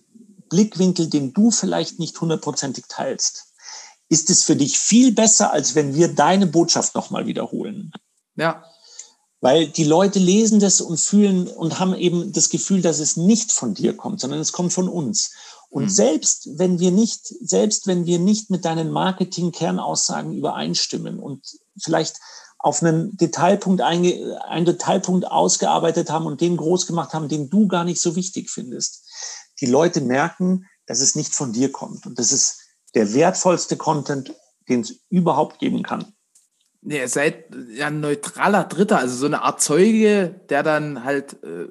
Blickwinkel, 0.48 1.08
den 1.08 1.32
du 1.32 1.50
vielleicht 1.50 1.98
nicht 1.98 2.20
hundertprozentig 2.20 2.84
teilst, 2.88 3.46
ist 4.08 4.30
es 4.30 4.44
für 4.44 4.56
dich 4.56 4.78
viel 4.78 5.12
besser, 5.12 5.52
als 5.52 5.74
wenn 5.74 5.94
wir 5.94 6.08
deine 6.08 6.46
Botschaft 6.46 6.94
nochmal 6.94 7.26
wiederholen. 7.26 7.92
Ja. 8.36 8.64
Weil 9.40 9.66
die 9.68 9.84
Leute 9.84 10.18
lesen 10.18 10.60
das 10.60 10.80
und 10.80 10.98
fühlen 10.98 11.46
und 11.48 11.78
haben 11.78 11.94
eben 11.94 12.32
das 12.32 12.48
Gefühl, 12.48 12.82
dass 12.82 13.00
es 13.00 13.16
nicht 13.16 13.52
von 13.52 13.74
dir 13.74 13.96
kommt, 13.96 14.20
sondern 14.20 14.40
es 14.40 14.52
kommt 14.52 14.72
von 14.72 14.88
uns. 14.88 15.32
Und 15.68 15.84
mhm. 15.84 15.88
selbst 15.90 16.48
wenn 16.58 16.78
wir 16.78 16.90
nicht, 16.90 17.26
selbst 17.26 17.86
wenn 17.86 18.06
wir 18.06 18.18
nicht 18.18 18.50
mit 18.50 18.64
deinen 18.64 18.90
Marketing-Kernaussagen 18.90 20.32
übereinstimmen 20.32 21.18
und 21.18 21.44
vielleicht 21.78 22.16
auf 22.58 22.82
einen 22.82 23.16
Detailpunkt, 23.16 23.82
einge, 23.82 24.40
einen 24.48 24.66
Detailpunkt 24.66 25.30
ausgearbeitet 25.30 26.10
haben 26.10 26.26
und 26.26 26.40
den 26.40 26.56
groß 26.56 26.86
gemacht 26.86 27.12
haben, 27.12 27.28
den 27.28 27.50
du 27.50 27.68
gar 27.68 27.84
nicht 27.84 28.00
so 28.00 28.16
wichtig 28.16 28.50
findest. 28.50 29.05
Die 29.60 29.66
Leute 29.66 30.00
merken, 30.00 30.66
dass 30.86 31.00
es 31.00 31.14
nicht 31.14 31.34
von 31.34 31.52
dir 31.52 31.72
kommt. 31.72 32.06
Und 32.06 32.18
das 32.18 32.32
ist 32.32 32.60
der 32.94 33.14
wertvollste 33.14 33.76
Content, 33.76 34.34
den 34.68 34.80
es 34.80 35.00
überhaupt 35.10 35.58
geben 35.58 35.82
kann. 35.82 36.12
Nee, 36.82 36.98
ihr 36.98 37.08
seid 37.08 37.46
ja 37.74 37.88
ein 37.88 38.00
neutraler 38.00 38.64
Dritter, 38.64 38.98
also 38.98 39.16
so 39.16 39.26
eine 39.26 39.42
Art 39.42 39.60
Zeuge, 39.60 40.40
der 40.48 40.62
dann 40.62 41.02
halt 41.02 41.42
äh, 41.42 41.66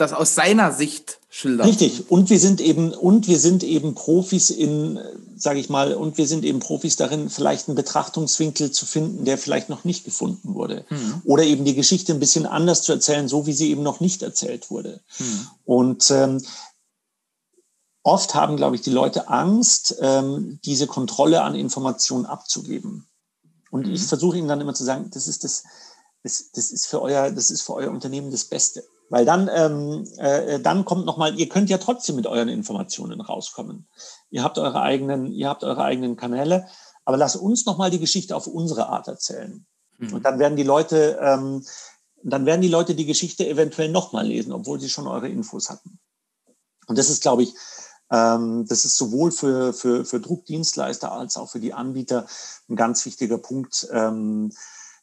das 0.00 0.12
aus 0.12 0.34
seiner 0.34 0.72
Sicht 0.72 1.18
schildert. 1.28 1.66
Richtig. 1.66 2.10
Und 2.10 2.30
wir 2.30 2.40
sind 2.40 2.60
eben, 2.60 2.92
und 2.92 3.28
wir 3.28 3.38
sind 3.38 3.62
eben 3.62 3.94
Profis 3.94 4.50
in, 4.50 4.98
sage 5.36 5.60
ich 5.60 5.68
mal, 5.68 5.92
und 5.94 6.16
wir 6.16 6.26
sind 6.26 6.44
eben 6.44 6.58
Profis 6.58 6.96
darin, 6.96 7.28
vielleicht 7.28 7.68
einen 7.68 7.76
Betrachtungswinkel 7.76 8.70
zu 8.70 8.86
finden, 8.86 9.24
der 9.24 9.38
vielleicht 9.38 9.68
noch 9.68 9.84
nicht 9.84 10.04
gefunden 10.04 10.54
wurde. 10.54 10.84
Mhm. 10.88 11.22
Oder 11.24 11.44
eben 11.44 11.64
die 11.64 11.74
Geschichte 11.74 12.12
ein 12.12 12.20
bisschen 12.20 12.46
anders 12.46 12.82
zu 12.82 12.92
erzählen, 12.92 13.28
so 13.28 13.46
wie 13.46 13.52
sie 13.52 13.70
eben 13.70 13.82
noch 13.82 14.00
nicht 14.00 14.22
erzählt 14.22 14.70
wurde. 14.70 15.00
Mhm. 15.18 15.46
Und 15.66 16.10
ähm, 16.10 16.42
oft 18.02 18.34
haben, 18.34 18.56
glaube 18.56 18.76
ich, 18.76 18.82
die 18.82 18.90
Leute 18.90 19.28
Angst, 19.28 19.96
ähm, 20.00 20.58
diese 20.64 20.86
Kontrolle 20.86 21.42
an 21.42 21.54
Informationen 21.54 22.26
abzugeben. 22.26 23.06
Und 23.70 23.86
mhm. 23.86 23.92
ich 23.92 24.02
versuche 24.04 24.38
ihnen 24.38 24.48
dann 24.48 24.60
immer 24.60 24.74
zu 24.74 24.84
sagen, 24.84 25.10
das 25.12 25.28
ist 25.28 25.44
das, 25.44 25.64
das, 26.22 26.50
das 26.52 26.70
ist 26.70 26.86
für 26.86 27.00
euer, 27.02 27.30
das 27.30 27.50
ist 27.50 27.62
für 27.62 27.74
euer 27.74 27.90
Unternehmen 27.90 28.30
das 28.30 28.44
Beste. 28.44 28.84
Weil 29.10 29.24
dann, 29.24 29.50
ähm, 29.52 30.06
äh, 30.18 30.60
dann 30.60 30.84
kommt 30.84 31.04
nochmal, 31.04 31.38
ihr 31.38 31.48
könnt 31.48 31.68
ja 31.68 31.78
trotzdem 31.78 32.16
mit 32.16 32.26
euren 32.26 32.48
Informationen 32.48 33.20
rauskommen. 33.20 33.88
Ihr 34.30 34.44
habt 34.44 34.56
eure 34.56 34.80
eigenen, 34.80 35.26
ihr 35.26 35.48
habt 35.48 35.64
eure 35.64 35.82
eigenen 35.82 36.16
Kanäle, 36.16 36.68
aber 37.04 37.16
lasst 37.16 37.36
uns 37.36 37.66
nochmal 37.66 37.90
die 37.90 37.98
Geschichte 37.98 38.36
auf 38.36 38.46
unsere 38.46 38.88
Art 38.88 39.08
erzählen. 39.08 39.66
Mhm. 39.98 40.14
Und 40.14 40.24
dann 40.24 40.38
werden 40.38 40.56
die 40.56 40.62
Leute, 40.62 41.18
ähm, 41.20 41.64
dann 42.22 42.46
werden 42.46 42.60
die 42.60 42.68
Leute 42.68 42.94
die 42.94 43.06
Geschichte 43.06 43.48
eventuell 43.48 43.90
nochmal 43.90 44.26
lesen, 44.26 44.52
obwohl 44.52 44.78
sie 44.78 44.88
schon 44.88 45.08
eure 45.08 45.28
Infos 45.28 45.70
hatten. 45.70 45.98
Und 46.86 46.96
das 46.96 47.10
ist, 47.10 47.22
glaube 47.22 47.42
ich, 47.42 47.54
das 48.10 48.84
ist 48.84 48.96
sowohl 48.96 49.30
für, 49.30 49.72
für, 49.72 50.04
für 50.04 50.20
Druckdienstleister 50.20 51.12
als 51.12 51.36
auch 51.36 51.48
für 51.48 51.60
die 51.60 51.72
Anbieter 51.72 52.26
ein 52.68 52.74
ganz 52.74 53.06
wichtiger 53.06 53.38
Punkt, 53.38 53.88
ähm, 53.92 54.52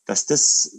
dass 0.05 0.25
das, 0.25 0.75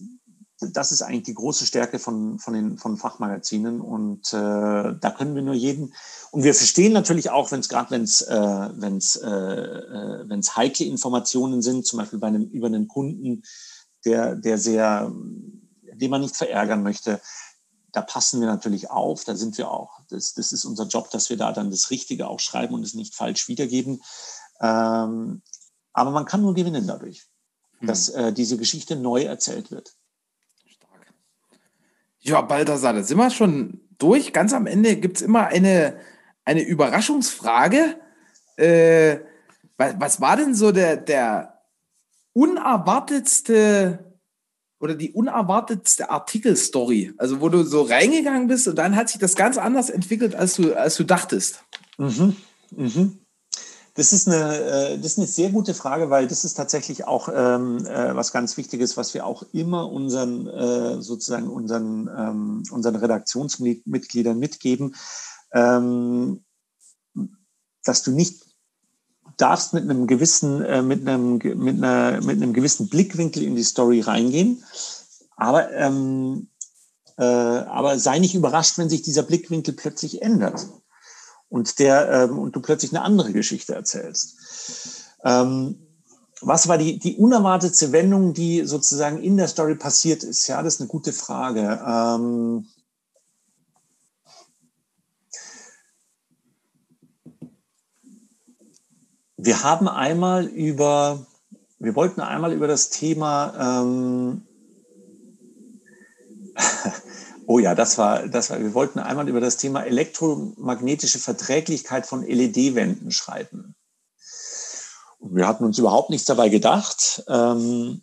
das 0.61 0.93
ist 0.93 1.03
eigentlich 1.03 1.23
die 1.23 1.35
große 1.35 1.65
Stärke 1.65 1.99
von, 1.99 2.39
von 2.39 2.53
den 2.53 2.79
von 2.79 2.99
Fachmagazinen 2.99 3.81
und 3.81 4.33
äh, 4.35 4.37
da 4.37 5.15
können 5.17 5.37
wir 5.37 5.43
nur 5.43 5.55
jeden. 5.55 5.95
Und 6.31 6.45
wir 6.45 6.55
verstehen 6.55 6.93
natürlich 6.93 7.31
auch, 7.31 7.51
wenn 7.51 7.61
es 7.61 7.69
gerade 7.69 7.93
wenn 7.93 8.03
es 8.03 8.21
äh, 8.21 8.69
wenn 8.75 8.99
äh, 9.01 10.35
äh, 10.35 10.43
heikle 10.57 10.87
Informationen 10.87 11.63
sind, 11.63 11.87
zum 11.87 11.99
Beispiel 11.99 12.19
bei 12.19 12.27
einem 12.27 12.45
über 12.45 12.67
einen 12.67 12.89
Kunden, 12.89 13.43
der 14.05 14.35
der 14.35 14.59
sehr 14.59 15.11
den 15.95 16.11
man 16.11 16.21
nicht 16.21 16.37
verärgern 16.37 16.83
möchte, 16.83 17.21
da 17.93 18.03
passen 18.03 18.41
wir 18.41 18.47
natürlich 18.47 18.91
auf, 18.91 19.25
da 19.25 19.35
sind 19.35 19.57
wir 19.59 19.71
auch. 19.71 20.01
Das, 20.11 20.35
das 20.35 20.53
ist 20.53 20.65
unser 20.65 20.87
Job, 20.87 21.11
dass 21.11 21.31
wir 21.31 21.37
da 21.37 21.53
dann 21.53 21.71
das 21.71 21.91
Richtige 21.91 22.29
auch 22.29 22.41
schreiben 22.41 22.75
und 22.75 22.83
es 22.83 22.95
nicht 22.95 23.15
falsch 23.15 23.49
wiedergeben. 23.49 24.03
Ähm, 24.61 25.43
aber 25.93 26.11
man 26.11 26.27
kann 26.27 26.43
nur 26.43 26.55
gewinnen 26.55 26.87
dadurch, 26.87 27.27
hm. 27.79 27.89
dass 27.89 28.09
äh, 28.11 28.33
diese 28.33 28.59
Geschichte 28.59 28.97
neu 28.97 29.23
erzählt 29.23 29.71
wird. 29.71 29.95
Stark. 30.67 31.13
Ja, 32.21 32.41
Balthasar, 32.43 32.93
da 32.93 33.03
sind 33.03 33.17
wir 33.17 33.31
schon 33.31 33.81
durch. 33.99 34.33
Ganz 34.33 34.53
am 34.53 34.67
Ende 34.67 34.97
gibt 34.97 35.17
es 35.17 35.23
immer 35.23 35.47
eine, 35.47 35.99
eine 36.45 36.63
Überraschungsfrage. 36.63 37.99
Äh, 38.57 39.21
was, 39.77 39.95
was 39.99 40.21
war 40.21 40.37
denn 40.37 40.55
so 40.55 40.73
der, 40.73 40.97
der 40.97 41.63
unerwartetste 42.33 44.08
oder 44.81 44.95
die 44.95 45.13
unerwartetste 45.13 46.11
Artikelstory? 46.11 47.13
Also, 47.19 47.41
wo 47.41 47.49
du 47.49 47.63
so 47.65 47.83
reingegangen 47.83 48.49
bist 48.49 48.69
und 48.69 48.77
dann 48.77 48.97
hat 48.97 49.09
sich 49.09 49.21
das 49.21 49.37
ganz 49.37 49.59
anders 49.59 49.91
entwickelt, 49.91 50.35
als 50.35 50.55
du, 50.55 50.75
als 50.75 50.97
du 50.97 51.05
dachtest. 51.05 51.63
Mhm. 51.99 52.37
Mhm. 52.71 53.19
Das 53.99 54.13
ist, 54.13 54.29
eine, 54.29 54.61
äh, 54.61 54.97
das 54.97 55.07
ist 55.07 55.19
eine 55.19 55.27
sehr 55.27 55.51
gute 55.51 55.75
Frage, 55.75 56.09
weil 56.09 56.29
das 56.29 56.45
ist 56.45 56.55
tatsächlich 56.55 57.09
auch 57.09 57.29
ähm, 57.35 57.85
äh, 57.85 58.15
was 58.15 58.31
ganz 58.31 58.57
Wichtiges, 58.57 58.97
was 58.97 59.13
wir 59.13 59.27
auch 59.27 59.43
immer 59.53 59.91
unseren, 59.91 60.47
äh, 60.47 61.03
sozusagen 61.03 61.49
unseren, 61.49 62.09
ähm, 62.17 62.63
unseren 62.71 62.95
Redaktionsmitgliedern 62.95 64.39
mitgeben, 64.39 64.95
ähm, 65.53 66.45
dass 67.83 68.05
du 68.05 68.13
nicht 68.13 68.48
darfst 69.39 69.73
mit 69.73 69.85
einem 69.85 70.07
gewissen, 70.07 70.63
äh, 70.63 70.83
mit 70.83 71.09
einem, 71.09 71.39
mit 71.39 71.77
einer, 71.77 72.21
mit 72.23 72.37
einem 72.37 72.53
gewissen 72.53 72.89
Blickwinkel 72.89 73.43
in 73.43 73.57
die 73.57 73.63
Story 73.63 74.01
reingehen. 74.01 74.63
Aber, 75.37 75.73
ähm, 75.73 76.49
äh, 77.17 77.25
aber 77.25 77.99
sei 77.99 78.19
nicht 78.19 78.35
überrascht, 78.35 78.77
wenn 78.77 78.91
sich 78.91 79.03
dieser 79.03 79.23
Blickwinkel 79.23 79.75
plötzlich 79.75 80.23
ändert 80.23 80.67
und 81.49 81.79
der, 81.79 82.11
ähm, 82.11 82.39
und 82.39 82.57
du 82.57 82.61
plötzlich 82.61 82.93
eine 82.93 83.03
andere 83.03 83.33
Geschichte 83.33 83.75
erzählst. 83.75 84.35
Ähm, 85.25 85.79
was 86.41 86.69
war 86.69 86.79
die, 86.79 86.99
die 86.99 87.17
unerwartetste 87.17 87.91
Wendung, 87.93 88.33
die 88.35 88.65
sozusagen 88.65 89.23
in 89.23 89.37
der 89.37 89.49
Story 89.49 89.75
passiert 89.75 90.23
ist? 90.23 90.47
Ja, 90.47 90.63
das 90.63 90.75
ist 90.75 90.81
eine 90.81 90.89
gute 90.89 91.13
Frage. 91.13 91.81
Ähm, 91.85 92.67
Wir 99.41 99.63
haben 99.63 99.87
einmal 99.87 100.47
über, 100.47 101.25
wir 101.79 101.95
wollten 101.95 102.21
einmal 102.21 102.53
über 102.53 102.67
das 102.67 102.91
Thema, 102.91 103.79
ähm, 103.79 104.43
oh 107.47 107.61
ja, 107.61 107.77
das 107.77 107.99
war, 107.99 108.27
das 108.27 108.51
war, 108.51 108.59
wir 108.59 108.75
wollten 108.75 108.99
einmal 108.99 109.29
über 109.29 109.41
das 109.41 109.57
Thema 109.57 109.85
elektromagnetische 109.85 111.21
Verträglichkeit 111.21 112.05
von 112.05 112.27
LED-Wänden 112.27 113.13
schreiben. 113.13 113.77
Und 115.21 115.37
wir 115.37 115.47
hatten 115.47 115.65
uns 115.65 115.79
überhaupt 115.79 116.11
nichts 116.11 116.27
dabei 116.27 116.49
gedacht. 116.49 117.23
Ähm, 117.29 118.03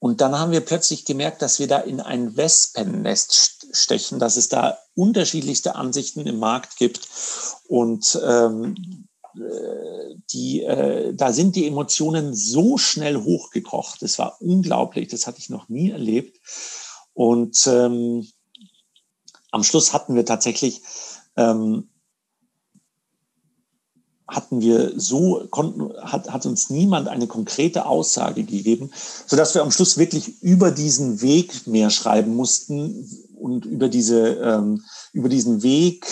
und 0.00 0.20
dann 0.20 0.38
haben 0.38 0.52
wir 0.52 0.60
plötzlich 0.60 1.06
gemerkt, 1.06 1.40
dass 1.40 1.58
wir 1.58 1.66
da 1.66 1.78
in 1.78 2.02
ein 2.02 2.36
Wespennest 2.36 3.68
stechen, 3.72 4.18
dass 4.18 4.36
es 4.36 4.50
da 4.50 4.76
unterschiedlichste 4.94 5.76
Ansichten 5.76 6.26
im 6.26 6.38
Markt 6.38 6.76
gibt. 6.76 7.08
Und 7.68 8.20
ähm, 8.22 9.08
die, 9.36 10.62
äh, 10.62 11.14
da 11.14 11.32
sind 11.32 11.56
die 11.56 11.66
Emotionen 11.66 12.34
so 12.34 12.78
schnell 12.78 13.22
hochgekocht. 13.22 14.02
Das 14.02 14.18
war 14.18 14.40
unglaublich. 14.40 15.08
Das 15.08 15.26
hatte 15.26 15.38
ich 15.38 15.50
noch 15.50 15.68
nie 15.68 15.90
erlebt. 15.90 16.38
Und 17.12 17.66
ähm, 17.66 18.26
am 19.50 19.62
Schluss 19.62 19.92
hatten 19.92 20.14
wir 20.14 20.24
tatsächlich 20.24 20.82
ähm, 21.36 21.88
hatten 24.26 24.60
wir 24.60 24.92
so, 24.98 25.46
konnten, 25.50 25.92
hat, 26.00 26.30
hat 26.30 26.46
uns 26.46 26.70
niemand 26.70 27.08
eine 27.08 27.26
konkrete 27.26 27.86
Aussage 27.86 28.44
gegeben, 28.44 28.90
sodass 29.26 29.54
wir 29.54 29.62
am 29.62 29.70
Schluss 29.70 29.98
wirklich 29.98 30.42
über 30.42 30.70
diesen 30.70 31.20
Weg 31.20 31.66
mehr 31.66 31.90
schreiben 31.90 32.34
mussten 32.34 33.06
und 33.38 33.66
über 33.66 33.90
diese, 33.90 34.28
ähm, 34.42 34.82
über 35.12 35.28
diesen 35.28 35.62
Weg, 35.62 36.06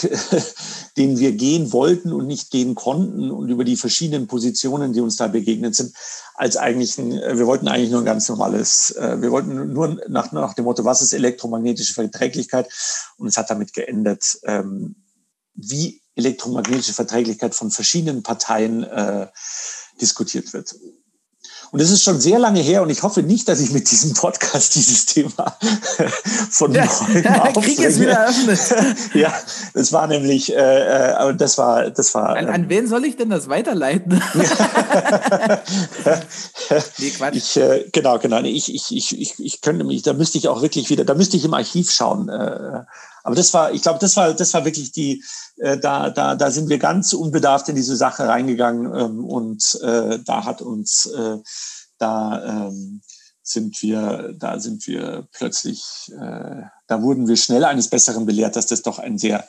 den 0.99 1.19
wir 1.19 1.33
gehen 1.33 1.73
wollten 1.73 2.13
und 2.13 2.27
nicht 2.27 2.51
gehen 2.51 2.75
konnten 2.75 3.31
und 3.31 3.49
über 3.49 3.65
die 3.65 3.77
verschiedenen 3.77 4.27
Positionen, 4.27 4.93
die 4.93 5.01
uns 5.01 5.17
da 5.17 5.29
begegnet 5.29 5.75
sind, 5.75 5.95
als 6.35 6.59
eigentlich 6.59 6.99
ein, 6.99 7.13
wir 7.13 7.47
wollten 7.47 7.69
eigentlich 7.69 7.91
nur 7.91 8.01
ein 8.01 8.07
ganz 8.07 8.29
normales, 8.29 8.91
äh, 8.97 9.23
wir 9.23 9.31
wollten 9.31 9.73
nur 9.73 9.99
nach, 10.09 10.33
nach 10.33 10.53
dem 10.53 10.67
Motto, 10.67 10.85
was 10.85 11.01
ist 11.01 11.15
elektromagnetische 11.15 11.95
Verträglichkeit? 11.95 12.69
Und 13.17 13.29
es 13.29 13.39
hat 13.39 13.49
damit 13.49 13.73
geändert, 13.73 14.39
ähm, 14.45 14.97
wie 15.55 16.03
elektromagnetische 16.15 16.93
Verträglichkeit 16.93 17.55
von 17.55 17.71
verschiedenen 17.71 18.23
Parteien 18.23 18.85
äh, 18.85 19.29
diskutiert 20.01 20.53
wird. 20.53 20.75
Und 21.73 21.81
es 21.81 21.91
ist 21.91 22.03
schon 22.03 22.21
sehr 22.21 22.39
lange 22.39 22.61
her 22.61 22.83
und 22.83 22.91
ich 22.91 23.03
hoffe 23.03 23.23
nicht, 23.23 23.49
dass 23.49 23.59
ich 23.61 23.71
mit 23.71 23.91
diesem 23.91 24.13
Podcast 24.13 24.75
dieses 24.75 25.07
Thema 25.07 25.57
von 26.51 26.71
ja, 26.75 26.85
Räumen 26.85 27.63
Krieg 27.63 27.79
ist 27.79 27.99
wieder 27.99 28.13
eröffnet. 28.13 28.61
ja, 29.15 29.33
das 29.73 29.91
war 29.91 30.07
nämlich, 30.07 30.53
äh, 30.55 31.31
äh, 31.31 31.35
das 31.35 31.57
war, 31.57 31.89
das 31.91 32.15
war. 32.15 32.37
An, 32.37 32.49
an, 32.49 32.69
wen 32.69 32.87
soll 32.87 33.07
ich 33.07 33.17
denn 33.17 33.31
das 33.31 33.49
weiterleiten? 33.49 34.23
nee, 36.99 37.11
Quatsch. 37.11 37.37
Ich, 37.37 37.57
äh, 37.57 37.89
genau, 37.91 38.19
genau. 38.19 38.43
Ich, 38.43 38.75
ich, 38.75 38.95
ich, 38.95 39.19
ich, 39.19 39.35
ich 39.39 39.63
könnte 39.63 39.85
mich, 39.85 40.03
da 40.03 40.13
müsste 40.13 40.37
ich 40.37 40.49
auch 40.49 40.61
wirklich 40.61 40.91
wieder, 40.91 41.07
da 41.07 41.15
müsste 41.15 41.39
ich 41.39 41.45
im 41.47 41.55
Archiv 41.55 41.91
schauen. 41.91 42.29
Äh, 42.29 42.83
aber 43.23 43.35
das 43.35 43.53
war, 43.55 43.73
ich 43.73 43.83
glaube, 43.83 43.99
das 43.99 44.17
war, 44.17 44.35
das 44.35 44.53
war 44.55 44.65
wirklich 44.65 44.93
die, 44.93 45.25
äh, 45.59 45.79
da, 45.79 46.11
da, 46.11 46.35
da 46.35 46.51
sind 46.51 46.69
wir 46.69 46.79
ganz 46.79 47.13
unbedarft 47.13 47.69
in 47.69 47.77
diese 47.77 47.97
Sache 47.97 48.29
reingegangen 48.29 48.95
ähm, 48.95 49.25
und 49.25 49.79
äh, 49.83 50.19
da 50.25 50.45
hat 50.45 50.63
uns, 50.63 51.07
äh, 51.07 51.39
da 51.99 52.69
ähm, 52.69 53.03
sind 53.43 53.83
wir, 53.83 54.35
da 54.39 54.59
sind 54.59 54.87
wir 54.87 55.29
plötzlich, 55.33 56.11
äh, 56.13 56.63
da 56.87 57.03
wurden 57.03 57.29
wir 57.29 57.37
schnell 57.37 57.65
eines 57.65 57.89
Besseren 57.89 58.27
belehrt, 58.27 58.57
dass 58.57 58.67
das 58.67 58.83
doch 58.83 58.99
ein 58.99 59.19
sehr 59.19 59.47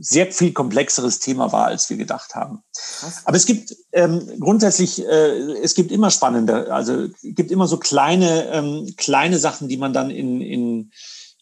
sehr 0.00 0.30
viel 0.30 0.52
komplexeres 0.52 1.18
Thema 1.18 1.50
war, 1.52 1.66
als 1.66 1.90
wir 1.90 1.96
gedacht 1.96 2.34
haben. 2.34 2.62
Aber 3.24 3.36
es 3.36 3.46
gibt 3.46 3.74
ähm, 3.92 4.38
grundsätzlich, 4.38 5.04
äh, 5.04 5.52
es 5.62 5.74
gibt 5.74 5.90
immer 5.90 6.10
spannende, 6.10 6.72
also 6.72 7.08
gibt 7.22 7.50
immer 7.50 7.66
so 7.66 7.78
kleine, 7.78 8.48
ähm, 8.52 8.94
kleine 8.96 9.38
Sachen, 9.38 9.68
die 9.68 9.76
man 9.76 9.92
dann 9.92 10.10
in, 10.10 10.40
in, 10.40 10.92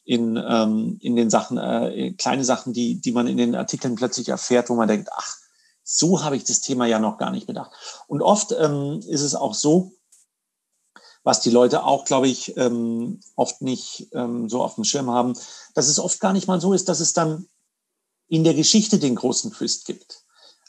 in, 0.07 0.37
ähm, 0.37 0.99
in 1.03 1.17
den 1.17 1.31
Sachen, 1.31 1.59
äh, 1.59 2.13
kleine 2.13 2.45
Sachen, 2.45 2.73
die, 2.73 3.01
die 3.01 3.13
man 3.13 3.27
in 3.27 3.37
den 3.37 3.57
Artikeln 3.57 3.97
plötzlich 3.97 4.29
erfährt, 4.29 4.71
wo 4.71 4.77
man 4.77 4.89
denkt, 4.89 5.11
ach, 5.13 5.37
so 5.83 6.23
habe 6.23 6.37
ich 6.37 6.45
das 6.45 6.61
Thema 6.61 6.87
ja 6.87 7.01
noch 7.01 7.19
gar 7.19 7.31
nicht 7.31 7.47
bedacht. 7.47 7.73
Und 8.07 8.23
oft 8.23 8.53
ähm, 8.53 9.01
ist 9.09 9.23
es 9.23 9.35
auch 9.35 9.55
so, 9.55 9.93
was 11.25 11.41
die 11.41 11.51
Leute 11.51 11.83
auch, 11.83 12.05
glaube 12.05 12.29
ich, 12.29 12.57
ähm, 12.57 13.21
oft 13.35 13.63
nicht 13.63 14.09
ähm, 14.13 14.49
so 14.49 14.63
auf 14.63 14.77
dem 14.77 14.85
Schirm 14.85 15.11
haben, 15.11 15.35
dass 15.75 15.89
es 15.89 15.99
oft 15.99 16.21
gar 16.21 16.33
nicht 16.33 16.47
mal 16.47 16.61
so 16.61 16.73
ist, 16.73 16.89
dass 16.89 17.01
es 17.01 17.13
dann 17.13 17.49
in 18.29 18.45
der 18.45 18.55
Geschichte 18.55 19.01
den 19.01 19.17
großen 19.17 19.53
Twist 19.53 19.87
gibt. 19.87 20.23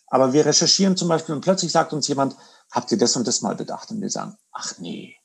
Aber 0.08 0.34
wir 0.34 0.48
recherchieren 0.48 0.98
zum 0.98 1.10
Beispiel 1.10 1.36
und 1.36 1.42
plötzlich 1.42 1.72
sagt 1.72 1.94
uns 1.94 2.08
jemand, 2.08 2.36
habt 2.72 2.92
ihr 2.92 2.98
das 2.98 3.16
und 3.16 3.28
das 3.28 3.42
mal 3.42 3.56
bedacht? 3.56 3.92
Und 3.92 4.02
wir 4.02 4.10
sagen, 4.10 4.36
ach 4.52 4.80
nee, 4.80 5.16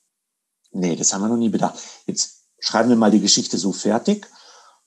nee, 0.71 0.97
das 0.97 1.15
haben 1.15 1.23
wir 1.23 1.29
noch 1.29 1.37
nie 1.37 1.49
bedacht. 1.49 1.79
Jetzt 2.07 2.42
schreiben 2.63 2.89
wir 2.89 2.97
mal 2.97 3.11
die 3.11 3.21
Geschichte 3.21 3.59
so 3.59 3.73
fertig. 3.73 4.29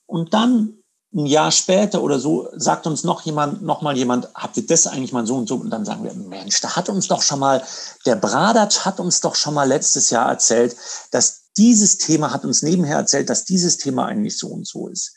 Und 0.08 0.34
dann 0.34 0.80
ein 1.14 1.28
Jahr 1.28 1.52
später 1.52 2.02
oder 2.02 2.20
so 2.20 2.50
sagt 2.56 2.88
uns 2.88 3.04
noch 3.04 3.22
jemand, 3.22 3.62
noch 3.62 3.82
mal 3.82 3.96
jemand, 3.96 4.28
habt 4.34 4.58
ihr 4.58 4.66
das 4.66 4.88
eigentlich 4.88 5.14
mal 5.14 5.26
so 5.26 5.36
und 5.36 5.48
so? 5.48 5.56
Und 5.56 5.70
dann 5.70 5.86
sagen 5.86 6.04
wir, 6.04 6.14
Mensch, 6.14 6.60
da 6.60 6.76
hat 6.76 6.90
uns 6.90 7.08
doch 7.08 7.22
schon 7.22 7.40
mal, 7.40 7.64
der 8.06 8.16
Bradatsch 8.16 8.80
hat 8.80 9.00
uns 9.00 9.22
doch 9.22 9.36
schon 9.36 9.54
mal 9.54 9.68
letztes 9.68 10.10
Jahr 10.10 10.30
erzählt, 10.30 10.76
dass 11.12 11.52
dieses 11.58 11.98
Thema, 11.98 12.34
hat 12.34 12.44
uns 12.44 12.64
nebenher 12.64 12.98
erzählt, 12.98 13.30
dass 13.30 13.46
dieses 13.46 13.78
Thema 13.78 14.06
eigentlich 14.06 14.38
so 14.38 14.48
und 14.48 14.68
so 14.68 14.90
ist. 14.90 15.16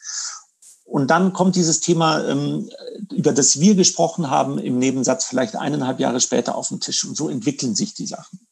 Und 0.84 1.10
dann 1.10 1.32
kommt 1.32 1.56
dieses 1.56 1.80
Thema, 1.80 2.24
ähm, 2.28 2.70
über 3.12 3.32
das 3.32 3.60
wir 3.60 3.74
gesprochen 3.74 4.30
haben, 4.30 4.58
im 4.58 4.78
Nebensatz 4.78 5.24
vielleicht 5.24 5.56
eineinhalb 5.56 6.00
Jahre 6.00 6.20
später 6.20 6.54
auf 6.54 6.68
den 6.68 6.80
Tisch. 6.80 7.04
Und 7.04 7.16
so 7.16 7.28
entwickeln 7.28 7.74
sich 7.74 7.94
die 7.94 8.06
Sachen. 8.06 8.47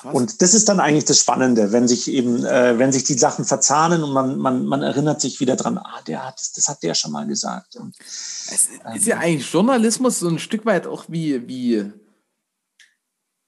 Krass. 0.00 0.14
Und 0.14 0.42
das 0.42 0.54
ist 0.54 0.68
dann 0.68 0.80
eigentlich 0.80 1.06
das 1.06 1.18
Spannende, 1.18 1.72
wenn 1.72 1.88
sich 1.88 2.08
eben, 2.08 2.44
äh, 2.44 2.78
wenn 2.78 2.92
sich 2.92 3.04
die 3.04 3.18
Sachen 3.18 3.44
verzahnen 3.44 4.02
und 4.04 4.12
man, 4.12 4.38
man, 4.38 4.64
man 4.64 4.82
erinnert 4.82 5.20
sich 5.20 5.40
wieder 5.40 5.56
dran, 5.56 5.78
ah, 5.78 6.00
der 6.06 6.24
hat, 6.24 6.40
das 6.54 6.68
hat 6.68 6.82
der 6.82 6.94
schon 6.94 7.10
mal 7.10 7.26
gesagt. 7.26 7.76
Und, 7.76 7.96
es 7.98 8.68
ist 8.94 9.06
ja 9.06 9.18
eigentlich 9.18 9.50
Journalismus 9.52 10.20
so 10.20 10.28
ein 10.28 10.38
Stück 10.38 10.64
weit 10.66 10.86
auch 10.86 11.06
wie, 11.08 11.48
wie, 11.48 11.92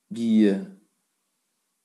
wie 0.08 0.56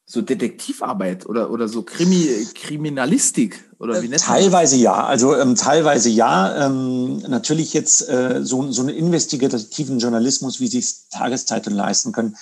so 0.07 0.21
Detektivarbeit 0.21 1.25
oder, 1.25 1.49
oder 1.49 1.67
so 1.67 1.81
Krimi, 1.81 2.47
Kriminalistik 2.53 3.63
oder 3.79 4.01
wie 4.01 4.07
nennt 4.07 4.21
Teilweise 4.21 4.77
ja, 4.77 5.03
also 5.03 5.35
ähm, 5.35 5.55
teilweise 5.55 6.09
ja. 6.09 6.65
Ähm, 6.65 7.17
natürlich 7.27 7.73
jetzt 7.73 8.07
äh, 8.07 8.41
so, 8.43 8.71
so 8.71 8.81
einen 8.81 8.95
investigativen 8.95 9.99
Journalismus, 9.99 10.59
wie 10.59 10.67
sich 10.67 11.09
Tageszeitungen 11.09 11.77
leisten 11.77 12.11
können, 12.11 12.37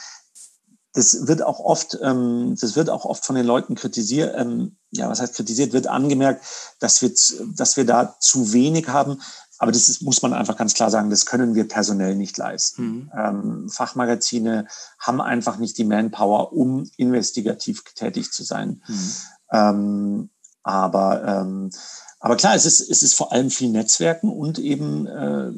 das 0.93 1.27
wird 1.27 1.41
auch 1.41 1.59
oft, 1.59 1.97
ähm, 2.01 2.55
das 2.59 2.75
wird 2.75 2.89
auch 2.89 3.05
oft 3.05 3.25
von 3.25 3.35
den 3.35 3.45
Leuten 3.45 3.75
kritisiert, 3.75 4.35
ähm, 4.37 4.77
ja, 4.91 5.09
was 5.09 5.19
heißt 5.21 5.35
kritisiert, 5.35 5.73
wird 5.73 5.87
angemerkt, 5.87 6.45
dass 6.79 7.01
wir, 7.01 7.11
dass 7.55 7.77
wir 7.77 7.85
da 7.85 8.15
zu 8.19 8.53
wenig 8.53 8.87
haben. 8.87 9.19
Aber 9.57 9.71
das 9.71 9.89
ist, 9.89 10.01
muss 10.01 10.21
man 10.21 10.33
einfach 10.33 10.57
ganz 10.57 10.73
klar 10.73 10.91
sagen, 10.91 11.09
das 11.09 11.25
können 11.25 11.55
wir 11.55 11.67
personell 11.67 12.15
nicht 12.15 12.37
leisten. 12.37 12.83
Mhm. 12.83 13.11
Ähm, 13.17 13.69
Fachmagazine 13.69 14.67
haben 14.99 15.21
einfach 15.21 15.57
nicht 15.57 15.77
die 15.77 15.85
Manpower, 15.85 16.53
um 16.53 16.89
investigativ 16.97 17.83
tätig 17.95 18.31
zu 18.31 18.43
sein. 18.43 18.83
Mhm. 18.87 19.11
Ähm, 19.51 20.29
aber, 20.63 21.23
ähm, 21.25 21.71
aber 22.19 22.35
klar, 22.35 22.55
es 22.55 22.65
ist, 22.65 22.81
es 22.81 23.03
ist 23.03 23.15
vor 23.15 23.31
allem 23.31 23.49
viel 23.49 23.69
Netzwerken 23.69 24.29
und 24.29 24.59
eben 24.59 25.07
äh, 25.07 25.51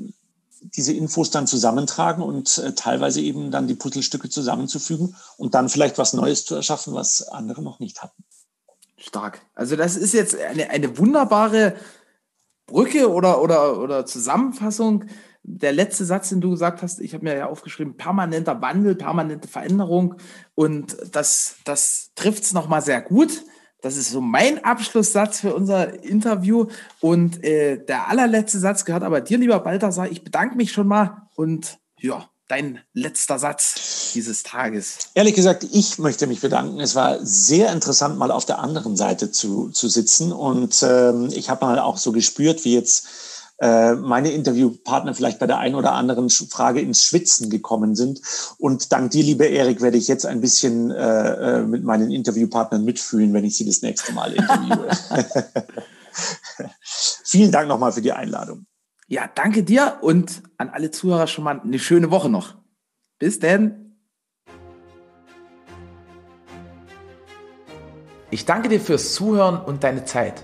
diese 0.76 0.94
Infos 0.94 1.32
dann 1.32 1.48
zusammentragen 1.48 2.24
und 2.24 2.58
äh, 2.58 2.74
teilweise 2.74 3.22
eben 3.22 3.52
dann 3.52 3.68
die 3.68 3.76
Puzzlestücke 3.76 4.30
zusammenzufügen 4.30 5.16
und 5.38 5.54
dann 5.54 5.70
vielleicht 5.70 5.98
was 5.98 6.14
Neues 6.14 6.46
zu 6.46 6.56
erschaffen, 6.56 6.94
was 6.94 7.28
andere 7.28 7.62
noch 7.62 7.80
nicht 7.80 8.02
hatten. 8.02 8.24
Stark. 8.98 9.42
Also 9.54 9.76
das 9.76 9.96
ist 9.96 10.14
jetzt 10.14 10.36
eine, 10.36 10.70
eine 10.70 10.98
wunderbare 10.98 11.76
Brücke 12.66 13.12
oder, 13.12 13.42
oder, 13.42 13.80
oder 13.80 14.06
Zusammenfassung. 14.06 15.06
Der 15.44 15.74
letzte 15.74 16.06
Satz, 16.06 16.30
den 16.30 16.42
du 16.42 16.52
gesagt 16.52 16.82
hast, 16.82 17.00
ich 17.00 17.14
habe 17.14 17.24
mir 17.24 17.38
ja 17.38 17.48
aufgeschrieben, 17.48 17.98
permanenter 17.98 18.62
Wandel, 18.62 18.96
permanente 18.96 19.48
Veränderung. 19.48 20.16
Und 20.56 20.98
das, 21.12 21.58
das 21.66 22.12
trifft 22.16 22.44
es 22.44 22.54
nochmal 22.54 22.82
sehr 22.82 23.02
gut. 23.02 23.44
Das 23.86 23.98
ist 23.98 24.10
so 24.10 24.20
mein 24.20 24.64
Abschlusssatz 24.64 25.42
für 25.42 25.54
unser 25.54 26.04
Interview. 26.04 26.66
Und 27.02 27.44
äh, 27.44 27.78
der 27.86 28.10
allerletzte 28.10 28.58
Satz 28.58 28.84
gehört 28.84 29.04
aber 29.04 29.22
dir, 29.22 29.38
lieber 29.38 29.60
Balthasar. 29.60 30.10
Ich 30.10 30.24
bedanke 30.24 30.56
mich 30.56 30.72
schon 30.72 30.88
mal 30.88 31.28
und 31.36 31.78
ja, 32.00 32.28
dein 32.48 32.80
letzter 32.94 33.38
Satz 33.38 34.12
dieses 34.16 34.42
Tages. 34.42 35.10
Ehrlich 35.14 35.36
gesagt, 35.36 35.68
ich 35.72 36.00
möchte 36.00 36.26
mich 36.26 36.42
bedanken. 36.42 36.80
Es 36.80 36.96
war 36.96 37.24
sehr 37.24 37.72
interessant, 37.72 38.18
mal 38.18 38.32
auf 38.32 38.46
der 38.46 38.58
anderen 38.58 38.98
Seite 38.98 39.30
zu, 39.30 39.70
zu 39.70 39.88
sitzen. 39.88 40.32
Und 40.32 40.82
ähm, 40.82 41.30
ich 41.32 41.52
habe 41.52 41.64
mal 41.64 41.78
auch 41.78 41.98
so 41.98 42.12
gespürt, 42.12 42.66
wie 42.66 42.74
jetzt 42.74 43.08
meine 43.62 44.32
Interviewpartner 44.32 45.14
vielleicht 45.14 45.40
bei 45.40 45.48
der 45.48 45.60
einen 45.60 45.76
oder 45.76 45.94
anderen 45.94 46.30
Frage 46.30 46.82
ins 46.82 47.04
Schwitzen 47.04 47.50
gekommen 47.50 47.96
sind. 47.96 48.22
Und 48.58 48.92
dank 48.92 49.12
dir, 49.12 49.24
lieber 49.24 49.48
Erik, 49.48 49.82
werde 49.82 49.98
ich 49.98 50.08
jetzt 50.08 50.26
ein 50.26 50.42
bisschen 50.42 50.92
äh, 50.92 51.60
äh, 51.60 51.62
mit 51.62 51.84
meinen 51.84 52.12
Interviewpartnern 52.12 52.84
mitfühlen, 52.84 53.34
wenn 53.34 53.46
ich 53.46 53.58
sie 53.58 53.66
das 53.66 53.82
nächste 53.82 54.14
Mal 54.14 54.34
interviewe. 54.34 54.90
Vielen 57.24 57.52
Dank 57.52 57.68
nochmal 57.68 57.92
für 57.92 58.02
die 58.02 58.12
Einladung. 58.12 58.66
Ja, 59.08 59.30
danke 59.34 59.64
dir 59.64 60.00
und 60.02 60.42
an 60.58 60.70
alle 60.70 60.92
Zuhörer 60.92 61.28
schon 61.28 61.44
mal 61.44 61.60
eine 61.60 61.80
schöne 61.80 62.12
Woche 62.12 62.30
noch. 62.30 62.56
Bis 63.20 63.40
denn. 63.40 63.98
Ich 68.32 68.46
danke 68.46 68.68
dir 68.68 68.82
fürs 68.82 69.14
Zuhören 69.14 69.62
und 69.62 69.84
deine 69.84 70.06
Zeit. 70.06 70.44